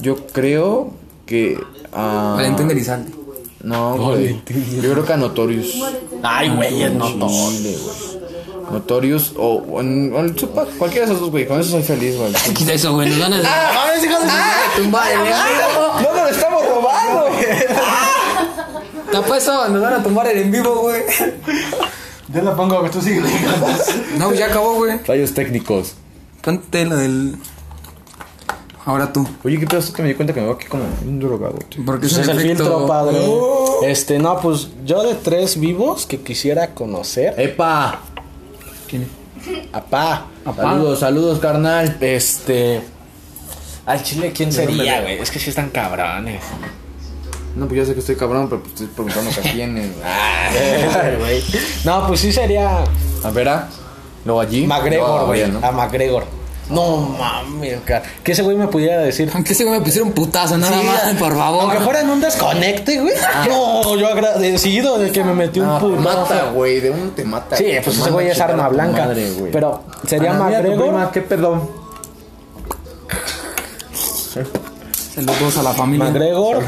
[0.07, 0.93] Yo creo
[1.25, 1.59] que.
[1.91, 3.11] ah, Valentín Elizalde.
[3.61, 4.41] No, güey.
[4.81, 5.73] Yo creo que a Notorious.
[6.23, 7.27] Ay, güey, es no todo.
[7.51, 8.17] Chile, güey.
[8.71, 11.45] Notorious o, o en- o el Tupac, cualquiera de esos dos, güey.
[11.45, 12.31] Con eso soy feliz, güey.
[12.53, 13.09] Quita eso, güey.
[13.09, 17.25] Nos van a mames, hijo de tumbar el ¡No nos lo estamos robando!
[19.11, 21.01] Te apuesto, nos van a tumbar el en vivo, güey.
[22.33, 23.23] Yo la pongo, que tú sigues.
[24.17, 24.99] No, ya acabó, güey.
[25.05, 25.95] Rayos técnicos.
[26.41, 27.35] Ponte lo del.
[28.88, 29.27] Ahora tú.
[29.43, 29.81] Oye, ¿qué pedo?
[29.93, 31.83] que me di cuenta que me veo aquí como un drogado, tío.
[31.85, 33.19] Porque es el filtro, padre.
[33.83, 37.35] Este, no, pues yo de tres vivos que quisiera conocer.
[37.38, 37.99] ¡Epa!
[38.88, 39.09] ¿Quién?
[39.73, 40.27] Apá.
[40.55, 41.97] Saludos, saludos, carnal.
[41.99, 42.81] Este.
[43.85, 45.19] Al chile, ¿quién sería, güey?
[45.19, 46.41] Es que sí están cabrones.
[47.57, 49.89] No, pues ya sé que estoy cabrón, pero pues estoy preguntando que a quiénes.
[51.19, 51.43] güey.
[51.83, 52.85] no, pues sí sería
[53.21, 53.67] A ver, ¿ah?
[54.23, 54.65] Luego allí.
[54.65, 55.51] McGregor, güey.
[55.51, 55.59] ¿no?
[55.61, 56.36] A McGregor.
[56.70, 58.03] No mames, cara.
[58.24, 59.32] Que ese güey me pudiera decir.
[59.34, 61.61] Aunque ese güey me pusiera un putazo, nada Sí, más, por favor.
[61.61, 63.13] Aunque fuera en un desconecte, güey.
[63.47, 66.01] No, yo agradecido de que me metió un No, te puto.
[66.01, 66.80] mata, güey.
[66.82, 67.55] De uno te mata.
[67.55, 69.05] Sí, pues ese güey es arma blanca.
[69.05, 69.51] madre, güey.
[69.51, 71.11] pero sería tu McGregor.
[71.11, 71.88] ¿Qué pedo?
[75.15, 76.05] Saludos a la familia.
[76.05, 76.63] McGregor.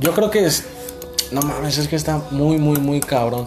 [0.00, 0.64] Yo creo que es.
[1.30, 3.46] No mames, es que está muy, muy, muy cabrón.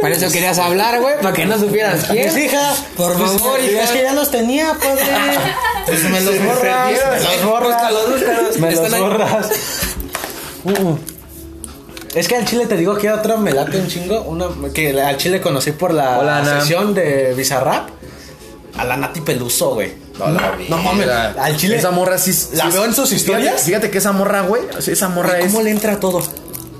[0.00, 2.26] Para eso querías hablar, güey, para que no supieras quién.
[2.34, 2.84] Mis hijas.
[2.96, 3.92] Por Pues, favor, Es hija.
[3.92, 5.02] que ya los tenía, padre.
[5.86, 6.90] Pues me los borras.
[6.90, 8.58] Me los borras.
[8.58, 9.46] Me los borras.
[12.14, 14.22] Es que al chile te digo que otra me late un chingo.
[14.22, 17.88] Una que al chile conocí por la Hola, sesión de Bizarrap.
[18.76, 19.92] A la Nati Peluso, güey.
[20.18, 22.30] No, la No mames, al chile- Esa morra sí.
[22.52, 23.62] ¿La sí- veo en sus historias?
[23.62, 24.62] Fíjate, que esa morra, güey.
[24.86, 25.46] esa morra es.
[25.46, 26.22] ¿Cómo le entra a todo?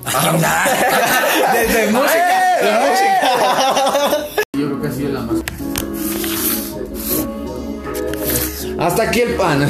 [1.54, 2.44] Desde música.
[2.61, 4.40] ¡Eh!
[4.59, 5.36] Yo creo que ha sido la más.
[8.78, 9.68] Hasta aquí el pan.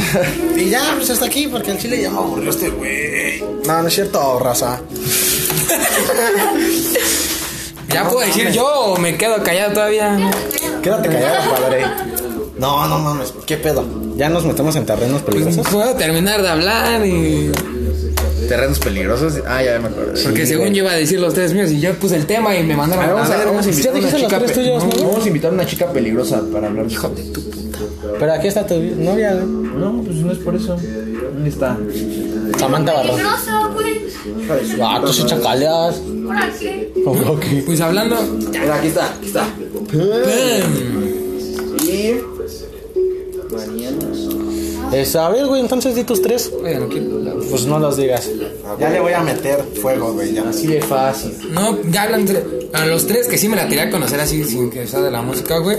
[0.56, 3.42] Y ya, pues hasta aquí, porque al chile ya me aburrió este güey.
[3.66, 4.80] No, no es cierto, raza.
[7.88, 10.18] ¿Ya puedo decir yo o me quedo callado todavía?
[10.82, 11.84] Quédate callado, padre.
[12.58, 13.84] No, no mames, ¿qué pedo?
[14.16, 15.72] ¿Ya nos metemos en terrenos Pues peligrosos?
[15.72, 17.50] puedo terminar de hablar y.
[18.48, 19.34] Terrenos peligrosos.
[19.46, 20.14] Ah, ya me acuerdo.
[20.24, 22.64] Porque según yo iba a decir los tres míos y yo puse el tema y
[22.64, 24.38] me mandaron A ver, vamos a, ver, vamos a invitar a una chica.
[24.38, 25.08] tres pe- tuyos, no, ¿no?
[25.10, 26.86] Vamos a invitar a una chica peligrosa para hablar.
[26.90, 27.42] Hijo de tu.
[28.18, 29.46] Pero aquí está tu novia, güey.
[29.46, 30.76] No, pues no es por eso.
[30.76, 31.76] ¿Dónde está?
[32.58, 33.02] Samantha.
[33.02, 33.98] Peligroso, güey.
[34.80, 35.96] Ah, tú sí chacaleas.
[35.96, 36.68] ¿Por aquí?
[37.04, 37.44] Ok.
[37.66, 38.16] Pues hablando.
[38.50, 39.46] Mira, aquí está, aquí está.
[41.84, 42.14] Y.
[44.92, 46.50] Es, a ver, güey, entonces di tus tres.
[47.50, 48.28] Pues no los digas.
[48.78, 50.32] Ya le voy a meter fuego, güey.
[50.34, 50.48] Ya.
[50.48, 51.32] Así de fácil.
[51.52, 54.44] No, ya hablan de- a los tres que sí me la tiré a conocer así
[54.44, 55.78] sin que sea de la música, güey.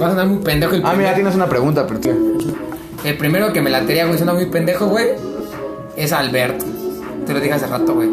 [0.00, 2.12] Va a sonar muy pendejo el Ah, mira, tienes una pregunta, pero tío.
[3.04, 5.08] El primero que me la tiré, güey, suena muy pendejo, güey.
[5.96, 6.62] Es Albert.
[7.26, 8.08] Te lo dije hace rato, güey.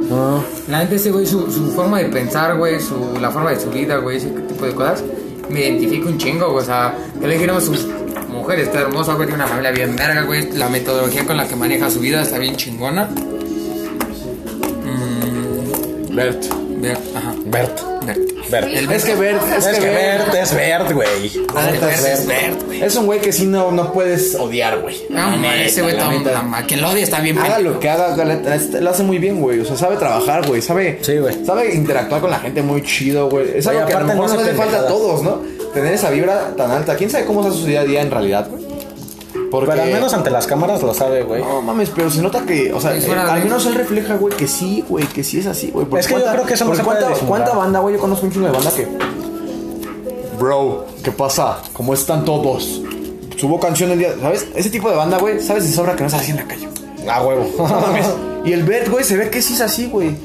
[0.67, 3.69] La gente ese, güey, su, su forma de pensar, güey, su, la forma de su
[3.69, 5.03] vida, güey, ese tipo de cosas,
[5.49, 6.63] me identifica un chingo, güey.
[6.63, 7.73] O sea, que le dijéramos, su
[8.47, 10.51] mujer está hermosa, güey, tiene una familia bien verga, güey.
[10.53, 13.09] La metodología con la que maneja su vida está bien chingona.
[14.85, 16.45] Mm, Bert.
[16.79, 17.33] Bert, ajá.
[17.47, 17.79] Bert.
[18.05, 18.19] Bert.
[18.49, 18.67] Bert.
[18.67, 20.31] El Es que Bert, es, Es que Bert.
[20.31, 21.07] Bert es Bert, güey.
[21.53, 22.71] Ah, es Bert.
[22.71, 24.95] Es un güey que sí no, no puedes odiar, güey.
[25.09, 26.23] No, man, ese güey está un-
[26.67, 28.15] quien lo odia está bien Haga lo que haga,
[28.79, 29.59] lo hace muy bien, güey.
[29.59, 30.61] O sea, sabe trabajar, güey.
[30.61, 31.43] Sabe, Sí, güey.
[31.43, 33.57] sabe interactuar con la gente muy chido, güey.
[33.57, 35.56] Es algo que a lo aparte mejor no no hace falta a todos, ¿no?
[35.77, 36.95] Tener esa vibra tan alta.
[36.95, 38.65] ¿Quién sabe cómo es su día a día en realidad, güey?
[39.51, 39.69] Porque...
[39.71, 41.41] Pero al menos ante las cámaras lo sabe, güey.
[41.41, 44.47] No mames, pero se nota que, o sea, eh, al menos él refleja, güey, que
[44.47, 45.85] sí, güey, que sí es así, güey.
[45.85, 47.41] Porque Es que yo cuánta- creo que eso no se puede cuánta, disimular.
[47.43, 47.95] ¿Cuánta banda, güey?
[47.95, 48.87] Yo conozco un chingo de banda que...
[50.39, 51.59] Bro, ¿qué pasa?
[51.73, 52.81] ¿Cómo están todos?
[53.37, 54.47] Subo canción el día, ¿sabes?
[54.55, 56.67] Ese tipo de banda, güey, ¿sabes de sobra que no es así en la calle?
[57.09, 57.47] A huevo.
[57.57, 58.05] No mames.
[58.43, 60.15] Y el Bert, güey, se ve que sí es así, güey.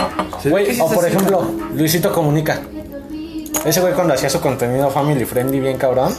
[0.42, 0.48] Sí
[0.80, 1.14] o por así.
[1.14, 1.42] ejemplo,
[1.74, 2.60] Luisito Comunica.
[3.64, 6.16] Ese güey cuando hacía su contenido family friendly bien cabrón,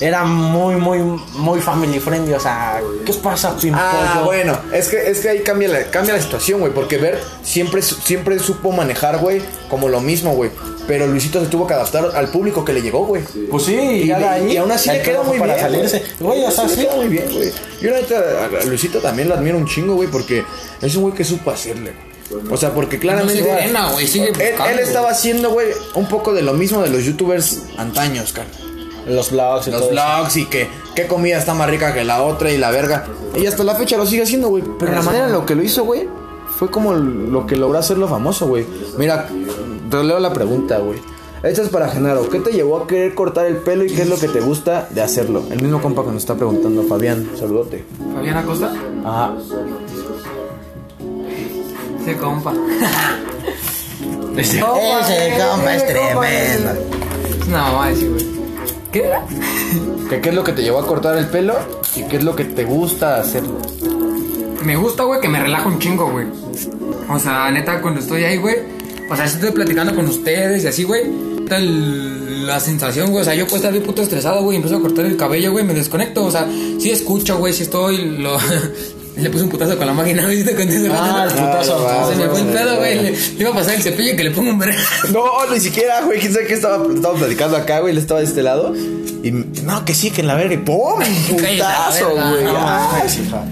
[0.00, 1.00] era muy, muy,
[1.34, 2.32] muy family friendly.
[2.32, 3.82] O sea, ¿qué pasa, pimpollo?
[3.84, 6.72] Ah, bueno, es que, es que ahí cambia la, cambia la situación, güey.
[6.72, 10.50] Porque Bert siempre, siempre supo manejar, güey, como lo mismo, güey.
[10.86, 13.22] Pero Luisito se tuvo que adaptar al público que le llegó, güey.
[13.50, 14.52] Pues sí, Y, de ahí.
[14.52, 15.66] y aún así le quedó trabajo muy para bien.
[15.66, 16.02] salirse.
[16.20, 16.76] Güey, o sea, sí.
[16.82, 17.52] queda muy bien, güey.
[17.82, 18.16] Yo, la neta,
[18.62, 20.44] a Luisito también lo admiro un chingo, güey, porque
[20.80, 22.08] es un güey que supo hacerle, güey.
[22.50, 23.40] O sea, porque claramente.
[23.40, 26.52] No se frena, güey, sigue él, buscando, él estaba haciendo, güey, un poco de lo
[26.52, 28.48] mismo de los youtubers antaños, cara.
[29.06, 29.92] Los vlogs y Los todo.
[29.92, 30.02] eso.
[30.02, 33.06] vlogs y que qué comida está más rica que la otra y la verga.
[33.34, 34.62] Y hasta la fecha lo sigue haciendo, güey.
[34.78, 36.06] Pero la manera en lo que lo hizo, güey,
[36.58, 38.66] fue como lo que logró hacerlo famoso, güey.
[38.98, 39.28] Mira,
[39.90, 40.98] te leo la pregunta, güey.
[41.42, 42.28] Esta es para Genaro.
[42.28, 44.88] ¿Qué te llevó a querer cortar el pelo y qué es lo que te gusta
[44.90, 45.44] de hacerlo?
[45.50, 47.30] El mismo compa que nos está preguntando, Fabián.
[47.38, 47.84] Saludote.
[48.12, 48.72] Fabián Acosta.
[49.04, 49.34] Ajá.
[52.04, 52.52] Sí, compa.
[54.36, 56.70] Ese compa es tremendo.
[57.40, 58.26] Es una mamá ese, güey.
[58.92, 59.22] ¿Qué era?
[60.08, 61.54] ¿Qué, ¿Qué es lo que te llevó a cortar el pelo
[61.96, 63.58] y qué es lo que te gusta hacerlo?
[64.64, 66.26] Me gusta, güey, que me relaja un chingo, güey.
[67.10, 68.56] O sea, neta, cuando estoy ahí, güey.
[69.10, 71.02] O sea, estoy platicando con ustedes y así, güey.
[71.50, 73.22] el- La sensación, güey.
[73.22, 74.56] O sea, yo puedo estar bien puto estresado, güey.
[74.56, 75.64] Empiezo a cortar el cabello, güey.
[75.64, 76.24] Me desconecto.
[76.24, 76.46] O sea,
[76.78, 77.52] sí escucho, güey.
[77.52, 78.18] Si estoy.
[78.18, 78.38] Lo...
[79.18, 80.54] Le puse un putazo con la máquina, ¿viste?
[80.54, 81.86] Con ese Ah, el putazo.
[81.88, 82.94] Ah, Se me fue el pedo, güey.
[82.96, 84.76] Le, le iba a pasar el cepillo y que le pongo un verga.
[85.12, 86.20] No, ni siquiera, güey.
[86.20, 87.92] ¿Quién sabe qué estaba, estaba platicando acá, güey?
[87.92, 88.74] Él estaba de este lado.
[89.22, 90.54] Y no, que sí, que en la verga.
[90.54, 91.00] Y ¡pum!
[91.30, 92.44] Putazo, verga, güey.
[92.44, 93.44] no Ay, mames, hija.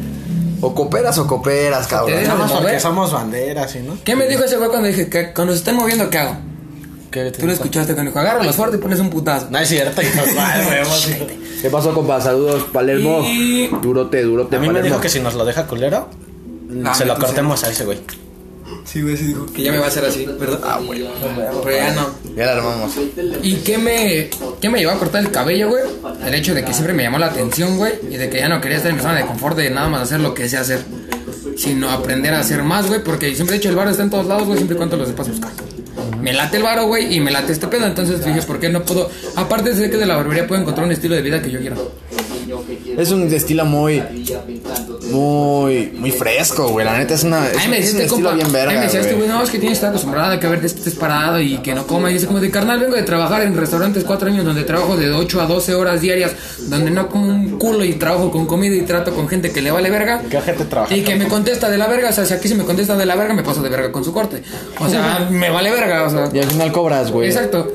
[0.61, 2.19] O cooperas o cooperas, cabrón.
[2.51, 3.99] Porque somos banderas, ¿sí, no?
[4.05, 6.37] ¿Qué me dijo ese güey cuando dije que cuando se están moviendo, qué hago?
[7.25, 9.49] ¿Qué Tú lo escuchaste cuando dijo, agárralos fuerte y pones un putazo.
[9.51, 10.21] No es cierto, hijo.
[10.37, 11.27] Vale, huevos, hijo.
[11.63, 12.21] ¿Qué pasó, compa?
[12.21, 13.23] Saludos, Palermo.
[13.27, 14.89] Y- Durote, durote, A mí me Palermo.
[14.97, 16.09] dijo que si nos lo deja culero,
[16.85, 17.99] Ah, se lo entonces- cortemos a ese güey.
[18.85, 19.47] Sí, güey, sí dijo.
[19.47, 20.61] Que ya me va a hacer así, ¿verdad?
[20.65, 21.05] Ah, güey.
[21.65, 22.09] Pero ya no.
[22.37, 22.93] Ya la armamos.
[23.43, 24.29] ¿Y qué me,
[24.61, 25.83] qué me llevó a cortar el cabello, güey?
[26.25, 27.93] El hecho de que siempre me llamó la atención, güey.
[28.11, 30.03] Y de que ya no quería estar en mi zona de confort de nada más
[30.03, 30.81] hacer lo que sé hacer.
[31.57, 33.03] Sino aprender a hacer más, güey.
[33.03, 35.07] Porque siempre he dicho, el bar está en todos lados, güey, siempre y cuando lo
[35.07, 35.51] sepas buscar.
[36.27, 37.87] Me late el varo, güey, y me late este pedo.
[37.87, 39.09] Entonces dije, ¿por qué no puedo?
[39.37, 41.93] Aparte, sé que de la barbería puedo encontrar un estilo de vida que yo quiero.
[42.97, 44.03] Es un estilo muy.
[45.11, 45.93] Muy.
[45.97, 46.85] Muy fresco, güey.
[46.85, 47.47] La neta es una.
[47.49, 48.71] Es, Ay, me es un este estilo compa, bien verga.
[48.73, 49.29] ay, me decía este güey.
[49.29, 51.87] no, es que tienes que estar acostumbrado a que ver estés parado y que no
[51.87, 52.11] coma.
[52.11, 55.13] Y dice como de carnal, vengo de trabajar en restaurantes cuatro años donde trabajo de
[55.13, 56.33] 8 a 12 horas diarias,
[56.69, 59.71] donde no como un culo y trabajo con comida y trato con gente que le
[59.71, 60.23] vale verga.
[60.29, 60.95] ¿Qué gente trabaja?
[60.95, 63.07] Y que me contesta de la verga, o sea, si aquí se me contesta de
[63.07, 64.43] la verga, me paso de verga con su corte.
[64.81, 66.29] O sea, me vale verga, o sea.
[66.33, 67.29] Y al final cobras, güey.
[67.29, 67.73] Exacto.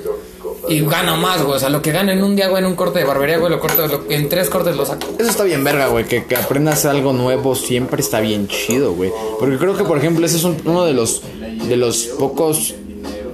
[0.71, 1.57] Y gano más, güey.
[1.57, 3.51] O sea, lo que gano en un día, güey, en un corte de barbería, güey,
[3.51, 5.07] lo corto, lo- en tres cortes lo saco.
[5.19, 9.11] Eso está bien verga, güey, que, que aprendas algo nuevo siempre está bien chido, güey.
[9.39, 11.21] Porque creo que, por ejemplo, ese es un- uno de los,
[11.67, 12.75] de los pocos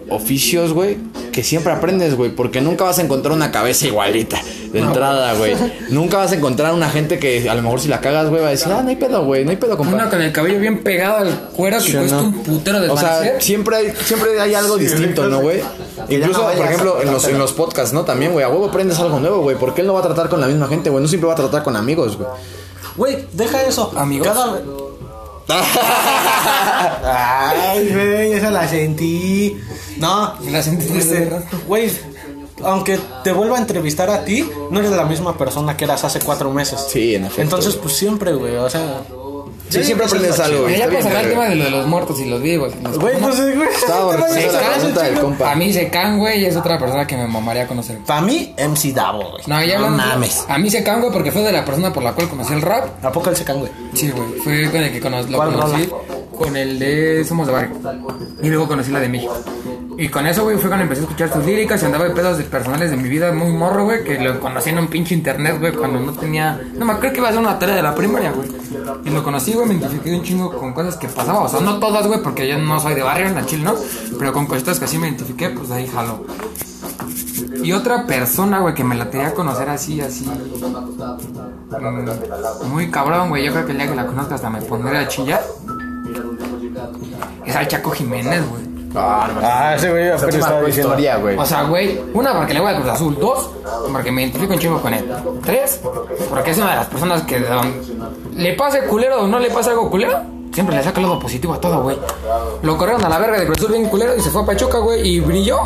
[0.09, 0.97] oficios, güey,
[1.37, 2.31] que siempre aprendes, güey.
[2.31, 4.41] Porque nunca vas a encontrar una cabeza igualita
[4.73, 5.55] de entrada, güey.
[5.91, 8.47] nunca vas a encontrar una gente que a lo mejor si la cagas, güey, va
[8.47, 9.93] a decir, ah, no hay pedo, güey, no hay pedo, compa.
[9.93, 12.23] Una con el cabello bien pegado al cuero que Sí, cuesta ¿no?
[12.23, 15.61] un putero de O sea, siempre hay, siempre hay algo distinto, ¿no, güey?
[16.09, 18.03] Incluso, por ejemplo, en los, en los podcasts, ¿no?
[18.03, 19.57] También, güey, a huevo aprendes algo nuevo, güey.
[19.57, 21.03] Porque él no va a tratar con la misma gente, güey.
[21.03, 22.29] No siempre va a tratar con amigos, güey.
[22.95, 23.93] Güey, deja eso.
[23.95, 24.27] Amigos.
[24.27, 24.59] Cada...
[27.03, 29.57] Ay, güey, esa la sentí.
[29.97, 31.91] No, La sentí este, desde- güey,
[32.63, 36.19] aunque te vuelva a entrevistar a ti, no eres la misma persona que eras hace
[36.19, 36.79] cuatro meses.
[36.89, 37.41] Sí, en efecto.
[37.43, 39.01] Entonces, pues siempre, güey, o sea.
[39.69, 40.77] Sí, yo siempre aprendes algo, güey.
[40.77, 42.73] Ya para cerrar el tema de lo de los muertos y los vivos.
[42.79, 43.69] y los- Güey, pues, güey.
[43.69, 45.25] Estaba a la cagar, pregunta del chico.
[45.25, 45.51] compa.
[45.51, 47.97] A mí se can, güey, es otra persona que me mamaría conocer.
[48.05, 49.43] Para mí, MC Davo, güey.
[49.47, 50.45] No, ya no hablando- mames.
[50.47, 52.61] A mí se can, güey, porque fue de la persona por la cual conocí el
[52.61, 53.03] rap.
[53.03, 53.71] ¿A poco él se can, güey?
[53.93, 54.39] Sí, güey.
[54.43, 55.89] Fue con el que cono- lo ¿Cuál conocí.
[56.37, 57.71] Con el de Somos de Barrio.
[58.43, 59.35] Y luego conocí la de México.
[59.99, 62.37] Y con eso, güey, fue cuando empecé a escuchar sus líricas y andaba de pedos
[62.37, 65.57] de personales de mi vida muy morro, güey, que lo conocí en un pinche internet,
[65.59, 66.61] güey, cuando no tenía...
[66.75, 68.47] No me creo que iba a hacer una tarea de la primaria, güey.
[69.05, 71.43] Y lo conocí, me identifiqué un chingo con cosas que pasaban.
[71.43, 73.73] O sea, no todas, güey, porque yo no soy de barrio, en la chile, ¿no?
[74.19, 76.25] Pero con cositas que así me identifiqué, pues ahí jalo.
[77.63, 80.25] Y otra persona, güey, que me la tenía a conocer así, así.
[82.65, 83.45] mm, Muy cabrón, güey.
[83.45, 85.43] Yo creo que el día que la conozca hasta me pondré a chillar.
[87.45, 88.76] Es al Chaco Jiménez, güey.
[88.95, 90.89] Ah, ese güey apenas estaba diciendo.
[90.93, 91.37] historia, güey.
[91.37, 93.49] O sea, güey, una porque le voy a Cruz Azul, dos
[93.91, 95.05] porque me identifico un chingo con él,
[95.43, 95.79] tres
[96.29, 99.69] porque es una de las personas que um, le pase culero o no le pase
[99.71, 100.19] algo culero,
[100.53, 101.97] siempre le saca lado positivo a todo, güey.
[102.63, 104.79] Lo corrieron a la verga de Cruz Azul bien culero y se fue a Pachuca,
[104.79, 105.57] güey, y brilló.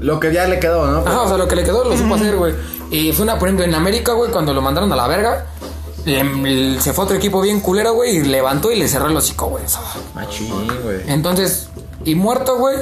[0.00, 0.98] Lo que ya le quedó, ¿no?
[1.00, 2.54] Ajá, o sea, lo que le quedó lo supo hacer, güey.
[2.90, 5.46] Y fue una, por ejemplo, en América, güey, cuando lo mandaron a la verga,
[6.06, 9.46] le- se fue otro equipo bien culero, güey, y levantó y le cerró el hocico,
[9.48, 9.62] güey.
[10.14, 11.02] Machín, güey.
[11.06, 11.68] Entonces,
[12.04, 12.76] y muerto, güey,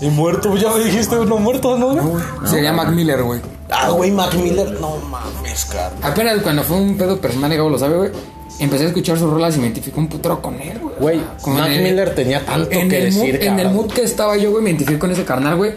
[0.00, 2.24] Y muerto, ya me dijiste uno muerto, ¿no, güey?
[2.44, 3.40] sería Mac Miller, güey.
[3.70, 5.92] Ah, güey, Mac Miller, no mames, cara.
[6.02, 8.10] Apenas cuando fue un pedo personal, y Gabo lo sabe, güey.
[8.58, 10.94] Empecé a escuchar sus rolas y me identificé un putero con él, güey.
[11.00, 11.20] Güey,
[11.56, 14.62] Mac el- Miller tenía tanto que decir, mood, En el mood que estaba yo, güey,
[14.62, 15.72] me identifiqué con ese carnal, güey.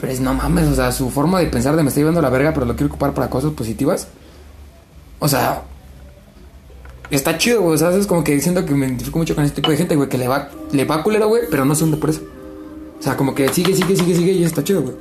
[0.00, 2.30] Pero es no mames, o sea, su forma de pensar de me está llevando la
[2.30, 4.06] verga, pero lo quiero ocupar para cosas positivas.
[5.18, 5.62] O sea,
[7.16, 7.74] está chido, güey.
[7.74, 9.96] O sea, es como que siento que me identifico mucho con este tipo de gente,
[9.96, 12.20] güey, que le va, le va culero, güey, pero no se hunde por eso.
[12.98, 14.94] O sea, como que sigue, sigue, sigue, sigue y está chido, güey.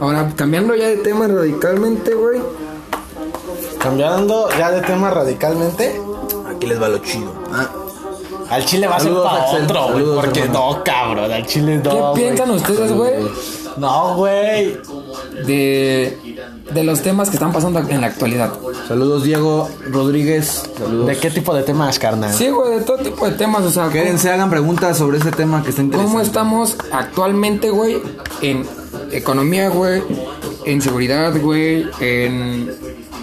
[0.00, 2.40] Ahora, cambiando ya de tema radicalmente, güey.
[3.78, 6.00] Cambiando ya de tema radicalmente,
[6.54, 7.32] Aquí les va lo chido.
[7.52, 7.68] Ah,
[8.50, 10.04] al Chile va a ser para otro, güey.
[10.14, 10.76] Porque hermano.
[10.76, 12.14] no, cabrón, al Chile no.
[12.14, 13.12] ¿Qué piensan ustedes, güey,
[13.76, 14.78] No, güey.
[15.46, 16.16] De,
[16.72, 18.52] de los temas que están pasando en la actualidad?
[18.88, 20.70] Saludos, Diego Rodríguez.
[20.78, 21.06] Saludos.
[21.06, 22.32] ¿De qué tipo de temas, carnal?
[22.32, 25.62] Sí, güey, de todo tipo de temas, o sea, Quédense, hagan preguntas sobre ese tema
[25.62, 26.12] que está interesante.
[26.12, 28.00] ¿Cómo estamos actualmente, güey?
[28.42, 28.64] En
[29.10, 30.02] economía, güey.
[30.64, 31.86] En seguridad, güey.
[32.00, 32.70] En.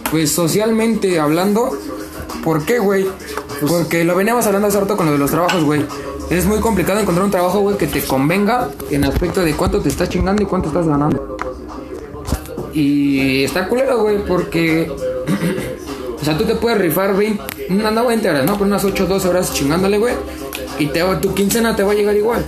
[0.10, 1.72] Pues socialmente hablando.
[2.44, 3.06] ¿Por qué, güey?
[3.68, 5.86] Porque lo veníamos hablando hace rato con lo de los trabajos, güey.
[6.32, 9.90] Es muy complicado encontrar un trabajo, güey, que te convenga en aspecto de cuánto te
[9.90, 11.38] estás chingando y cuánto estás ganando.
[12.74, 14.92] Y está culero, güey, porque.
[16.22, 17.68] o sea, tú te puedes rifar 20.
[17.70, 18.54] No, no 20 horas, ¿no?
[18.54, 20.14] Pero unas 8 o 12 horas chingándole, güey.
[20.80, 22.44] Y te, tu quincena te va a llegar igual.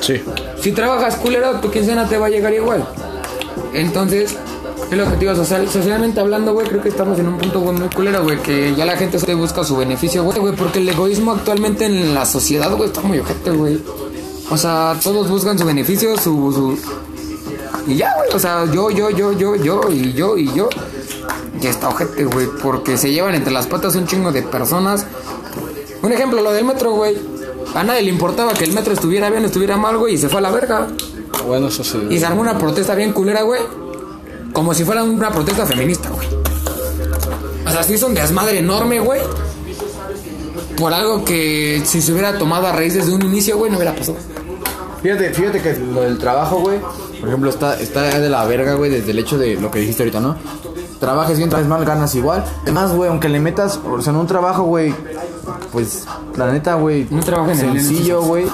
[0.00, 0.20] Sí.
[0.60, 2.86] Si trabajas culero, tu quincena te va a llegar igual.
[3.72, 4.36] Entonces,
[4.90, 8.24] el objetivo social, socialmente hablando, güey, creo que estamos en un punto güey, muy culero,
[8.24, 11.86] güey, que ya la gente se busca su beneficio, güey, güey, porque el egoísmo actualmente
[11.86, 13.80] en la sociedad, güey, está muy ojete, güey.
[14.50, 16.78] O sea, todos buscan su beneficio, su, su...
[17.86, 20.68] Y ya, güey, o sea, yo, yo, yo, yo, yo, y yo, y yo.
[21.60, 25.06] Y está ojete, güey, porque se llevan entre las patas un chingo de personas.
[26.02, 27.16] Un ejemplo, lo del metro, güey.
[27.74, 30.38] A nadie le importaba que el metro estuviera bien, estuviera mal, güey, y se fue
[30.38, 30.88] a la verga.
[31.46, 31.98] Bueno, eso sí.
[32.10, 33.60] Y se armó una protesta bien culera, güey.
[34.52, 36.28] Como si fuera una protesta feminista, güey.
[37.66, 39.20] O sea, se hizo un desmadre enorme, güey.
[40.76, 43.94] Por algo que si se hubiera tomado a raíz desde un inicio, güey, no hubiera
[43.94, 44.18] pasado.
[45.02, 46.78] Fíjate, fíjate que lo del trabajo, güey.
[47.18, 50.02] Por ejemplo, está, está de la verga, güey, desde el hecho de lo que dijiste
[50.02, 50.36] ahorita, ¿no?
[51.00, 52.44] trabajes bien, trabajes mal, ganas igual.
[52.62, 54.94] Además, güey, aunque le metas, o sea, en un trabajo, güey,
[55.72, 56.06] pues,
[56.36, 58.46] la neta, güey, Un trabajo sencillo, güey.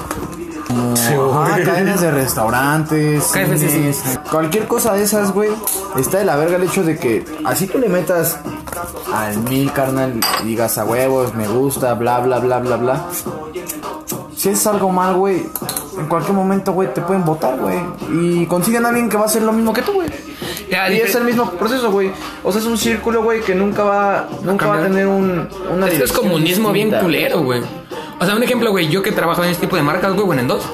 [0.68, 4.18] Como, ajá, cadenas de restaurantes, cines, sí.
[4.30, 5.50] cualquier cosa de esas, güey,
[5.96, 8.38] está de la verga el hecho de que así tú le metas
[9.12, 13.06] al mil, carnal, y digas a huevos, me gusta, bla, bla, bla, bla, bla.
[14.36, 15.46] Si es algo mal, güey,
[15.98, 17.78] en cualquier momento, güey, te pueden votar, güey.
[18.12, 20.08] Y consiguen a alguien que va a hacer lo mismo que tú, güey.
[20.70, 22.10] Ya, Y es el mismo proceso, güey.
[22.42, 25.88] O sea, es un círculo, güey, que nunca va, nunca va a tener un, una
[25.88, 27.62] Esto es comunismo bien culero, güey.
[28.18, 30.42] O sea, un ejemplo, güey, yo que trabajo en este tipo de marcas, güey, bueno,
[30.42, 30.64] en dos.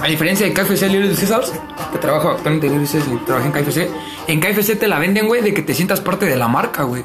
[0.00, 1.52] A diferencia de KFC Little Caesars,
[1.92, 3.88] que trabajo actualmente en Little Caesars y trabajo en KFC,
[4.26, 7.04] en KFC te la venden, güey, de que te sientas parte de la marca, güey.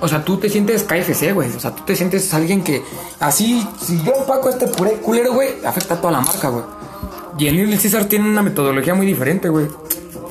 [0.00, 1.50] O sea, tú te sientes KFC, güey.
[1.56, 2.82] O sea, tú te sientes alguien que
[3.20, 6.64] así, si yo empaco este puré culero, güey, afecta a toda la marca, güey.
[7.38, 9.66] Y en Little Caesar tiene una metodología muy diferente, güey.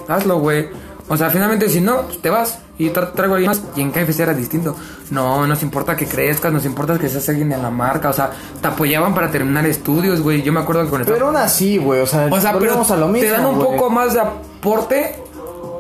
[0.07, 0.67] Hazlo, güey.
[1.07, 3.61] O sea, finalmente si no, pues te vas y tra- traigo alguien más.
[3.75, 4.75] Y en KFC era distinto.
[5.11, 8.09] No, nos importa que crezcas, nos importa que seas alguien en la marca.
[8.09, 10.41] O sea, te apoyaban para terminar estudios, güey.
[10.41, 12.59] Yo me acuerdo que con el Pero aún así, güey, o sea, O sea, pero
[12.65, 15.15] volvemos a lo mismo, te dan un poco más de aporte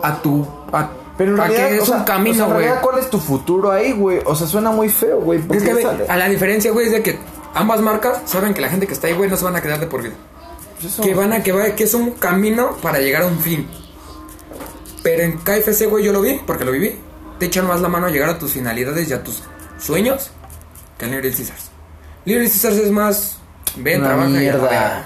[0.03, 0.45] a tu...
[0.71, 2.57] A, Pero en realidad, es o sea, un o sea, camino, güey.
[2.59, 4.19] realidad, ¿cuál es tu futuro ahí, güey?
[4.25, 5.39] O sea, suena muy feo, güey.
[5.51, 7.17] Es que, sale- a la diferencia, güey, es de que
[7.53, 9.79] ambas marcas saben que la gente que está ahí, güey, no se van a quedar
[9.79, 10.13] de por vida.
[10.81, 13.65] Pues Que van a que va, que es un camino para llegar a un fin.
[15.03, 16.99] Pero en KFC, güey, yo lo vi, porque lo viví.
[17.39, 19.43] Te echan más la mano a llegar a tus finalidades y a tus
[19.79, 20.31] sueños
[20.97, 21.69] que en Little Caesars.
[22.25, 23.37] Little Caesars es más.
[23.77, 24.97] Ven, Una trabaja y mierda.
[24.97, 25.05] a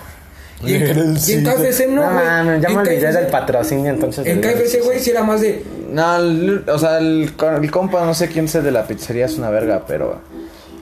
[0.66, 2.26] Y en, y en KFC no, No, güey.
[2.26, 4.26] mames, ya En me olvidé KFC del patrocinio entonces.
[4.28, 5.64] En KFC, güey, sí era más de.
[5.92, 7.32] No, el- o sea, el,
[7.62, 10.20] el compa, no sé quién es el de la pizzería, es una verga, pero...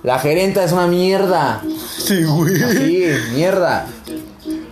[0.03, 1.61] La gerenta es una mierda.
[1.97, 2.55] Sí, güey.
[2.55, 3.87] Sí, mierda.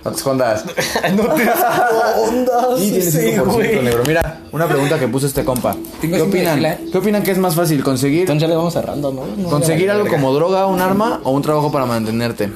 [0.03, 0.63] No te escondas.
[1.15, 2.79] no te escondas.
[2.79, 4.03] Sí, tienes 5% negro.
[4.07, 5.75] Mira, una pregunta que puso este compa.
[5.99, 6.61] ¿Qué opinan?
[6.91, 9.25] ¿Qué opinan que es más fácil conseguir Entonces ya le vamos cerrando, ¿no?
[9.35, 12.45] No, conseguir ya algo como droga, un arma o un trabajo para mantenerte?
[12.45, 12.49] ¿Eh?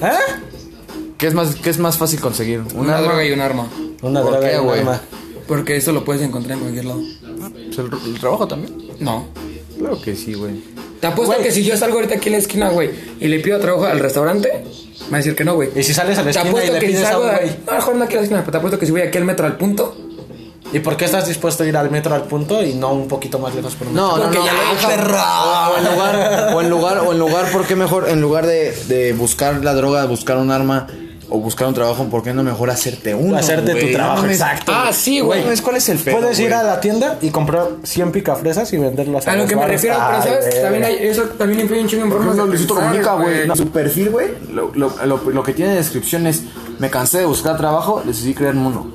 [1.19, 2.61] ¿Qué es más qué es más fácil conseguir?
[2.73, 3.07] ¿Un Una arma?
[3.07, 3.67] droga y un arma.
[4.01, 4.79] Una ¿Por droga qué, y un güey?
[4.79, 5.01] arma.
[5.47, 7.01] Porque eso lo puedes encontrar en cualquier lado.
[7.21, 8.75] Pues el, el trabajo también.
[8.99, 9.27] No.
[9.77, 10.61] Claro que sí, güey.
[10.99, 12.89] Te apuesto que si yo salgo ahorita aquí en la esquina, güey,
[13.19, 14.49] y le pido trabajo al restaurante,
[15.05, 15.69] me va a decir que no, güey.
[15.75, 17.23] Y si sales a la Te esquina y apuesto le que si pides a salgo
[17.25, 17.51] un de güey.
[17.65, 19.25] No, mejor no aquí a la esquina, pero te apuesto que si voy aquí al
[19.25, 19.95] metro al punto,
[20.71, 23.39] ¿Y por qué estás dispuesto a ir al metro al punto y no un poquito
[23.39, 24.45] más lejos por un No, no, Porque no.
[24.45, 24.87] ya lo he hecho.
[24.87, 28.07] O en lugar, o en lugar, o en lugar, ¿por qué mejor?
[28.07, 30.85] En lugar de, de buscar la droga, buscar un arma
[31.29, 33.37] o buscar un trabajo, ¿por qué no mejor hacerte uno?
[33.37, 33.87] Hacerte güey?
[33.87, 34.71] tu trabajo, No exacto.
[34.75, 35.43] Ah, sí, güey.
[35.43, 36.17] No ¿Cuál es el pedo?
[36.19, 39.55] Puedes ir a la tienda y comprar 100 picafresas y venderlas a lo los que
[39.55, 39.81] me bares.
[39.81, 40.61] refiero, pero ¿sabes?
[40.61, 43.47] También hay, eso también influye un chingo en formas de Comunica, güey.
[43.47, 46.43] No, su perfil, güey, lo, lo, lo, lo que tiene de descripción es:
[46.79, 48.91] Me cansé de buscar trabajo, decidí crearme uno.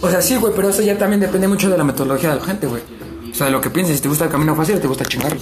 [0.00, 2.44] O sea, sí, güey, pero eso ya también depende mucho de la metodología de la
[2.44, 2.82] gente, güey.
[3.30, 5.04] O sea, de lo que pienses, si te gusta el camino fácil o te gusta
[5.04, 5.40] chingarlo.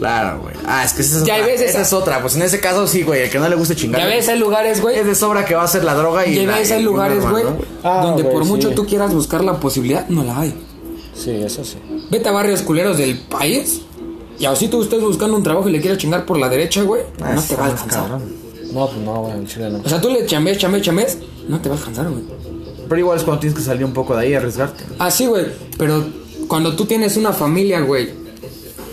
[0.00, 0.54] Claro, güey.
[0.66, 1.46] Ah, es que esa es Ya otra.
[1.46, 2.20] ves, esa- esa es otra.
[2.22, 3.22] Pues en ese caso, sí, güey.
[3.22, 4.00] El que no le guste chingar.
[4.00, 4.98] Ya ves, hay lugares, güey.
[4.98, 6.34] Es de sobra que va a ser la droga y.
[6.34, 8.74] Ya la- ves, hay lugares, güey, arma, ¿no, Ah, donde por mucho sí.
[8.74, 10.54] tú quieras buscar la posibilidad, no la hay.
[11.14, 11.76] Sí, eso sí.
[12.10, 13.82] Vete a barrios culeros del país
[14.38, 17.02] y así tú estés buscando un trabajo y le quieras chingar por la derecha, güey,
[17.22, 18.08] Ah, no te va a alcanzar.
[18.72, 19.80] No, pues no, güey, en Chile no.
[19.84, 22.22] O sea, tú le chambes, chambes, chambes, no te va a alcanzar, güey.
[22.88, 24.82] Pero igual es cuando tienes que salir un poco de ahí y arriesgarte.
[24.98, 25.44] Ah, sí, güey,
[25.76, 26.04] pero
[26.48, 28.08] cuando tú tienes una familia, güey,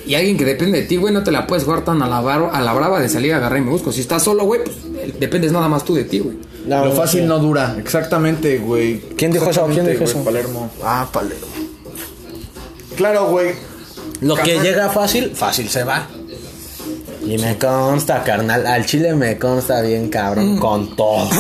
[0.07, 2.21] y alguien que depende de ti, güey, no te la puedes jugar tan a la,
[2.21, 3.91] bar- a la brava de salir a agarrar y me busco.
[3.91, 4.77] Si estás solo, güey, pues
[5.19, 6.37] dependes nada más tú de ti, güey.
[6.65, 7.75] No, Lo fácil no dura.
[7.79, 8.99] Exactamente, güey.
[9.17, 9.65] ¿Quién dijo eso?
[9.71, 10.23] ¿Quién dijo güey, eso?
[10.23, 10.69] Palermo.
[10.83, 11.47] Ah, Palermo.
[12.95, 13.51] Claro, güey.
[14.21, 16.07] Lo que llega fácil, fácil se va.
[17.25, 18.65] Y me consta, carnal.
[18.65, 20.57] Al chile me consta bien, cabrón.
[20.57, 21.29] Con todo.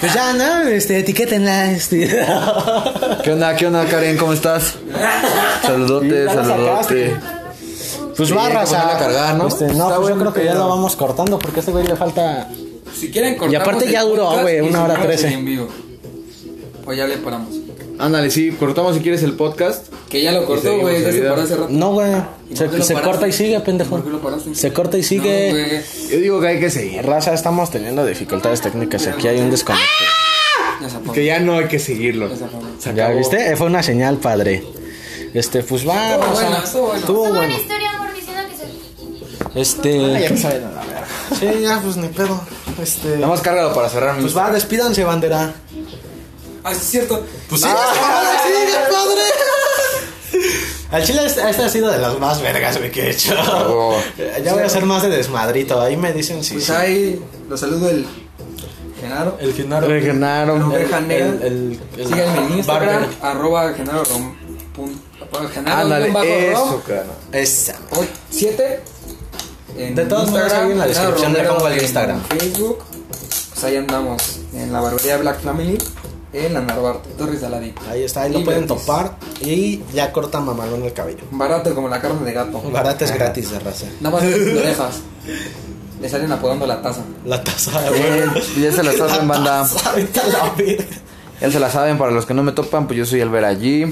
[0.00, 0.68] Pues ya, ¿no?
[0.68, 2.08] Este, etiquétenla, este.
[3.24, 4.16] ¿Qué onda, qué onda, Karen?
[4.16, 4.74] ¿Cómo estás?
[5.62, 7.16] Saludote, saludote.
[8.16, 9.48] Pues Sí, ponerla a cargar, ¿no?
[9.48, 11.96] Este, no, pues yo creo que ya lo vamos cortando porque a este güey le
[11.96, 12.48] falta.
[12.94, 13.52] Si quieren cortar.
[13.52, 15.36] Y aparte ya duró, güey, una hora trece.
[16.86, 17.65] O ya le paramos.
[17.98, 19.86] Ándale, sí, cortamos si quieres el podcast.
[20.08, 21.68] Que ya lo cortó, güey, ya se paró hace rato.
[21.70, 22.12] No, güey.
[22.50, 23.90] ¿Y Se, corta y sigue, pendejo.
[23.96, 24.54] ¿Por qué lo paraste?
[24.54, 25.82] Se corta y sigue.
[26.04, 26.10] No.
[26.10, 27.04] Yo digo que hay que seguir.
[27.04, 29.06] Raza, estamos teniendo dificultades técnicas.
[29.06, 29.86] Aquí hay un desconecto.
[31.14, 32.28] Que ya no hay que seguirlo.
[32.28, 32.62] Ya se apagó.
[32.78, 33.18] Se ¿Ya acabó.
[33.18, 33.50] viste?
[33.52, 34.62] Eh, Fue una señal, padre.
[35.32, 36.98] Este, pues va, Estuvo bueno, estuvo bueno.
[37.00, 37.56] Estuvo Una bueno.
[37.56, 38.56] historia, amor, diciendo que
[39.56, 39.60] se...
[39.60, 40.16] Este.
[40.16, 41.06] Ah, ya me saben a la verga.
[41.38, 42.40] Sí, ya, pues ni pedo.
[42.80, 43.08] Este.
[43.16, 45.54] Nada más cárgalo para cerrar mi Pues va, despídanse, bandera.
[46.66, 47.24] Ah, sí, es cierto.
[47.48, 49.22] Pues sí, sigue, padre.
[50.90, 53.34] Al chile, esta, esta ha sido de las más vergas güey, que he hecho.
[53.68, 53.96] Oh.
[54.44, 55.80] Ya voy a hacer más de desmadrito.
[55.80, 56.54] Ahí me dicen si.
[56.54, 56.72] Pues sí.
[56.72, 58.06] ahí lo saludo el,
[59.00, 59.36] Genaro.
[59.40, 59.86] El Genaro.
[59.86, 60.56] El Genaro.
[60.76, 63.16] El- el- el- Síganme en Instagram, Barber.
[63.22, 64.36] arroba Genaro Rom.
[65.52, 67.06] Genaro Ándale, bajo eso, cara.
[67.32, 67.74] Esa.
[67.92, 68.80] o- siete.
[69.76, 72.22] En De todos modos, ahí en la descripción le pongo el en Instagram.
[72.28, 72.78] Facebook.
[73.52, 74.22] Pues ahí andamos.
[74.54, 75.78] En la barbería Black Family.
[76.36, 77.80] En la Narvarte, Torres de Aladito.
[77.90, 78.84] Ahí está, ahí lo Y pueden gratis.
[78.86, 79.16] topar.
[79.40, 81.24] Y ya corta mamalón el cabello.
[81.30, 82.60] Barato como la carne de gato.
[82.70, 83.86] Barato es gratis de raza.
[84.00, 85.00] Nada más lo dejas.
[86.00, 87.02] Le salen apodando la taza.
[87.24, 88.30] La taza de Bien,
[88.60, 89.62] ya se la saben, banda.
[89.62, 89.94] taza.
[91.40, 93.86] Ya se la saben, para los que no me topan, pues yo soy Elber allí.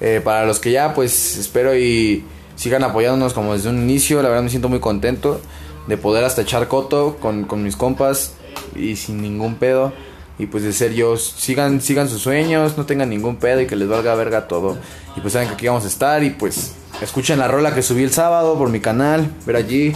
[0.00, 2.24] Eh, para los que ya, pues espero y
[2.54, 4.22] sigan apoyándonos como desde un inicio.
[4.22, 5.40] La verdad me siento muy contento
[5.88, 8.34] de poder hasta echar coto con, con mis compas
[8.76, 9.92] y sin ningún pedo.
[10.38, 13.74] Y pues de ser yo, sigan, sigan sus sueños, no tengan ningún pedo y que
[13.76, 14.76] les valga verga todo.
[15.16, 18.02] Y pues saben que aquí vamos a estar y pues escuchen la rola que subí
[18.02, 19.94] el sábado por mi canal, ver allí,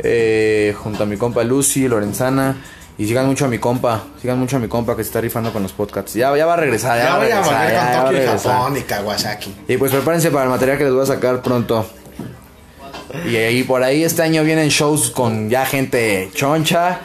[0.00, 2.56] eh, junto a mi compa Lucy, Lorenzana.
[2.98, 5.52] Y sigan mucho a mi compa, sigan mucho a mi compa que se está rifando
[5.52, 6.14] con los podcasts.
[6.14, 7.68] Ya, ya va a regresar, ya, Ya va a regresar.
[7.68, 8.52] ya, ya va a Tokio y regresar.
[8.56, 9.54] Japón y Kawasaki.
[9.68, 11.86] Y pues prepárense para el material que les voy a sacar pronto.
[13.24, 17.00] Y ahí por ahí este año vienen shows con ya gente choncha.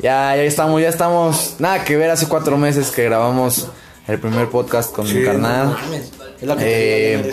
[0.00, 1.56] Ya, ya estamos, ya estamos.
[1.58, 3.68] Nada que ver hace cuatro meses que grabamos
[4.06, 5.68] el primer podcast con mi carnal.
[5.68, 6.12] no mames.
[6.40, 7.32] Es lo que Eh.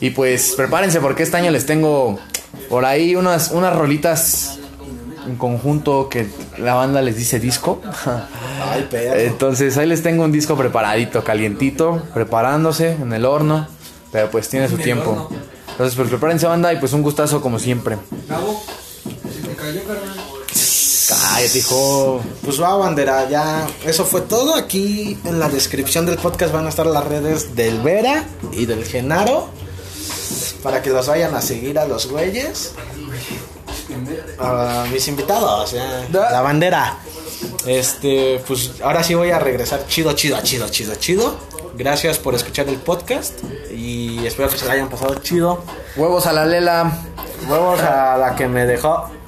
[0.00, 2.18] Y pues prepárense porque este año les tengo
[2.68, 4.58] por ahí unas, unas rolitas
[5.26, 6.26] en conjunto que
[6.58, 7.82] la banda les dice disco.
[8.62, 8.88] Ay.
[9.26, 13.66] Entonces ahí les tengo un disco preparadito, calientito, preparándose en el horno,
[14.12, 15.30] pero pues tiene su tiempo.
[15.80, 17.96] Entonces pues prepárense banda y pues un gustazo como siempre.
[18.28, 18.62] Gabo,
[19.32, 20.20] se te cayó, carnal.
[21.08, 22.20] Cállate, hijo.
[22.44, 23.66] Pues va, bandera, ya.
[23.86, 24.54] Eso fue todo.
[24.56, 28.84] Aquí en la descripción del podcast van a estar las redes del Vera y del
[28.84, 29.48] Genaro.
[30.62, 32.72] Para que los vayan a seguir a los güeyes.
[34.38, 36.06] A mis invitados, ya.
[36.12, 36.98] La bandera.
[37.64, 41.38] Este, pues ahora sí voy a regresar chido, chido, chido, chido, chido.
[41.80, 43.40] Gracias por escuchar el podcast.
[43.74, 45.64] Y espero que se la hayan pasado chido.
[45.96, 46.92] Huevos a la lela.
[47.48, 49.10] Huevos a la que me dejó